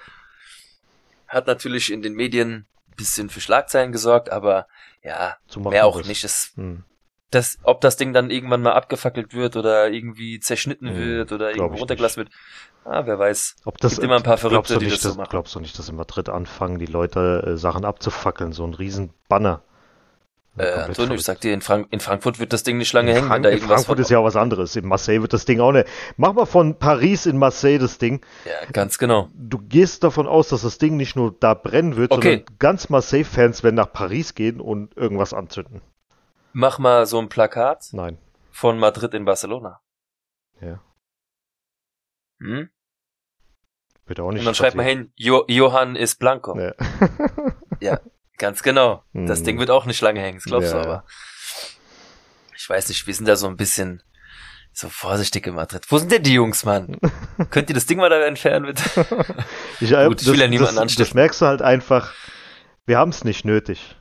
Hat 1.28 1.48
natürlich 1.48 1.92
in 1.92 2.02
den 2.02 2.14
Medien 2.14 2.52
ein 2.90 2.96
bisschen 2.98 3.30
für 3.30 3.42
Schlagzeilen 3.42 3.92
gesorgt, 3.92 4.30
aber 4.32 4.68
ja, 5.04 5.38
mehr 5.56 5.64
man 5.64 5.80
auch 5.82 5.98
das. 6.00 6.08
nicht. 6.08 6.24
Es, 6.24 6.52
Hm. 6.56 6.84
Das, 7.32 7.58
ob 7.64 7.82
das 7.82 7.98
Ding 7.98 8.14
dann 8.14 8.30
irgendwann 8.30 8.62
mal 8.62 8.74
abgefackelt 8.74 9.34
wird 9.34 9.56
oder 9.56 9.90
irgendwie 9.90 10.40
zerschnitten 10.40 10.90
Hm, 10.90 10.98
wird 10.98 11.32
oder 11.32 11.56
irgendwo 11.56 11.80
runtergelassen 11.80 12.26
wird, 12.26 12.34
ah, 12.86 13.04
wer 13.06 13.18
weiß. 13.18 13.56
Ob 13.66 13.78
das, 13.80 13.94
Gibt 13.94 14.04
immer 14.04 14.18
ein 14.18 14.24
paar 14.24 14.38
Verrückte, 14.38 14.74
du 14.74 14.80
die 14.80 14.86
nicht, 14.86 15.04
das 15.04 15.14
so 15.14 15.18
machen. 15.18 15.30
Glaubst 15.30 15.56
du 15.56 15.60
nicht, 15.60 15.78
dass 15.80 15.90
in 15.90 15.96
Madrid 15.96 16.30
anfangen, 16.30 16.78
die 16.78 16.86
Leute 16.86 17.44
äh, 17.48 17.58
Sachen 17.58 17.86
abzufackeln? 17.86 18.52
So 18.52 18.66
ein 18.66 18.74
riesen 18.74 19.14
Banner. 19.30 19.62
Äh, 20.58 20.66
Antonio, 20.72 21.14
ich 21.16 21.24
sag 21.24 21.40
dir, 21.40 21.54
in, 21.54 21.62
Frank 21.62 21.88
in 21.92 22.02
Frankfurt 22.02 22.38
wird 22.38 22.52
das 22.52 22.64
Ding 22.64 22.78
nicht 22.78 22.92
lange 22.92 23.12
In, 23.12 23.16
hängen, 23.16 23.28
Frank 23.30 23.46
in 23.46 23.60
Frankfurt 23.60 24.00
ist 24.00 24.10
ja 24.10 24.20
auch 24.20 24.26
was 24.26 24.36
anderes. 24.36 24.76
In 24.76 24.86
Marseille 24.86 25.22
wird 25.22 25.32
das 25.32 25.46
Ding 25.46 25.62
auch 25.62 25.72
nicht. 25.72 25.88
Mach 26.18 26.34
mal 26.34 26.46
von 26.46 26.78
Paris 26.78 27.26
in 27.26 27.38
Marseille 27.38 27.80
das 27.80 27.98
Ding. 28.00 28.20
Ja, 28.44 28.70
ganz 28.74 28.98
genau. 28.98 29.30
Du 29.34 29.60
gehst 29.60 30.04
davon 30.04 30.28
aus, 30.28 30.50
dass 30.50 30.64
das 30.64 30.78
Ding 30.78 30.98
nicht 30.98 31.16
nur 31.16 31.34
da 31.40 31.54
brennen 31.54 31.96
wird, 31.96 32.12
Okay. 32.12 32.30
sondern 32.40 32.58
ganz 32.60 32.90
Marseille-Fans 32.90 33.64
werden 33.64 33.78
nach 33.78 33.94
Paris 33.94 34.36
gehen 34.36 34.60
und 34.60 34.98
irgendwas 34.98 35.34
anzünden. 35.34 35.80
Mach 36.54 36.80
mal 36.80 37.06
so 37.06 37.20
ein 37.20 37.30
Plakat 37.30 37.88
Nein. 37.94 38.18
von 38.52 38.78
Madrid 38.80 39.14
in 39.14 39.26
Barcelona. 39.26 39.80
Ja. 40.60 40.82
Hm? 42.40 42.70
Wird 44.06 44.20
auch 44.20 44.32
nicht 44.32 44.40
Und 44.42 44.46
dann 44.46 44.56
schreibt 44.56 44.76
man 44.76 44.86
hin, 44.86 45.14
jo 45.16 45.46
Johann 45.48 45.96
ist 45.96 46.16
Blanco. 46.20 46.56
Nee. 46.56 46.72
Ganz 48.38 48.64
genau. 48.64 49.04
Das 49.14 49.40
Hm. 49.40 49.46
Ding 49.46 49.60
wird 49.60 49.70
auch 49.70 49.86
nicht 49.86 50.02
lange 50.02 50.20
hängen, 50.20 50.38
das 50.40 50.46
glaubst 50.46 50.72
Ja, 50.74 50.82
du 50.82 50.88
aber. 50.90 51.06
Ich 52.58 52.68
weiß 52.70 52.90
nicht, 52.90 53.06
wir 53.08 53.14
sind 53.14 53.28
da 53.28 53.36
so 53.36 53.48
ein 53.48 53.56
bisschen 53.58 54.02
so 54.74 54.90
vorsichtig 54.90 55.46
in 55.48 55.54
Madrid. 55.56 55.86
Wo 55.90 55.98
sind 56.00 56.12
denn 56.12 56.24
die 56.24 56.34
Jungs, 56.34 56.64
Mann? 56.66 56.98
Könnt 57.52 57.70
ihr 57.70 57.76
das 57.76 57.86
Ding 57.86 58.00
mal 58.00 58.10
da 58.10 58.20
entfernen, 58.26 58.66
bitte? 58.66 58.84
Ich, 59.80 59.92
äh, 59.92 60.08
Gut, 60.08 60.22
ich 60.22 60.28
will 60.28 60.40
ja 60.40 60.48
niemanden 60.48 60.76
das, 60.76 60.82
anstiften. 60.82 61.06
das 61.06 61.14
merkst 61.14 61.42
du 61.42 61.46
halt 61.46 61.62
einfach. 61.62 62.14
Wir 62.86 62.98
haben 62.98 63.10
es 63.10 63.24
nicht 63.24 63.46
nötig. 63.46 63.96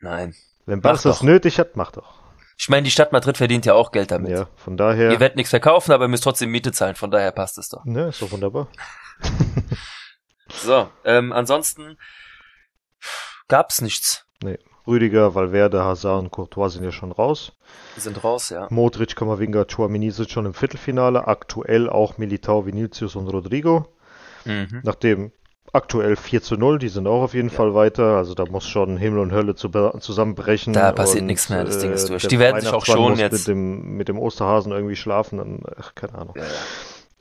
Nein. 0.00 0.34
Wenn 0.68 0.82
Barca 0.82 1.08
es 1.08 1.22
nötig 1.22 1.58
hat, 1.58 1.76
mach 1.76 1.92
doch. 1.92 2.18
Ich 2.58 2.68
meine, 2.68 2.82
die 2.82 2.90
Stadt 2.90 3.10
Madrid 3.10 3.38
verdient 3.38 3.64
ja 3.64 3.72
auch 3.72 3.90
Geld 3.90 4.10
damit. 4.10 4.30
Ja, 4.30 4.48
von 4.56 4.76
daher. 4.76 5.10
Ihr 5.10 5.18
werdet 5.18 5.36
nichts 5.36 5.48
verkaufen, 5.48 5.92
aber 5.92 6.04
ihr 6.04 6.08
müsst 6.08 6.24
trotzdem 6.24 6.50
Miete 6.50 6.72
zahlen, 6.72 6.94
von 6.94 7.10
daher 7.10 7.32
passt 7.32 7.56
es 7.56 7.70
doch. 7.70 7.84
Ne, 7.86 8.08
ist 8.08 8.20
doch 8.20 8.30
wunderbar. 8.30 8.68
So, 10.50 10.88
ähm, 11.04 11.30
ansonsten 11.32 11.98
gab's 13.48 13.82
nichts. 13.82 14.24
Rüdiger, 14.86 15.34
Valverde, 15.34 15.84
Hazard 15.84 16.22
und 16.22 16.30
Courtois 16.30 16.70
sind 16.70 16.84
ja 16.84 16.90
schon 16.90 17.12
raus. 17.12 17.52
Wir 17.94 18.02
sind 18.02 18.24
raus, 18.24 18.48
ja. 18.48 18.66
Modric, 18.70 19.14
Kamavinga, 19.14 19.66
Chouamini 19.66 20.10
sind 20.10 20.30
schon 20.30 20.46
im 20.46 20.54
Viertelfinale. 20.54 21.28
Aktuell 21.28 21.90
auch 21.90 22.16
Militao, 22.16 22.64
Vinicius 22.64 23.14
und 23.14 23.28
Rodrigo. 23.28 23.94
Mhm. 24.46 24.80
Nachdem 24.84 25.32
aktuell 25.72 26.16
4 26.16 26.42
zu 26.42 26.56
0, 26.56 26.78
die 26.78 26.88
sind 26.88 27.06
auch 27.06 27.22
auf 27.22 27.34
jeden 27.34 27.50
Fall 27.50 27.74
weiter. 27.74 28.16
Also 28.16 28.34
da 28.34 28.44
muss 28.46 28.66
schon 28.66 28.96
Himmel 28.96 29.20
und 29.20 29.32
Hölle 29.32 29.54
zu, 29.54 29.68
zusammenbrechen. 29.98 30.72
Da 30.72 30.92
passiert 30.92 31.24
nichts 31.24 31.48
mehr, 31.48 31.64
das 31.64 31.78
Ding 31.78 31.92
ist 31.92 32.08
durch. 32.08 32.22
der 32.22 32.30
Die 32.30 32.38
werden 32.38 32.60
sich 32.60 32.70
auch 32.72 32.86
muss 32.86 33.18
jetzt. 33.18 33.32
Mit 33.32 33.48
dem, 33.48 33.96
mit 33.96 34.08
dem 34.08 34.18
Osterhasen 34.18 34.72
irgendwie 34.72 34.96
schlafen. 34.96 35.38
Dann, 35.38 35.62
ach, 35.78 35.94
keine 35.94 36.14
Ahnung. 36.14 36.34
Ja, 36.36 36.44
ja. 36.44 36.48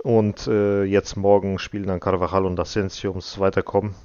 Und 0.04 0.48
äh, 0.48 0.84
jetzt 0.84 1.18
morgen 1.18 1.60
spielen 1.60 1.88
dann 1.88 2.00
Carvajal 2.00 2.46
und 2.46 2.60
Asensio 2.60 3.10
ums 3.12 3.40
Weiterkommen. 3.40 3.96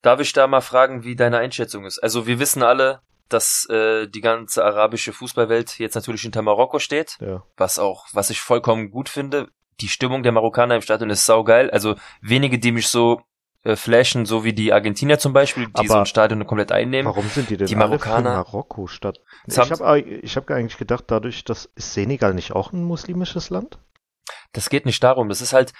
Darf 0.00 0.20
ich 0.20 0.32
da 0.32 0.46
mal 0.46 0.60
fragen, 0.60 1.04
wie 1.04 1.16
deine 1.16 1.38
Einschätzung 1.38 1.84
ist? 1.84 1.98
Also 2.02 2.26
wir 2.26 2.38
wissen 2.38 2.62
alle, 2.62 3.00
dass 3.28 3.66
äh, 3.70 4.08
die 4.08 4.20
ganze 4.20 4.64
arabische 4.64 5.12
Fußballwelt 5.12 5.78
jetzt 5.78 5.94
natürlich 5.94 6.22
hinter 6.22 6.42
Marokko 6.42 6.78
steht, 6.78 7.16
Ja. 7.20 7.42
was 7.56 7.78
auch, 7.78 8.06
was 8.12 8.30
ich 8.30 8.40
vollkommen 8.40 8.90
gut 8.90 9.08
finde. 9.08 9.48
Die 9.80 9.88
Stimmung 9.88 10.22
der 10.22 10.32
Marokkaner 10.32 10.76
im 10.76 10.82
Stadion 10.82 11.10
ist 11.10 11.24
saugeil. 11.24 11.70
Also 11.70 11.94
wenige, 12.20 12.58
die 12.58 12.72
mich 12.72 12.88
so 12.88 13.20
äh, 13.64 13.76
flashen, 13.76 14.26
so 14.26 14.44
wie 14.44 14.52
die 14.52 14.72
Argentinier 14.72 15.18
zum 15.18 15.32
Beispiel, 15.32 15.66
die 15.66 15.72
Aber 15.74 15.88
so 15.88 15.94
ein 15.98 16.06
Stadion 16.06 16.46
komplett 16.46 16.72
einnehmen. 16.72 17.06
Warum 17.06 17.28
sind 17.28 17.50
die 17.50 17.56
denn 17.56 17.66
Die 17.66 17.76
alle 17.76 17.96
Marokkaner- 17.96 18.30
für 18.30 18.36
Marokko 18.52 18.86
statt? 18.86 19.20
Ich 19.46 19.58
habe 19.58 20.00
ich 20.00 20.36
hab 20.36 20.50
eigentlich 20.50 20.78
gedacht, 20.78 21.04
dadurch, 21.08 21.44
dass 21.44 21.66
ist 21.76 21.94
Senegal 21.94 22.34
nicht 22.34 22.52
auch 22.52 22.72
ein 22.72 22.82
muslimisches 22.84 23.50
Land? 23.50 23.78
Das 24.52 24.68
geht 24.68 24.86
nicht 24.86 25.02
darum. 25.02 25.28
Das 25.28 25.40
ist 25.40 25.52
halt, 25.52 25.72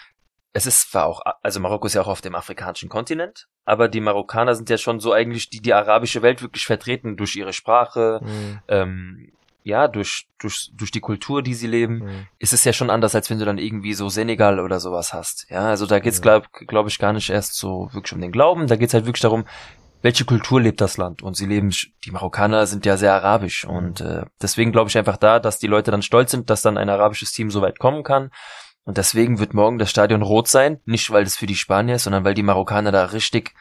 es 0.53 0.67
ist 0.67 0.91
zwar 0.91 1.07
auch, 1.07 1.23
also 1.43 1.61
Marokko 1.61 1.87
ist 1.87 1.95
ja 1.95 2.03
auch 2.03 2.09
auf 2.09 2.21
dem 2.21 2.35
afrikanischen 2.35 2.89
Kontinent, 2.89 3.49
aber 3.65 3.89
die 3.89 4.01
Marokkaner 4.01 4.55
sind 4.55 4.69
ja 4.71 4.79
schon 4.79 5.01
so 5.01 5.13
eigentlich, 5.13 5.51
die 5.51 5.61
die 5.61 5.73
arabische 5.75 6.23
Welt 6.23 6.43
wirklich 6.43 6.67
vertreten 6.67 7.17
durch 7.17 7.37
ihre 7.37 7.53
Sprache, 7.53 8.21
Hm, 8.23 8.59
ähm, 8.69 9.33
ja, 9.65 9.87
durch, 9.89 10.27
durch, 10.39 10.71
durch 10.75 10.91
die 10.91 11.01
Kultur, 11.01 11.43
die 11.43 11.55
sie 11.55 11.67
leben. 11.67 12.01
hm. 12.03 12.27
ist 12.39 12.53
es 12.53 12.65
ja 12.65 12.73
schon 12.73 12.91
anders, 12.91 13.15
als 13.15 13.31
wenn 13.31 13.39
du 13.39 13.45
dann 13.45 13.59
irgendwie 13.59 13.95
so 13.95 14.09
Senegal 14.09 14.59
oder 14.61 14.81
sowas 14.81 15.13
hast. 15.13 15.47
Ja, 15.51 15.67
also 15.69 15.87
da 15.87 15.99
geht's 16.01 16.19
Ja. 16.19 16.23
glaub, 16.23 16.49
glaub 16.53 16.87
ich 16.89 16.99
gar 16.99 17.13
nicht 17.13 17.31
erst 17.31 17.55
so 17.55 17.89
wirklich 17.93 18.13
um 18.13 18.21
den 18.21 18.33
Glauben, 18.33 18.67
da 18.67 18.77
geht's 18.77 18.95
halt 18.95 19.07
wirklich 19.07 19.23
darum, 19.23 19.45
welche 20.03 20.25
Kultur 20.25 20.61
lebt 20.61 20.81
das 20.81 20.97
Land 20.97 21.23
und 21.23 21.37
sie 21.37 21.47
leben, 21.47 21.71
die 22.05 22.11
Marokkaner 22.11 22.67
sind 22.67 22.85
ja 22.87 22.97
sehr 22.97 23.15
arabisch 23.15 23.65
Mhm. 23.65 23.71
und 23.77 24.01
äh, 24.01 24.25
deswegen 24.41 24.73
glaube 24.73 24.89
ich 24.91 24.99
einfach 24.99 25.17
da, 25.17 25.39
dass 25.39 25.59
die 25.61 25.69
Leute 25.69 25.91
dann 25.93 26.03
stolz 26.03 26.33
sind, 26.33 26.51
dass 26.51 26.63
dann 26.63 26.77
ein 26.77 26.89
arabisches 26.91 27.31
Team 27.33 27.51
so 27.53 27.63
weit 27.63 27.79
kommen 27.79 28.03
kann 28.03 28.31
und 28.85 28.99
deswegen 28.99 29.39
wird 29.39 29.55
morgen 29.55 29.79
das 29.79 29.91
Stadion 29.91 30.23
rot 30.23 30.49
sein, 30.49 30.81
nicht 30.87 31.13
weil 31.13 31.23
es 31.23 31.37
für 31.37 31.47
die 31.47 31.55
Spanier 31.55 31.95
ist, 31.95 32.03
sondern 32.05 32.25
weil 32.25 32.35
die 32.35 32.43
Marokkaner 32.43 32.91
da 32.91 33.05
richtig 33.05 33.55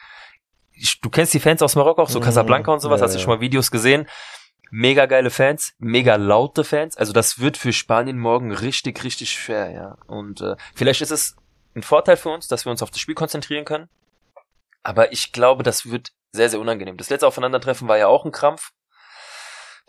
ich- 0.73 0.99
du 0.99 1.11
kennst 1.11 1.31
die 1.35 1.39
Fans 1.39 1.61
aus 1.61 1.75
Marokko 1.75 2.01
auch, 2.01 2.09
so 2.09 2.19
Mhm. 2.19 2.23
Casablanca 2.23 2.71
und 2.73 2.79
sowas, 2.79 3.01
Ja, 3.01 3.05
hast 3.05 3.13
du 3.13 3.19
ja. 3.19 3.23
schon 3.23 3.35
mal 3.35 3.39
Videos 3.41 3.69
gesehen? 3.69 4.07
Mega 4.73 5.05
geile 5.05 5.29
Fans, 5.29 5.73
mega 5.79 6.15
laute 6.15 6.63
Fans. 6.63 6.95
Also 6.95 7.11
das 7.11 7.39
wird 7.39 7.57
für 7.57 7.73
Spanien 7.73 8.17
morgen 8.17 8.53
richtig, 8.53 9.03
richtig 9.03 9.31
schwer, 9.31 9.69
ja. 9.71 9.97
Und 10.07 10.39
äh, 10.39 10.55
vielleicht 10.73 11.01
ist 11.01 11.11
es 11.11 11.35
ein 11.75 11.83
Vorteil 11.83 12.15
für 12.15 12.29
uns, 12.29 12.47
dass 12.47 12.65
wir 12.65 12.71
uns 12.71 12.81
auf 12.81 12.89
das 12.89 13.01
Spiel 13.01 13.13
konzentrieren 13.13 13.65
können. 13.65 13.89
Aber 14.81 15.11
ich 15.11 15.33
glaube, 15.33 15.63
das 15.63 15.91
wird 15.91 16.13
sehr, 16.31 16.49
sehr 16.49 16.61
unangenehm. 16.61 16.95
Das 16.95 17.09
letzte 17.09 17.27
Aufeinandertreffen 17.27 17.89
war 17.89 17.97
ja 17.97 18.07
auch 18.07 18.23
ein 18.23 18.31
Krampf. 18.31 18.71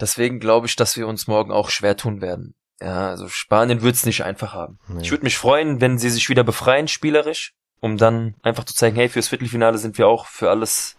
Deswegen 0.00 0.40
glaube 0.40 0.66
ich, 0.66 0.74
dass 0.74 0.96
wir 0.96 1.06
uns 1.06 1.28
morgen 1.28 1.52
auch 1.52 1.70
schwer 1.70 1.96
tun 1.96 2.20
werden. 2.20 2.56
Ja, 2.80 3.10
also 3.10 3.28
Spanien 3.28 3.82
wird 3.82 3.94
es 3.94 4.04
nicht 4.04 4.24
einfach 4.24 4.52
haben. 4.52 4.80
Nee. 4.88 5.02
Ich 5.02 5.12
würde 5.12 5.22
mich 5.22 5.38
freuen, 5.38 5.80
wenn 5.80 5.98
sie 5.98 6.10
sich 6.10 6.28
wieder 6.28 6.42
befreien, 6.42 6.88
spielerisch, 6.88 7.54
um 7.78 7.96
dann 7.96 8.34
einfach 8.42 8.64
zu 8.64 8.74
zeigen, 8.74 8.96
hey, 8.96 9.08
fürs 9.08 9.28
Viertelfinale 9.28 9.78
sind 9.78 9.96
wir 9.98 10.08
auch 10.08 10.26
für 10.26 10.50
alles 10.50 10.96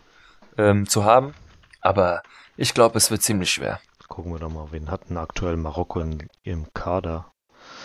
ähm, 0.57 0.87
zu 0.87 1.03
haben. 1.03 1.33
Aber 1.81 2.23
ich 2.57 2.73
glaube, 2.73 2.97
es 2.97 3.11
wird 3.11 3.21
ziemlich 3.21 3.51
schwer. 3.51 3.79
Gucken 4.07 4.31
wir 4.33 4.39
doch 4.39 4.49
mal, 4.49 4.67
wen 4.71 4.91
hat 4.91 5.09
denn 5.09 5.17
aktuell 5.17 5.57
Marokko 5.57 5.99
in 6.01 6.27
ihrem 6.43 6.67
Kader? 6.73 7.31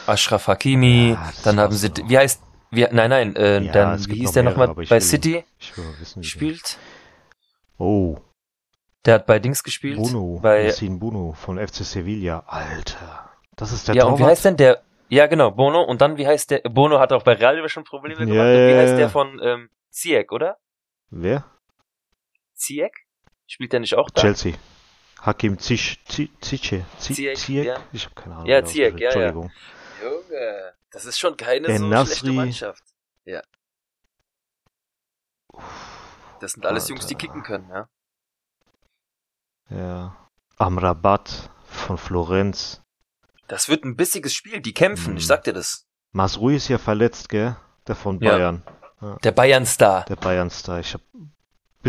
Ashraf 0.06 0.46
Hakimi, 0.48 1.10
Ja, 1.12 1.32
dann 1.44 1.60
haben 1.60 1.74
sie, 1.74 1.90
wie 2.06 2.18
heißt, 2.18 2.42
wie, 2.70 2.86
nein, 2.90 3.10
nein, 3.10 3.36
äh, 3.36 3.60
Ja, 3.60 3.72
dann, 3.72 4.06
wie 4.06 4.14
hieß 4.16 4.24
noch 4.26 4.32
der 4.34 4.42
nochmal 4.42 4.74
bei 4.74 5.00
City 5.00 5.44
wissen, 5.98 6.22
wie 6.22 6.26
spielt? 6.26 6.78
Oh, 7.78 8.18
Der 9.04 9.14
hat 9.14 9.26
bei 9.26 9.38
Dings 9.38 9.62
gespielt. 9.62 9.96
Bruno, 9.96 10.40
bei, 10.42 10.64
Yassine 10.64 10.98
Bruno 10.98 11.32
von 11.32 11.58
FC 11.58 11.76
Sevilla. 11.84 12.40
Alter, 12.46 13.30
das 13.56 13.72
ist 13.72 13.88
der 13.88 13.94
ja, 13.94 14.04
und 14.04 14.14
wie 14.14 14.18
Torwart? 14.18 14.30
heißt 14.32 14.44
denn 14.44 14.56
der, 14.56 14.82
ja 15.08 15.26
genau, 15.26 15.50
Bono, 15.52 15.82
und 15.82 16.00
dann 16.00 16.18
wie 16.18 16.26
heißt 16.26 16.50
der, 16.50 16.60
Bono 16.68 16.98
hat 16.98 17.12
auch 17.12 17.22
bei 17.22 17.34
Real 17.34 17.66
schon 17.68 17.84
Probleme 17.84 18.20
Ja, 18.20 18.26
gemacht, 18.26 18.46
und 18.46 18.66
wie 18.66 18.72
ja, 18.72 18.78
heißt 18.78 18.90
ja. 18.92 18.96
der 18.98 19.08
von, 19.10 19.40
ähm, 19.42 19.70
Ziyech, 19.90 20.30
oder? 20.32 20.58
Wer? 21.10 21.44
Ziyech? 22.54 22.92
Spielt 23.48 23.72
der 23.72 23.80
nicht 23.80 23.94
auch 23.94 24.10
da? 24.10 24.20
Chelsea. 24.20 24.54
Hakim 25.20 25.58
Ziyech, 25.58 25.98
Zi- 26.06 26.30
Ziyech, 26.40 26.84
Zi- 26.98 27.14
Ziyech, 27.14 27.38
Ziyech? 27.38 27.66
ja. 27.66 27.76
Ich 27.92 28.04
habe 28.04 28.14
keine 28.14 28.34
Ahnung. 28.36 28.46
Ja, 28.46 28.64
Ziyech, 28.64 28.94
ja, 28.94 28.98
ja. 29.00 29.06
Entschuldigung. 29.08 29.52
Junge, 30.02 30.74
das 30.92 31.04
ist 31.06 31.18
schon 31.18 31.36
keine 31.36 31.66
so 31.76 32.04
schlechte 32.04 32.32
Mannschaft. 32.32 32.84
Ja. 33.24 33.42
Das 36.40 36.52
sind 36.52 36.64
alles 36.66 36.88
Jungs, 36.88 37.06
die 37.06 37.14
Alter. 37.14 37.26
kicken 37.26 37.42
können, 37.42 37.68
ja. 37.70 37.88
Ja. 39.70 40.28
Amrabat 40.56 41.50
von 41.66 41.98
Florenz. 41.98 42.80
Das 43.48 43.68
wird 43.68 43.84
ein 43.84 43.96
bissiges 43.96 44.34
Spiel, 44.34 44.60
die 44.60 44.74
kämpfen, 44.74 45.12
Hm. 45.12 45.16
ich 45.16 45.26
sag 45.26 45.42
dir 45.44 45.52
das. 45.52 45.86
Masrui 46.12 46.56
ist 46.56 46.68
ja 46.68 46.78
verletzt, 46.78 47.28
gell? 47.28 47.56
Der 47.86 47.96
von 47.96 48.20
Ja. 48.20 48.32
Bayern. 48.32 48.62
Der 49.24 49.32
Bayern-Star. 49.32 50.04
Der 50.06 50.16
Bayern-Star. 50.16 50.80
Ich 50.80 50.94
hab 50.94 51.00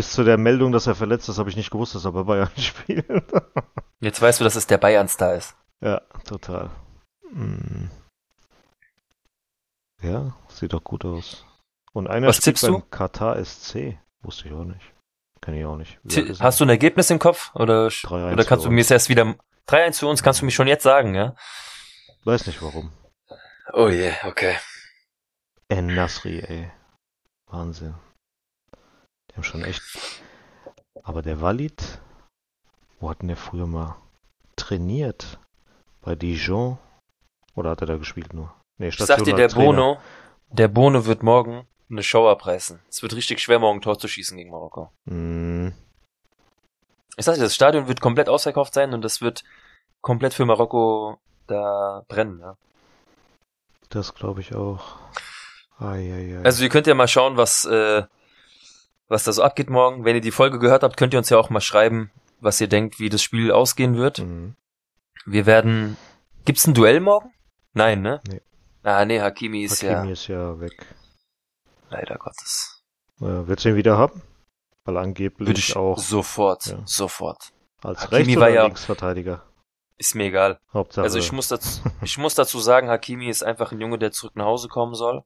bis 0.00 0.12
zu 0.12 0.24
der 0.24 0.38
Meldung, 0.38 0.72
dass 0.72 0.86
er 0.86 0.94
verletzt 0.94 1.28
ist, 1.28 1.36
habe 1.36 1.50
ich 1.50 1.56
nicht 1.56 1.70
gewusst, 1.70 1.94
dass 1.94 2.06
er 2.06 2.12
bei 2.12 2.22
Bayern 2.22 2.50
spielt. 2.56 3.06
Jetzt 4.00 4.22
weißt 4.22 4.40
du, 4.40 4.44
dass 4.44 4.56
es 4.56 4.66
der 4.66 4.78
Bayern-Star 4.78 5.34
ist. 5.34 5.54
ja, 5.82 6.00
total. 6.24 6.70
Hm. 7.30 7.90
Ja, 10.00 10.34
sieht 10.48 10.72
doch 10.72 10.82
gut 10.82 11.04
aus. 11.04 11.44
Und 11.92 12.08
einer 12.08 12.28
Was 12.28 12.36
spielt 12.36 12.56
tippst 12.56 12.62
du? 12.62 12.78
beim 12.78 12.90
Katar 12.90 13.44
SC. 13.44 13.98
Wusste 14.22 14.48
ich 14.48 14.54
auch 14.54 14.64
nicht. 14.64 14.80
Kenn 15.42 15.52
ich 15.52 15.66
auch 15.66 15.76
nicht. 15.76 15.98
Hast 16.40 16.60
du 16.60 16.64
ein 16.64 16.70
Ergebnis 16.70 17.10
im 17.10 17.18
Kopf? 17.18 17.54
Oder, 17.54 17.88
3-1 17.88 18.32
oder 18.32 18.44
kannst 18.46 18.64
du 18.64 18.70
mir 18.70 18.90
erst 18.90 19.10
wieder 19.10 19.34
3-1 19.68 19.98
für 19.98 20.06
uns, 20.06 20.22
kannst 20.22 20.40
du 20.40 20.46
mir 20.46 20.50
schon 20.50 20.66
jetzt 20.66 20.82
sagen, 20.84 21.14
ja? 21.14 21.34
Weiß 22.24 22.46
nicht 22.46 22.62
warum. 22.62 22.90
Oh 23.74 23.88
je, 23.88 24.12
okay. 24.24 24.56
En 25.68 25.94
Nasri, 25.94 26.40
ey. 26.40 26.70
Wahnsinn. 27.48 27.94
Die 29.30 29.36
haben 29.36 29.44
schon 29.44 29.64
echt. 29.64 29.82
Aber 31.02 31.22
der 31.22 31.40
Walid, 31.40 32.00
wo 32.98 33.10
hat 33.10 33.22
denn 33.22 33.28
der 33.28 33.36
früher 33.36 33.66
mal 33.66 33.96
trainiert? 34.56 35.38
Bei 36.02 36.14
Dijon? 36.14 36.78
Oder 37.54 37.70
hat 37.70 37.80
er 37.80 37.86
da 37.86 37.96
gespielt 37.96 38.32
nur? 38.32 38.54
Nee, 38.78 38.88
Ich 38.88 38.96
sag 38.96 39.22
dir, 39.24 39.34
der 39.34 39.48
Trainer. 39.48 39.64
Bono, 39.66 39.98
der 40.48 40.68
Bono 40.68 41.04
wird 41.06 41.22
morgen 41.22 41.66
eine 41.90 42.02
Show 42.02 42.28
abreißen. 42.28 42.80
Es 42.88 43.02
wird 43.02 43.14
richtig 43.14 43.40
schwer, 43.40 43.58
morgen 43.58 43.78
ein 43.78 43.82
Tor 43.82 43.98
zu 43.98 44.08
schießen 44.08 44.36
gegen 44.36 44.50
Marokko. 44.50 44.90
Mm, 45.04 45.68
Ich 47.16 47.24
sag 47.24 47.34
dir, 47.34 47.42
das 47.42 47.54
Stadion 47.54 47.88
wird 47.88 48.00
komplett 48.00 48.28
ausverkauft 48.28 48.72
sein 48.74 48.94
und 48.94 49.02
das 49.02 49.20
wird 49.20 49.44
komplett 50.00 50.32
für 50.32 50.46
Marokko 50.46 51.18
da 51.46 52.04
brennen, 52.08 52.38
ja. 52.40 52.56
das 53.90 54.14
glaube 54.14 54.40
ich 54.40 54.54
auch. 54.54 54.96
Eieiei. 55.78 56.40
Also 56.44 56.62
ihr 56.62 56.68
könnt 56.70 56.86
ja 56.86 56.94
mal 56.94 57.08
schauen, 57.08 57.36
was, 57.36 57.64
äh, 57.64 58.04
was 59.10 59.24
da 59.24 59.32
so 59.32 59.42
abgeht 59.42 59.68
morgen. 59.68 60.04
Wenn 60.06 60.14
ihr 60.14 60.22
die 60.22 60.30
Folge 60.30 60.58
gehört 60.58 60.82
habt, 60.82 60.96
könnt 60.96 61.12
ihr 61.12 61.18
uns 61.18 61.28
ja 61.28 61.36
auch 61.38 61.50
mal 61.50 61.60
schreiben, 61.60 62.10
was 62.40 62.60
ihr 62.60 62.68
denkt, 62.68 62.98
wie 62.98 63.10
das 63.10 63.22
Spiel 63.22 63.52
ausgehen 63.52 63.96
wird. 63.98 64.20
Mhm. 64.20 64.54
Wir 65.26 65.44
werden. 65.44 65.98
Gibt's 66.46 66.66
ein 66.66 66.72
Duell 66.74 67.00
morgen? 67.00 67.34
Nein, 67.74 68.00
ne? 68.00 68.20
Nee. 68.26 68.40
Ah, 68.82 69.04
nee, 69.04 69.20
Hakimi 69.20 69.64
ist 69.64 69.82
Hakimi 69.82 70.06
ja 70.06 70.12
ist 70.12 70.26
ja 70.28 70.58
weg. 70.60 70.86
leider 71.90 72.16
Gottes. 72.16 72.82
Äh, 73.20 73.46
willst 73.46 73.64
du 73.64 73.68
ihn 73.70 73.76
wieder 73.76 73.98
haben? 73.98 74.22
Weil 74.84 74.96
angeblich 74.96 75.46
Würde 75.48 75.60
ich 75.60 75.76
auch 75.76 75.98
sofort, 75.98 76.66
Ja. 76.66 76.78
sofort. 76.86 77.52
als 77.82 78.00
Hakimi 78.04 78.16
Rechts- 78.22 78.36
war 78.40 78.46
oder 78.48 78.54
ja- 78.54 78.64
Linksverteidiger. 78.64 79.42
Ist 79.98 80.14
mir 80.14 80.24
egal. 80.24 80.58
Hauptsache. 80.72 81.04
Also 81.04 81.18
ich 81.18 81.30
muss 81.32 81.48
dazu, 81.48 81.82
ich 82.02 82.16
muss 82.16 82.34
dazu 82.34 82.58
sagen, 82.58 82.88
Hakimi 82.88 83.28
ist 83.28 83.42
einfach 83.42 83.72
ein 83.72 83.80
Junge, 83.80 83.98
der 83.98 84.12
zurück 84.12 84.34
nach 84.36 84.46
Hause 84.46 84.68
kommen 84.68 84.94
soll. 84.94 85.22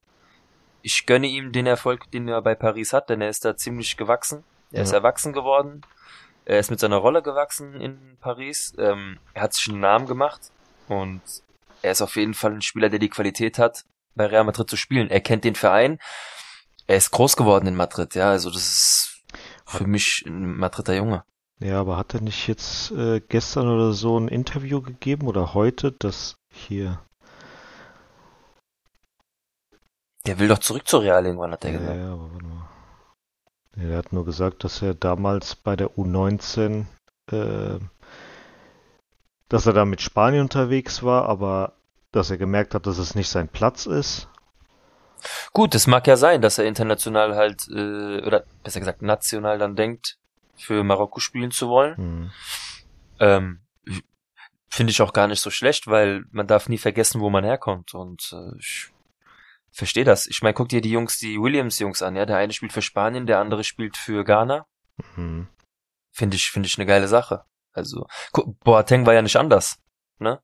Ich 0.87 1.07
gönne 1.07 1.27
ihm 1.29 1.51
den 1.51 1.67
Erfolg, 1.67 2.11
den 2.11 2.29
er 2.29 2.43
bei 2.43 2.55
Paris 2.55 2.93
hat, 2.93 3.09
denn 3.09 3.23
er 3.23 3.31
ist 3.31 3.43
da 3.47 3.57
ziemlich 3.57 3.97
gewachsen. 3.97 4.45
Er 4.71 4.83
ist 4.83 4.91
Ja. 4.91 4.99
erwachsen 4.99 5.33
geworden. 5.33 5.81
Er 6.45 6.59
ist 6.59 6.71
mit 6.71 6.79
seiner 6.79 6.99
Rolle 6.99 7.23
gewachsen 7.23 7.81
in 7.81 8.19
Paris. 8.21 8.75
Ähm, 8.77 9.19
er 9.33 9.45
hat 9.45 9.55
sich 9.55 9.67
einen 9.71 9.81
Namen 9.81 10.07
gemacht 10.07 10.43
und 10.89 11.23
er 11.81 11.93
ist 11.93 12.03
auf 12.03 12.17
jeden 12.17 12.35
Fall 12.35 12.53
ein 12.53 12.61
Spieler, 12.61 12.91
der 12.91 12.99
die 12.99 13.09
Qualität 13.09 13.59
hat, 13.59 13.87
bei 14.15 14.27
Real 14.27 14.45
Madrid 14.45 14.69
zu 14.69 14.77
spielen. 14.77 15.09
Er 15.09 15.23
kennt 15.23 15.45
den 15.45 15.55
Verein. 15.55 15.99
Er 16.87 16.97
ist 16.99 17.11
groß 17.13 17.37
geworden 17.37 17.67
in 17.67 17.77
Madrid, 17.77 18.15
ja. 18.15 18.29
Also 18.29 18.51
das 18.51 18.63
ist 18.63 19.23
für 19.65 19.87
mich 19.87 20.23
ein 20.27 20.55
Madrider 20.59 20.97
Junge. 20.97 21.25
Ja, 21.61 21.81
aber 21.81 21.97
hat 21.97 22.13
er 22.13 22.21
nicht 22.21 22.47
jetzt 22.47 22.91
äh, 22.91 23.21
gestern 23.27 23.69
oder 23.69 23.95
so 23.95 24.19
ein 24.21 24.29
Interview 24.29 24.83
gegeben 24.83 25.29
oder 25.29 25.55
heute, 25.55 25.93
dass 25.93 26.37
hier. 26.51 27.01
Der 30.27 30.39
will 30.39 30.49
doch 30.49 30.59
zurück 30.59 30.89
zu 30.89 30.99
Real 30.99 31.25
irgendwann, 31.27 31.53
hat 31.53 31.65
er 31.65 31.73
Ja, 31.73 31.79
gesagt. 31.79 31.97
ja, 31.99 32.13
aber 32.13 32.33
warte 32.33 32.47
mal. 32.47 32.69
Er 33.77 33.99
hat 33.99 34.13
nur 34.13 34.25
gesagt, 34.25 34.65
dass 34.65 34.83
er 34.83 34.95
damals 34.95 35.57
bei 35.57 35.75
der 35.77 35.91
U19, 35.91 36.87
äh, 37.31 37.79
dass 39.49 39.67
er 39.67 39.73
da 39.73 39.85
mit 39.85 40.01
Spanien 40.01 40.43
unterwegs 40.43 41.03
war, 41.03 41.29
aber 41.29 41.75
dass 42.13 42.31
er 42.31 42.39
gemerkt 42.39 42.75
hat, 42.75 42.87
dass 42.87 42.99
es 42.99 43.15
nicht 43.15 43.29
sein 43.29 43.49
Platz 43.49 43.87
ist. 43.87 44.29
Gut, 45.53 45.75
es 45.75 45.87
mag 45.87 46.07
ja 46.07 46.17
sein, 46.17 46.41
dass 46.41 46.59
er 46.59 46.67
international 46.67 47.35
halt, 47.35 47.67
äh, 47.69 48.23
oder 48.25 48.45
besser 48.63 48.81
gesagt 48.81 49.03
national 49.03 49.59
dann 49.59 49.75
denkt, 49.75 50.19
für 50.57 50.85
Marokko 50.85 51.19
spielen 51.19 51.51
zu 51.51 51.69
wollen. 51.69 51.97
Hm. 51.97 52.31
Ähm, 53.19 53.61
Finde 54.69 54.91
ich 54.91 55.03
auch 55.03 55.13
gar 55.13 55.29
nicht 55.29 55.41
so 55.41 55.51
schlecht, 55.51 55.87
weil 55.87 56.25
man 56.31 56.47
darf 56.47 56.69
nie 56.69 56.79
vergessen, 56.79 57.21
wo 57.21 57.31
man 57.31 57.45
herkommt. 57.45 57.95
Und 57.95 58.33
äh, 58.33 58.59
ich 58.59 58.91
verstehe 59.77 60.05
das. 60.05 60.27
Ich 60.27 60.43
meine, 60.43 60.55
guck 60.55 60.69
dir 60.69 60.81
die 60.81 60.91
Jungs, 60.91 61.19
die 61.19 61.41
Williams-Jungs 61.41 62.03
an, 62.03 62.17
ja. 62.17 62.27
Der 62.27 62.37
eine 62.37 62.53
spielt 62.53 62.73
für 62.73 62.83
Spanien, 62.83 63.27
der 63.27 63.39
andere 63.41 63.65
spielt 63.65 63.97
für 63.97 64.25
Ghana. 64.25 64.67
Hm. 65.15 65.49
Finde 66.13 66.37
ich, 66.37 66.51
finde 66.51 66.67
ich 66.69 66.79
eine 66.79 66.87
geile 66.87 67.09
Sache. 67.09 67.45
Also, 67.73 68.07
gu- 68.33 68.55
Boateng 68.63 69.05
war 69.05 69.15
ja 69.15 69.23
nicht 69.23 69.37
anders, 69.37 69.79
ne? 70.19 70.41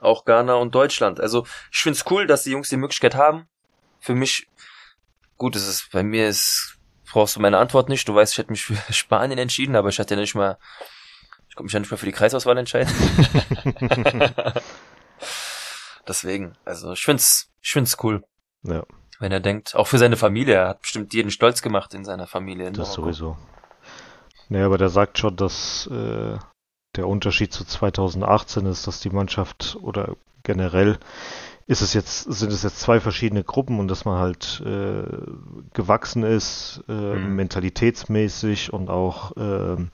Auch 0.00 0.24
Ghana 0.24 0.54
und 0.54 0.74
Deutschland. 0.74 1.20
Also, 1.20 1.46
ich 1.70 1.78
find's 1.80 2.04
cool, 2.10 2.26
dass 2.26 2.44
die 2.44 2.52
Jungs 2.52 2.68
die 2.70 2.76
Möglichkeit 2.78 3.14
haben. 3.14 3.48
Für 4.00 4.14
mich, 4.14 4.46
gut, 5.36 5.56
es 5.56 5.66
ist, 5.66 5.90
bei 5.92 6.02
mir 6.02 6.28
ist, 6.28 6.78
brauchst 7.10 7.36
du 7.36 7.40
meine 7.40 7.58
Antwort 7.58 7.88
nicht. 7.90 8.08
Du 8.08 8.14
weißt, 8.14 8.32
ich 8.32 8.38
hätte 8.38 8.50
mich 8.52 8.64
für 8.64 8.76
Spanien 8.92 9.38
entschieden, 9.38 9.76
aber 9.76 9.90
ich 9.90 9.98
hatte 9.98 10.14
ja 10.14 10.20
nicht 10.20 10.34
mal, 10.34 10.56
ich 11.50 11.54
konnte 11.56 11.64
mich 11.64 11.72
ja 11.74 11.80
nicht 11.80 11.90
mal 11.90 11.96
für 11.98 12.06
die 12.06 12.12
Kreisauswahl 12.12 12.56
entscheiden. 12.56 12.94
Deswegen, 16.06 16.56
also, 16.64 16.92
ich 16.92 17.02
find's, 17.04 17.50
ich 17.60 17.72
find's 17.72 17.96
cool. 18.02 18.24
Ja, 18.70 18.84
Wenn 19.20 19.32
er 19.32 19.40
denkt, 19.40 19.74
auch 19.74 19.86
für 19.86 19.98
seine 19.98 20.16
Familie, 20.16 20.54
er 20.54 20.68
hat 20.68 20.82
bestimmt 20.82 21.12
jeden 21.14 21.30
stolz 21.30 21.62
gemacht 21.62 21.94
in 21.94 22.04
seiner 22.04 22.26
Familie. 22.26 22.68
In 22.68 22.74
das 22.74 22.88
Marokko. 22.96 23.02
sowieso. 23.12 23.36
Nee, 24.48 24.62
aber 24.62 24.78
der 24.78 24.88
sagt 24.88 25.18
schon, 25.18 25.36
dass 25.36 25.86
äh, 25.88 26.38
der 26.96 27.06
Unterschied 27.06 27.52
zu 27.52 27.64
2018 27.64 28.64
ist, 28.66 28.86
dass 28.86 29.00
die 29.00 29.10
Mannschaft 29.10 29.76
oder 29.82 30.16
generell 30.42 30.98
ist 31.66 31.82
es 31.82 31.92
jetzt, 31.92 32.22
sind 32.32 32.50
es 32.50 32.62
jetzt 32.62 32.80
zwei 32.80 32.98
verschiedene 32.98 33.44
Gruppen 33.44 33.78
und 33.78 33.88
dass 33.88 34.06
man 34.06 34.18
halt 34.18 34.62
äh, 34.64 35.02
gewachsen 35.74 36.22
ist, 36.22 36.82
äh, 36.88 36.92
Mhm. 36.92 37.36
mentalitätsmäßig 37.36 38.72
und 38.72 38.88
auch 38.88 39.32
ähm, 39.36 39.90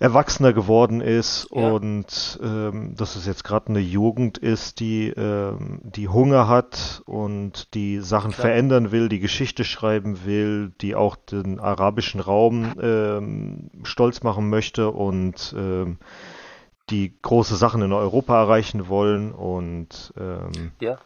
erwachsener 0.00 0.52
geworden 0.54 1.00
ist 1.02 1.46
Ja. 1.52 1.70
und 1.72 2.40
ähm, 2.42 2.96
dass 2.96 3.16
es 3.16 3.26
jetzt 3.26 3.44
gerade 3.44 3.68
eine 3.68 3.80
Jugend 3.80 4.38
ist, 4.38 4.80
die, 4.80 5.08
ähm, 5.10 5.80
die 5.84 6.08
Hunger 6.08 6.48
hat 6.48 7.02
und 7.04 7.74
die 7.74 8.00
Sachen 8.00 8.32
Klar. 8.32 8.46
verändern 8.46 8.90
will, 8.92 9.10
die 9.10 9.20
Geschichte 9.20 9.62
schreiben 9.62 10.24
will, 10.24 10.72
die 10.80 10.94
auch 10.96 11.16
den 11.16 11.60
arabischen 11.60 12.20
Raum 12.20 12.74
ähm, 12.80 13.70
stolz 13.84 14.22
machen 14.22 14.48
möchte 14.48 14.90
und 14.90 15.54
ähm, 15.56 15.98
die 16.88 17.16
große 17.20 17.54
Sachen 17.56 17.82
in 17.82 17.92
Europa 17.92 18.40
erreichen 18.40 18.88
wollen 18.88 19.32
und 19.32 20.12
ähm, 20.18 20.72
Ja. 20.80 20.98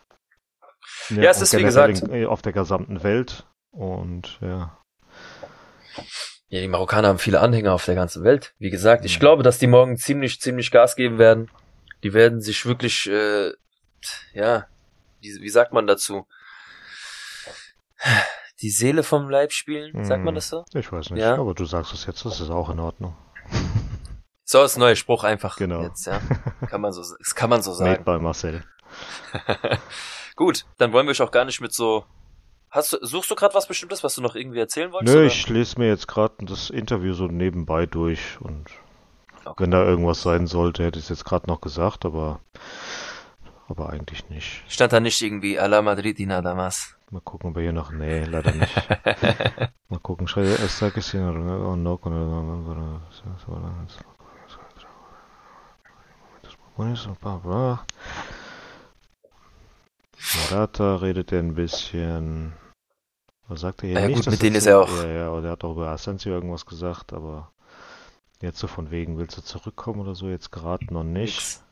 Ja, 1.11 1.31
es 1.31 1.39
und 1.39 1.43
ist 1.43 1.57
wie 1.59 1.63
gesagt- 1.65 1.99
in, 2.03 2.27
auf 2.27 2.43
der 2.43 2.53
gesamten 2.53 3.03
Welt 3.03 3.45
und 3.73 4.39
ja. 4.41 4.79
Ja, 6.55 6.61
die 6.61 6.69
Marokkaner 6.69 7.09
haben 7.09 7.19
viele 7.19 7.41
Anhänger 7.41 7.73
auf 7.73 7.85
der 7.85 7.97
ganzen 7.97 8.23
Welt. 8.23 8.55
Wie 8.61 8.71
gesagt, 8.71 9.05
ich 9.05 9.19
glaube, 9.19 9.43
dass 9.43 9.59
die 9.59 9.67
morgen 9.67 9.97
ziemlich, 9.97 10.41
ziemlich 10.41 10.71
Gas 10.71 10.95
geben 10.95 11.19
werden. 11.19 11.51
Die 12.05 12.13
werden 12.15 12.41
sich 12.41 12.65
wirklich, 12.65 13.11
äh, 13.11 13.51
ja, 14.35 14.69
wie, 15.21 15.41
wie 15.41 15.49
sagt 15.49 15.73
man 15.73 15.89
dazu? 15.89 16.29
Die 18.63 18.71
Seele 18.71 19.03
vom 19.03 19.29
Leib 19.29 19.51
spielen, 19.51 20.05
sagt 20.05 20.23
man 20.23 20.35
Mhm. 20.35 20.37
das 20.37 20.49
so? 20.49 20.65
Ich 20.75 20.93
weiß 20.93 21.11
nicht, 21.11 21.21
Ja. 21.23 21.35
aber 21.35 21.55
du 21.55 21.65
sagst 21.65 21.93
es 21.93 22.07
jetzt, 22.07 22.25
das 22.25 22.39
ist 22.41 22.51
auch 22.51 22.71
in 22.71 22.79
Ordnung. 22.79 23.17
So 24.47 24.63
ist 24.63 24.77
neuer 24.77 24.95
Spruch 24.95 25.25
einfach 25.25 25.57
Genau. 25.57 25.83
jetzt, 25.83 26.07
ja. 26.07 26.21
Kann 26.69 26.83
man 26.83 26.93
so, 26.93 27.01
das 27.19 27.35
kann 27.35 27.51
man 27.51 27.63
so 27.63 27.71
Made 27.73 27.81
sagen. 27.97 28.05
by 28.05 28.19
Marcel. 28.23 28.63
Gut, 30.37 30.67
dann 30.79 30.93
wollen 30.93 31.07
wir 31.07 31.11
euch 31.11 31.23
auch 31.23 31.33
gar 31.33 31.47
nicht 31.47 31.61
mit 31.63 31.73
so. 31.73 32.05
Hast 32.75 32.93
du, 32.93 32.99
suchst 33.07 33.31
du 33.31 33.37
gerade 33.37 33.55
was 33.55 33.69
Bestimmtes, 33.69 34.03
was 34.03 34.17
du 34.17 34.21
noch 34.21 34.35
irgendwie 34.35 34.59
erzählen 34.59 34.91
wolltest? 34.91 35.15
Nö, 35.15 35.21
oder? 35.21 35.33
ich 35.33 35.49
lese 35.49 35.79
mir 35.79 35.87
jetzt 35.87 36.09
gerade 36.09 36.35
das 36.41 36.71
Interview 36.71 37.13
so 37.13 37.29
nebenbei 37.29 37.87
durch 37.87 38.41
und 38.41 38.67
Okay. 39.45 39.63
wenn 39.63 39.71
da 39.71 39.85
irgendwas 39.85 40.23
sein 40.23 40.47
sollte, 40.47 40.85
hätte 40.85 40.99
ich 40.99 41.05
es 41.05 41.11
jetzt 41.11 41.25
gerade 41.25 41.47
noch 41.49 41.61
gesagt, 41.61 42.05
aber 42.05 42.41
aber 43.69 43.91
eigentlich 43.91 44.29
nicht. 44.29 44.65
Stand 44.69 44.93
da 44.93 45.01
nicht 45.01 45.21
irgendwie 45.23 45.59
Ala 45.59 45.83
Madrid 45.83 46.19
y 46.19 46.27
nada 46.27 46.55
más. 46.55 46.97
Mal 47.11 47.21
gucken, 47.21 47.51
ob 47.51 47.57
wir 47.57 47.63
hier 47.63 47.73
noch. 47.73 47.93
Nee, 47.93 48.25
leider 48.25 48.53
nicht. 48.53 48.75
Mal 49.89 49.99
gucken. 50.01 50.27
Morata 60.51 60.97
redet 60.97 61.33
ein 61.33 61.55
bisschen. 61.55 62.53
Was 63.49 63.61
sagt 63.61 63.83
er 63.83 63.89
hier 63.91 64.01
Ja, 64.01 64.07
nicht? 64.09 64.17
gut, 64.17 64.31
mit 64.31 64.43
denen 64.43 64.57
ist 64.57 64.65
so- 64.65 64.71
er 64.71 64.81
auch- 64.81 65.03
Ja, 65.03 65.07
ja, 65.13 65.29
und 65.31 65.45
er 65.45 65.51
hat 65.53 65.65
auch 65.65 65.73
über 65.73 65.89
Asensio 65.89 66.33
irgendwas 66.33 66.67
gesagt, 66.67 67.13
aber 67.13 67.51
Jetzt 68.41 68.59
so 68.59 68.67
von 68.67 68.91
wegen, 68.91 69.17
willst 69.17 69.39
du 69.39 69.43
zurückkommen 69.43 70.01
oder 70.01 70.15
so? 70.15 70.29
Jetzt 70.29 70.51
gerade 70.53 70.85
noch 70.93 71.05
nicht. 71.05 71.37
Nix. 71.37 71.65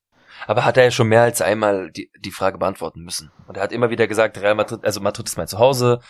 Aber 0.47 0.65
hat 0.65 0.79
er 0.79 0.85
ja 0.85 0.91
schon 0.91 1.09
mehr 1.09 1.21
als 1.23 1.43
einmal 1.43 1.91
die, 1.91 2.11
die 2.19 2.31
Frage 2.31 2.57
beantworten 2.57 3.03
müssen. 3.03 3.31
Und 3.47 3.59
er 3.59 3.63
hat 3.65 3.73
immer 3.73 3.91
wieder 3.91 4.07
gesagt, 4.07 4.39
Real 4.39 4.55
Madrid, 4.55 4.83
also 4.83 5.01
Madrid 5.01 5.27
ist 5.29 5.37
mein 5.37 5.49
Zuhause. 5.49 6.01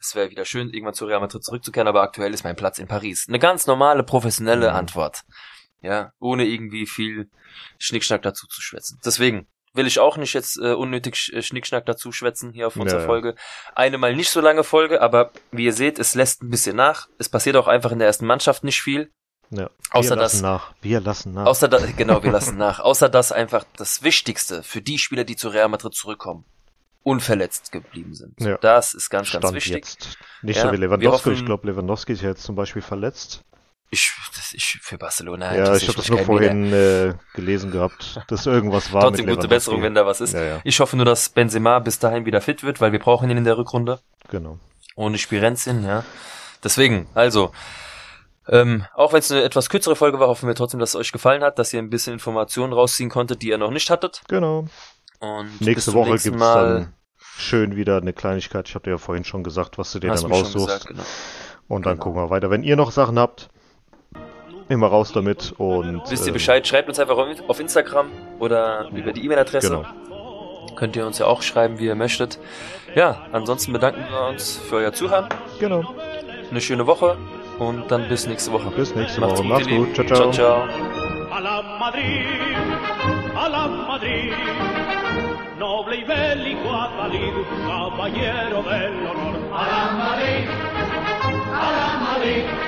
Es 0.00 0.16
wäre 0.16 0.30
wieder 0.30 0.44
schön, 0.44 0.70
irgendwann 0.70 0.94
zu 0.94 1.04
Real 1.04 1.20
Madrid 1.20 1.44
zurückzukehren, 1.44 1.86
aber 1.86 2.02
aktuell 2.02 2.34
ist 2.34 2.42
mein 2.42 2.56
Platz 2.56 2.78
in 2.80 2.88
Paris. 2.88 3.26
Eine 3.28 3.38
ganz 3.38 3.66
normale, 3.68 4.02
professionelle 4.02 4.70
Mhm. 4.70 4.76
Antwort. 4.76 5.20
Ja, 5.82 6.10
ohne 6.18 6.46
irgendwie 6.46 6.86
viel 6.86 7.30
Schnickschnack 7.78 8.22
dazu 8.22 8.48
zu 8.48 8.60
schwätzen. 8.60 8.98
Deswegen 9.04 9.46
will 9.78 9.86
ich 9.86 9.98
auch 9.98 10.18
nicht 10.18 10.34
jetzt 10.34 10.58
äh, 10.58 10.74
unnötig 10.74 11.32
äh, 11.32 11.40
Schnickschnack 11.40 11.86
dazu 11.86 12.12
schwätzen 12.12 12.52
hier 12.52 12.66
auf 12.66 12.76
unserer 12.76 13.00
Ja. 13.00 13.06
Folge. 13.06 13.34
Eine 13.74 13.96
mal 13.96 14.14
nicht 14.14 14.28
so 14.30 14.42
lange 14.42 14.62
Folge, 14.64 15.00
aber 15.00 15.30
wie 15.52 15.64
ihr 15.64 15.72
seht, 15.72 15.98
es 15.98 16.14
lässt 16.14 16.42
ein 16.42 16.50
bisschen 16.50 16.76
nach. 16.76 17.08
Es 17.18 17.30
passiert 17.30 17.56
auch 17.56 17.66
einfach 17.68 17.92
in 17.92 17.98
der 18.00 18.08
ersten 18.08 18.26
Mannschaft 18.26 18.62
nicht 18.64 18.82
viel. 18.82 19.10
Ja. 19.50 19.70
Außer 19.92 20.10
wir 20.10 20.16
lassen 20.16 20.42
nach. 20.42 20.74
Wir 20.82 21.00
lassen 21.00 21.32
nach. 21.32 21.46
Außer 21.46 21.68
da, 21.68 21.78
genau, 21.96 22.22
wir 22.22 22.30
lassen 22.30 22.58
nach. 22.58 22.80
Außer 22.80 23.08
dass 23.08 23.32
einfach 23.32 23.64
das 23.78 24.02
Wichtigste 24.02 24.62
für 24.62 24.82
die 24.82 24.98
Spieler, 24.98 25.24
die 25.24 25.36
zu 25.36 25.48
Real 25.48 25.70
Madrid 25.70 25.94
zurückkommen, 25.94 26.44
unverletzt 27.02 27.72
geblieben 27.72 28.14
sind. 28.14 28.38
Ja. 28.40 28.58
Das 28.58 28.92
ist 28.92 29.08
ganz, 29.08 29.30
ganz 29.32 29.42
Stand 29.44 29.54
wichtig. 29.56 29.74
jetzt. 29.76 30.18
Nicht 30.42 30.56
Ja, 30.56 30.64
so 30.66 30.72
wie 30.72 30.76
Lewandowski. 30.76 31.16
hoffen- 31.30 31.32
ich 31.34 31.46
glaube, 31.46 31.66
Lewandowski 31.66 32.12
ist 32.12 32.22
ja 32.22 32.28
jetzt 32.28 32.42
zum 32.42 32.56
Beispiel 32.56 32.82
verletzt. 32.82 33.42
Ich, 33.90 34.12
das, 34.36 34.52
ich 34.52 34.78
für 34.82 34.98
Barcelona. 34.98 35.56
ja, 35.56 35.74
ich 35.74 35.88
habe 35.88 35.96
das 35.96 36.08
nur 36.10 36.18
vorhin 36.18 36.72
äh, 36.72 37.14
gelesen 37.34 37.70
gehabt, 37.70 38.20
dass 38.28 38.44
irgendwas 38.44 38.92
war 38.92 39.02
Trotzdem 39.02 39.26
gute. 39.26 39.48
Besserung, 39.48 39.80
wenn 39.82 39.94
da 39.94 40.04
was 40.04 40.20
ist. 40.20 40.34
Ja, 40.34 40.42
ja, 40.42 40.60
Ich 40.64 40.78
hoffe 40.80 40.96
nur, 40.96 41.06
dass 41.06 41.30
Benzema 41.30 41.78
bis 41.78 41.98
dahin 41.98 42.26
wieder 42.26 42.40
fit 42.42 42.62
wird, 42.62 42.80
weil 42.82 42.92
wir 42.92 42.98
brauchen 42.98 43.30
ihn 43.30 43.38
in 43.38 43.44
der 43.44 43.56
Rückrunde. 43.56 44.00
genau. 44.30 44.58
Ohne 44.94 45.16
Spirenzien, 45.16 45.84
ja. 45.84 46.04
Deswegen, 46.64 47.06
also, 47.14 47.52
ähm, 48.48 48.84
auch 48.94 49.12
wenn 49.12 49.20
es 49.20 49.30
eine 49.30 49.42
etwas 49.42 49.70
kürzere 49.70 49.94
Folge 49.94 50.18
war, 50.18 50.26
hoffen 50.28 50.48
wir 50.48 50.54
trotzdem, 50.56 50.80
dass 50.80 50.90
es 50.90 50.96
euch 50.96 51.12
gefallen 51.12 51.42
hat, 51.44 51.58
dass 51.58 51.72
ihr 51.72 51.78
ein 51.78 51.88
bisschen 51.88 52.14
Informationen 52.14 52.72
rausziehen 52.72 53.08
konntet, 53.08 53.42
die 53.42 53.48
ihr 53.50 53.58
noch 53.58 53.70
nicht 53.70 53.90
hattet. 53.90 54.22
Genau. 54.28 54.66
Und 55.20 55.60
Nächste 55.60 55.92
Woche 55.94 56.10
gibt's 56.18 56.38
Mal. 56.38 56.64
dann 56.80 56.94
schön 57.36 57.76
wieder 57.76 57.98
eine 57.98 58.12
Kleinigkeit. 58.12 58.68
Ich 58.68 58.74
habe 58.74 58.84
dir 58.84 58.90
ja 58.92 58.98
vorhin 58.98 59.24
schon 59.24 59.44
gesagt, 59.44 59.78
was 59.78 59.92
du 59.92 60.00
dir 60.00 60.08
dann 60.12 60.18
raussuchst. 60.26 60.54
gesagt, 60.66 60.86
genau. 60.88 61.02
Und 61.68 61.86
dann 61.86 61.94
Genau. 61.94 62.04
gucken 62.04 62.22
wir 62.22 62.30
weiter. 62.30 62.50
Wenn 62.50 62.62
ihr 62.64 62.74
noch 62.76 62.90
Sachen 62.90 63.18
habt, 63.18 63.50
immer 64.68 64.88
raus 64.88 65.12
damit 65.12 65.54
und 65.58 66.02
Wisst 66.10 66.24
ihr 66.24 66.28
ähm, 66.28 66.34
Bescheid, 66.34 66.66
schreibt 66.66 66.88
uns 66.88 66.98
einfach 66.98 67.16
auf 67.48 67.60
Instagram 67.60 68.10
oder 68.38 68.88
über 68.92 69.12
die 69.12 69.24
E-Mail-Adresse. 69.24 69.68
Genau. 69.68 69.84
Könnt 70.76 70.94
ihr 70.96 71.06
uns 71.06 71.18
ja 71.18 71.26
auch 71.26 71.42
schreiben, 71.42 71.78
wie 71.78 71.86
ihr 71.86 71.94
möchtet. 71.94 72.38
Ja, 72.94 73.26
ansonsten 73.32 73.72
bedanken 73.72 74.04
wir 74.10 74.28
uns 74.28 74.56
für 74.58 74.76
euer 74.76 74.92
Zuhören. 74.92 75.28
Genau. 75.58 75.82
Eine 76.50 76.60
schöne 76.60 76.86
Woche 76.86 77.16
und 77.58 77.90
dann 77.90 78.08
bis 78.08 78.26
nächste 78.26 78.52
Woche. 78.52 78.70
Bis 78.70 78.94
nächste 78.94 79.20
Macht's 79.20 79.40
Woche. 79.40 79.42
gut, 79.42 79.50
Macht's 79.50 79.68
gut. 79.68 79.98
Lieben. 79.98 80.06
Ciao, 80.06 80.30
ciao. 80.30 80.32
ciao. 80.32 80.98
a 81.38 81.40
la 81.40 81.62
Madrid, 81.62 82.26
a 83.36 83.48
la 83.48 83.68
Madrid, 83.68 84.32
noble 85.58 85.96
y 85.96 86.04
bélico 86.04 86.72
Atalid, 86.74 87.34
caballero 87.66 88.62
del 88.62 89.06
honor. 89.06 89.36
A 89.52 89.66
la 89.66 89.92
Madrid, 89.92 90.48
a 91.52 91.70
la 91.76 91.98
Madrid, 92.00 92.67